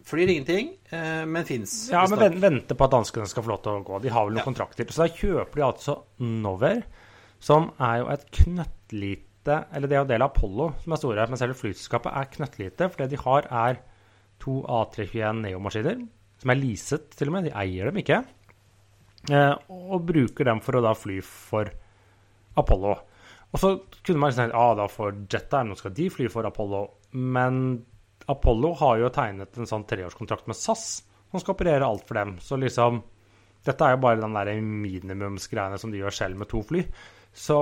Flyr 0.05 0.29
ingenting, 0.29 0.75
eh, 0.93 1.25
men 1.25 1.45
fins. 1.49 1.89
Ja, 1.91 2.03
men 2.11 2.19
venter 2.21 2.43
vente 2.45 2.75
på 2.77 2.85
at 2.85 2.93
danskene 2.93 3.27
skal 3.31 3.43
få 3.47 3.55
lov 3.55 3.63
til 3.65 3.73
å 3.79 3.85
gå. 3.87 4.03
De 4.05 4.11
har 4.13 4.27
vel 4.27 4.35
noen 4.35 4.43
Ja. 4.43 4.49
kontrakter. 4.51 4.85
Så 4.93 5.07
da 5.07 5.09
kjøper 5.09 5.55
de 5.55 5.63
altså 5.65 6.03
Nover, 6.21 6.83
som 7.41 7.71
er 7.81 7.99
jo 8.03 8.09
et 8.13 8.27
knøttlite 8.31 9.23
Eller 9.75 9.89
det 9.89 9.93
er 9.97 10.05
jo 10.05 10.09
del 10.09 10.23
av 10.23 10.31
Apollo 10.33 10.75
som 10.83 10.93
er 10.95 10.97
store, 10.97 11.27
men 11.29 11.37
selve 11.37 11.55
flyselskapet 11.55 12.13
er 12.17 12.31
knøttlite. 12.33 12.87
For 12.91 12.97
det 12.97 13.11
de 13.11 13.17
har, 13.17 13.43
er 13.53 13.79
to 14.41 14.63
A321 14.63 15.43
Neo-maskiner, 15.43 16.09
som 16.41 16.51
er 16.51 16.55
leaset 16.57 17.11
til 17.11 17.29
og 17.29 17.33
med. 17.35 17.45
De 17.45 17.51
eier 17.51 17.91
dem 17.91 17.97
ikke. 18.01 18.25
Eh, 19.31 19.55
og 19.69 20.07
bruker 20.07 20.45
dem 20.45 20.61
for 20.61 20.73
å 20.79 20.83
da 20.83 20.95
fly 20.97 21.21
for 21.21 21.69
Apollo. 22.57 22.95
Og 23.53 23.61
så 23.61 23.75
kunne 24.03 24.19
man 24.19 24.33
si 24.33 24.41
at 24.41 24.55
ah, 24.57 24.75
da 24.75 24.87
får 24.91 25.27
Jetta, 25.31 25.63
nå 25.63 25.77
skal 25.77 25.93
de 25.95 26.09
fly 26.11 26.27
for 26.33 26.45
Apollo. 26.49 26.81
Men 27.13 27.85
Apollo 28.31 28.73
har 28.81 29.01
jo 29.03 29.11
tegnet 29.13 29.59
en 29.59 29.69
sånn 29.69 29.85
treårskontrakt 29.89 30.49
med 30.49 30.57
SAS, 30.57 31.03
som 31.31 31.43
skal 31.43 31.57
operere 31.57 31.87
alt 31.87 32.07
for 32.09 32.21
dem. 32.21 32.39
Så 32.41 32.59
liksom 32.61 33.03
Dette 33.65 33.81
er 33.87 33.95
jo 33.95 34.03
bare 34.05 34.21
den 34.21 34.35
der 34.37 34.51
minimumsgreiene 34.61 35.79
som 35.81 35.89
de 35.89 36.03
gjør 36.03 36.13
selv 36.13 36.37
med 36.37 36.51
to 36.51 36.59
fly. 36.69 36.83
Så 37.33 37.57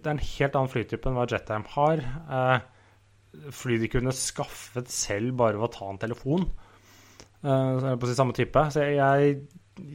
det 0.00 0.08
er 0.08 0.14
en 0.14 0.22
helt 0.24 0.56
annen 0.56 0.72
flytype 0.72 1.10
enn 1.10 1.18
hva 1.18 1.26
Jettime 1.28 1.68
har. 1.74 2.00
Eh, 2.38 3.50
fly 3.52 3.76
de 3.82 3.90
kunne 3.92 4.14
skaffet 4.16 4.88
selv 4.88 5.36
bare 5.38 5.60
ved 5.60 5.68
å 5.68 5.74
ta 5.76 5.90
en 5.92 6.00
telefon. 6.00 6.48
Eh, 7.44 7.76
det 7.84 7.98
på 8.00 8.08
sin 8.08 8.18
samme 8.18 8.36
type. 8.36 8.64
Så 8.72 8.88
jeg, 8.96 9.36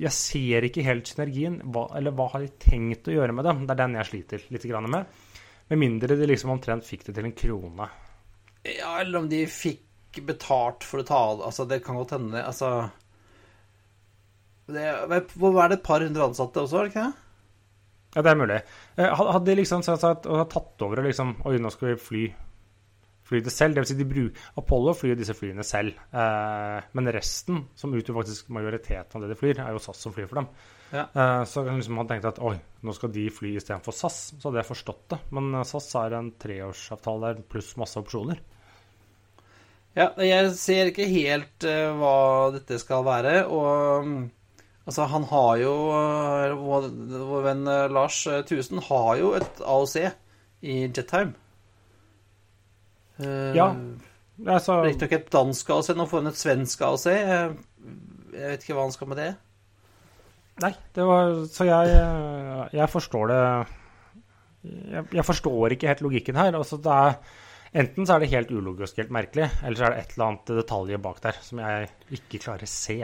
jeg 0.05 0.13
ser 0.15 0.69
ikke 0.69 0.85
helt 0.85 1.09
synergien. 1.09 1.59
Hva, 1.73 1.87
eller 1.97 2.15
hva 2.15 2.29
har 2.35 2.45
de 2.45 2.53
tenkt 2.61 3.09
å 3.09 3.17
gjøre 3.17 3.35
med 3.35 3.49
dem? 3.49 3.65
Det 3.65 3.75
er 3.75 3.81
den 3.83 3.97
jeg 3.99 4.11
sliter 4.11 4.49
litt 4.53 4.69
med. 4.87 5.23
Med 5.67 5.81
mindre 5.81 6.15
de 6.15 6.29
liksom 6.29 6.53
omtrent 6.53 6.87
fikk 6.87 7.09
det 7.09 7.17
til 7.17 7.27
en 7.27 7.35
krone. 7.35 7.89
Ja, 8.67 8.97
eller 9.01 9.21
om 9.21 9.29
de 9.31 9.43
fikk 9.47 10.19
betalt 10.27 10.85
for 10.87 11.03
å 11.03 11.05
ta 11.07 11.17
av 11.31 11.43
Altså, 11.45 11.67
det 11.69 11.83
kan 11.85 11.97
godt 11.99 12.15
hende 12.15 12.41
Altså 12.41 12.71
det, 14.67 14.87
Hvor 15.37 15.61
er 15.61 15.71
det 15.71 15.79
et 15.79 15.85
par 15.85 16.03
hundre 16.03 16.25
ansatte 16.27 16.63
også, 16.63 16.79
er 16.79 16.87
det 16.87 16.93
ikke 16.93 17.05
det? 17.05 17.23
Ja, 18.15 18.23
det 18.23 18.31
er 18.31 18.39
mulig. 18.39 18.57
Eh, 18.97 19.13
Hadde 19.19 19.45
de 19.45 19.55
liksom 19.59 19.83
sagt 19.85 20.25
tatt 20.25 20.83
over 20.83 21.01
og 21.01 21.05
liksom 21.07 21.35
Oi, 21.45 21.57
nå 21.61 21.69
skal 21.73 21.91
vi 21.91 21.97
fly, 22.01 22.23
fly 23.29 23.41
det 23.45 23.53
selv. 23.53 23.75
Det 23.75 23.83
vil 23.83 23.89
si, 23.91 23.97
de 23.99 24.07
bruk, 24.09 24.39
Apollo 24.57 24.95
flyr 24.97 25.19
disse 25.19 25.35
flyene 25.37 25.65
selv. 25.67 25.99
Eh, 26.15 26.87
men 26.97 27.11
resten, 27.13 27.61
som 27.77 27.93
utgjør 27.93 28.21
faktisk 28.21 28.49
majoriteten 28.57 29.19
av 29.19 29.25
det 29.25 29.35
de 29.35 29.39
flyr, 29.39 29.61
er 29.61 29.75
jo 29.75 29.83
SAS 29.83 30.01
som 30.07 30.15
flyr 30.15 30.29
for 30.31 30.41
dem. 30.41 30.49
Ja. 30.95 31.03
Eh, 31.05 31.43
så 31.51 31.65
kan 31.67 31.77
liksom 31.77 31.99
man 31.99 32.09
tenkt 32.09 32.25
at 32.31 32.41
oi, 32.41 32.55
nå 32.87 32.95
skal 32.95 33.13
de 33.13 33.27
fly 33.37 33.53
istedenfor 33.59 33.95
SAS. 33.95 34.19
Så 34.33 34.47
hadde 34.47 34.63
jeg 34.63 34.71
forstått 34.71 35.03
det. 35.13 35.21
Men 35.37 35.51
eh, 35.53 35.67
SAS 35.67 35.91
er 36.01 36.17
en 36.17 36.31
treårsavtale 36.41 37.35
der 37.35 37.49
pluss 37.51 37.75
masse 37.77 38.01
opsjoner. 38.01 38.41
Ja, 39.97 40.11
jeg 40.21 40.51
ser 40.59 40.91
ikke 40.91 41.07
helt 41.09 41.65
uh, 41.65 41.93
hva 41.97 42.17
dette 42.53 42.77
skal 42.81 43.05
være, 43.07 43.39
og 43.49 44.03
um, 44.05 44.17
altså, 44.85 45.07
han 45.09 45.25
har 45.31 45.55
jo 45.63 45.71
eh, 45.97 46.53
Vår 46.57 46.85
vår 47.31 47.47
venn 47.47 47.63
eh, 47.71 47.87
Lars 47.91 48.19
Tusen 48.47 48.83
har 48.85 49.09
jo 49.17 49.31
et 49.39 49.63
AOC 49.65 49.95
i 50.61 50.77
Jetheim. 50.85 51.33
Uh, 53.17 53.55
Ja. 53.57 53.71
Altså, 54.45 54.83
Riktignok 54.85 55.17
et 55.17 55.31
dansk 55.33 55.69
AOC, 55.73 55.89
nå 55.97 56.05
får 56.05 56.21
han 56.21 56.29
et 56.29 56.37
svensk 56.37 56.81
AOC. 56.85 57.05
Jeg, 57.09 57.57
jeg 58.37 58.53
vet 58.53 58.63
ikke 58.67 58.77
hva 58.77 58.85
han 58.85 58.93
skal 58.93 59.09
med 59.09 59.21
det. 59.23 59.31
Nei, 60.61 60.71
det 60.93 61.05
var 61.05 61.33
Så 61.53 61.65
jeg, 61.65 61.97
jeg 62.73 62.89
forstår 62.89 63.29
det 63.29 63.41
jeg, 64.67 65.03
jeg 65.13 65.25
forstår 65.25 65.75
ikke 65.75 65.91
helt 65.91 66.05
logikken 66.05 66.37
her. 66.39 66.55
Altså 66.57 66.77
det 66.81 66.93
er, 66.93 67.17
enten 67.73 68.07
så 68.07 68.15
er 68.15 68.23
det 68.23 68.31
helt 68.31 68.51
ulogisk, 68.51 68.97
helt 69.01 69.13
merkelig, 69.13 69.49
eller 69.63 69.79
så 69.79 69.87
er 69.87 69.95
det 69.95 70.03
et 70.03 70.13
eller 70.15 70.27
annet 70.27 70.51
detaljer 70.61 71.01
bak 71.03 71.21
der 71.23 71.39
som 71.43 71.61
jeg 71.63 71.89
ikke 72.19 72.43
klarer 72.45 72.67
å 72.67 72.71
se. 72.71 72.99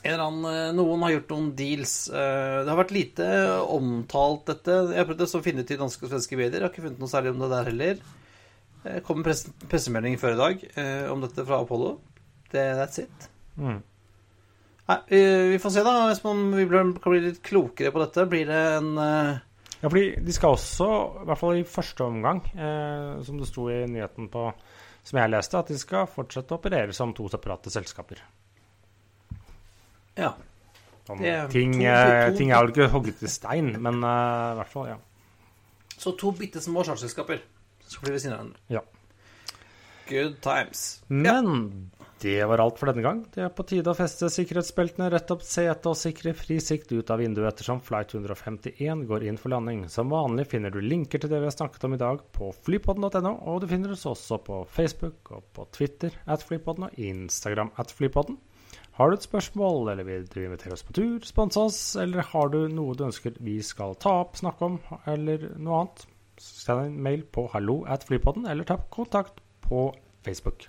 Annen, 0.00 0.44
eh, 0.48 0.70
noen 0.72 1.02
har 1.04 1.12
gjort 1.12 1.34
noen 1.34 1.50
deals. 1.56 2.08
Eh, 2.08 2.62
Det 2.64 2.70
har 2.70 2.78
vært 2.78 2.94
lite 2.96 3.26
omtalt, 3.68 4.46
dette. 4.46 4.78
Jeg 4.94 4.96
har 4.96 5.08
prøvd 5.10 5.26
å 5.26 5.42
finne 5.44 5.60
ut 5.60 5.70
i 5.70 5.76
danske 5.76 6.06
og 6.06 6.10
svenske 6.14 6.36
medier. 6.38 6.60
Jeg 6.60 6.62
har 6.62 6.72
ikke 6.72 6.86
funnet 6.86 7.02
noe 7.02 7.12
særlig 7.12 7.34
om 7.34 7.42
det 7.42 7.50
der 7.50 7.68
heller. 7.68 8.00
Det 8.82 9.02
kom 9.04 9.18
en 9.20 9.26
press 9.26 9.44
pressemelding 9.68 10.16
før 10.16 10.32
i 10.32 10.40
dag 10.40 10.64
eh, 10.74 11.10
om 11.12 11.20
dette 11.20 11.44
fra 11.44 11.60
Apollo. 11.60 11.98
Det, 12.50 12.64
that's 12.78 13.02
it. 13.02 13.28
Mm. 13.58 13.82
Nei, 14.88 14.98
vi, 15.10 15.58
får 15.60 15.70
se, 15.70 15.84
da. 15.84 16.08
Hvis 16.08 16.24
man, 16.24 16.46
vi 16.56 16.64
kan 16.66 16.94
bli 16.96 17.20
litt 17.26 17.42
klokere 17.44 17.92
på 17.92 18.00
dette. 18.02 18.24
Blir 18.30 18.48
det 18.48 18.62
en 18.78 18.96
eh, 18.98 19.42
Ja, 19.80 19.88
fordi 19.88 20.20
de 20.20 20.32
skal 20.36 20.52
også, 20.56 20.86
i 21.22 21.24
hvert 21.30 21.38
fall 21.40 21.56
i 21.60 21.64
første 21.64 22.04
omgang, 22.04 22.42
eh, 22.52 23.22
som 23.24 23.38
det 23.40 23.48
sto 23.48 23.68
i 23.72 23.78
nyheten 23.88 24.28
på 24.32 24.50
som 25.02 25.16
jeg 25.18 25.30
leste, 25.32 25.56
at 25.58 25.70
de 25.72 25.78
skal 25.80 26.06
fortsette 26.06 26.52
å 26.52 26.58
operere 26.60 26.92
som 26.92 27.14
to 27.16 27.28
separate 27.32 27.70
selskaper. 27.72 28.18
Ja. 30.20 30.34
Sånn, 31.08 31.18
Det 31.22 31.30
er 31.32 31.48
ting, 31.48 31.72
to- 31.72 31.86
eh, 31.86 32.30
to- 32.30 32.36
ting 32.36 32.50
er 32.52 32.60
vel 32.66 32.72
ikke 32.74 32.90
hogget 32.92 33.22
i 33.22 33.26
stein, 33.32 33.72
men 33.82 34.02
eh, 34.04 34.52
i 34.52 34.56
hvert 34.60 34.68
fall, 34.68 34.86
ja. 34.88 34.96
Så 35.96 36.12
to 36.18 36.32
bitte 36.32 36.60
små 36.60 36.84
charterselskaper 36.84 37.40
som 37.80 37.90
skal 37.90 38.04
fly 38.04 38.12
ved 38.12 38.20
siden 38.20 38.32
av 38.36 38.38
hverandre. 38.38 38.58
Ja. 38.68 38.80
Good 40.10 40.40
times. 40.42 41.02
Men 41.08 41.90
det 42.20 42.44
var 42.44 42.60
alt 42.60 42.76
for 42.76 42.90
denne 42.90 43.04
gang. 43.04 43.22
Det 43.32 43.40
er 43.46 43.52
på 43.56 43.64
tide 43.64 43.88
å 43.88 43.96
feste 43.96 44.28
sikkerhetsbeltene, 44.28 45.06
rette 45.12 45.32
opp 45.32 45.44
setet 45.46 45.86
og 45.88 45.96
sikre 45.96 46.34
fri 46.36 46.58
sikt 46.60 46.92
ut 46.92 47.08
av 47.12 47.22
vinduet 47.22 47.48
ettersom 47.48 47.80
flight 47.84 48.12
151 48.12 49.06
går 49.08 49.24
inn 49.24 49.38
for 49.40 49.54
landing. 49.54 49.86
Som 49.88 50.12
vanlig 50.12 50.44
finner 50.50 50.74
du 50.74 50.82
linker 50.84 51.22
til 51.22 51.32
det 51.32 51.38
vi 51.40 51.48
har 51.48 51.54
snakket 51.54 51.86
om 51.88 51.94
i 51.96 52.00
dag 52.00 52.20
på 52.36 52.50
flypodden.no, 52.66 53.32
og 53.48 53.62
du 53.62 53.70
finner 53.70 53.94
oss 53.94 54.04
også 54.10 54.36
på 54.44 54.58
Facebook 54.68 55.32
og 55.32 55.46
på 55.56 55.64
Twitter 55.72 56.18
at 56.28 56.44
flypodden 56.44 56.90
og 56.90 56.98
Instagram 57.00 57.72
at 57.80 57.94
flypodden. 57.96 58.36
Har 58.98 59.08
du 59.08 59.16
et 59.16 59.24
spørsmål, 59.24 59.88
eller 59.94 60.04
vil 60.04 60.26
du 60.28 60.42
invitere 60.42 60.74
oss 60.76 60.84
på 60.84 60.92
tur, 60.98 61.22
sponse 61.24 61.62
oss, 61.70 61.78
eller 61.96 62.26
har 62.34 62.50
du 62.52 62.66
noe 62.68 62.96
du 62.98 63.06
ønsker 63.06 63.38
vi 63.40 63.56
skal 63.64 63.96
ta 64.02 64.18
opp, 64.26 64.36
snakke 64.36 64.68
om, 64.68 64.76
eller 65.08 65.46
noe 65.56 65.78
annet, 65.86 66.04
send 66.40 66.84
en 66.84 67.00
mail 67.08 67.24
på 67.24 67.46
hallo 67.54 67.78
at 67.88 68.04
flypodden, 68.08 68.44
eller 68.50 68.68
ta 68.68 68.76
kontakt 68.92 69.40
på 69.64 69.88
Facebook. 70.26 70.68